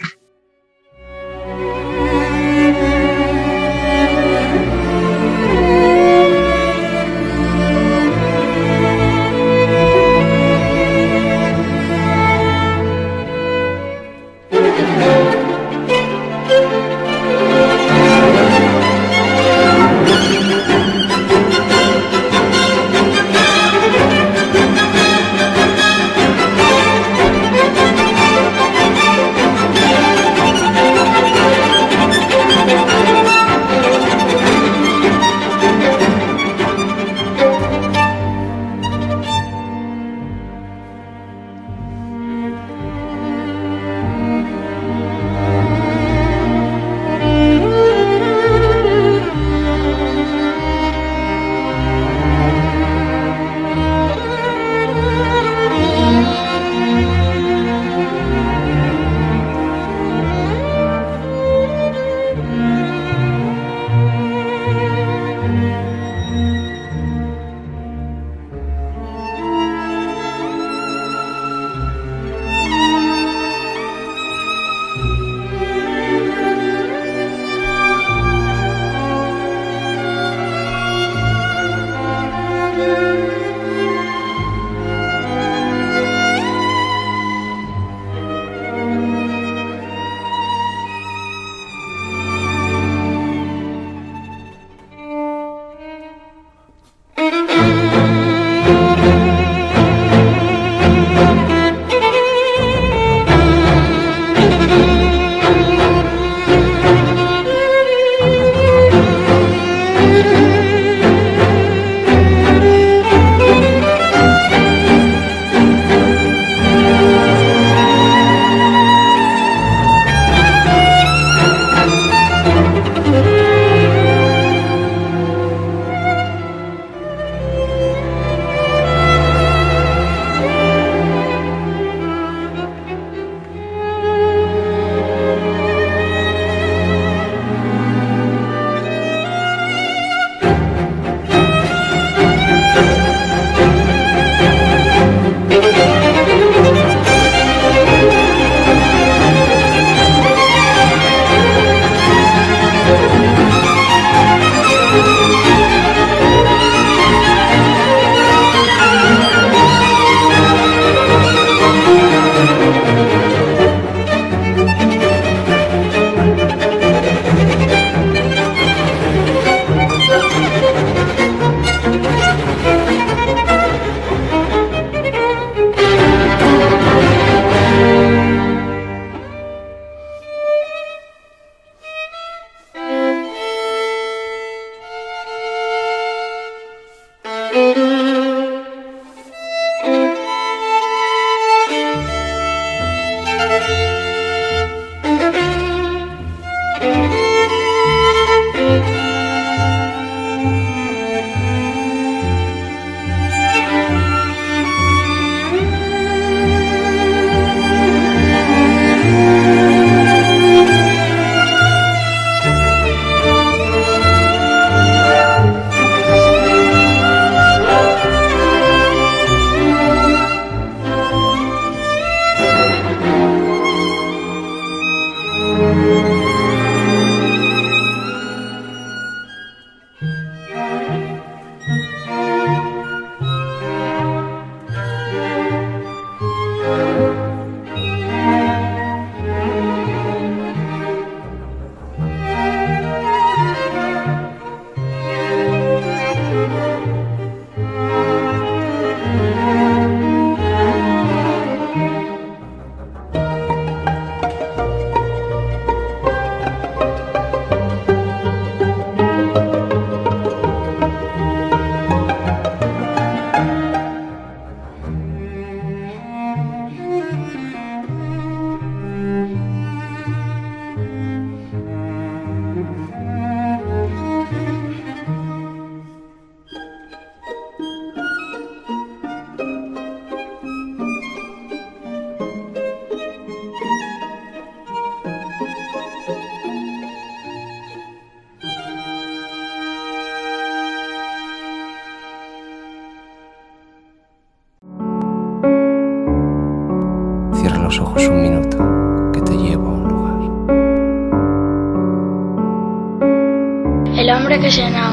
Lugar. 304.40 304.50
El 304.56 304.66
hombre 304.66 304.80
que 304.80 304.89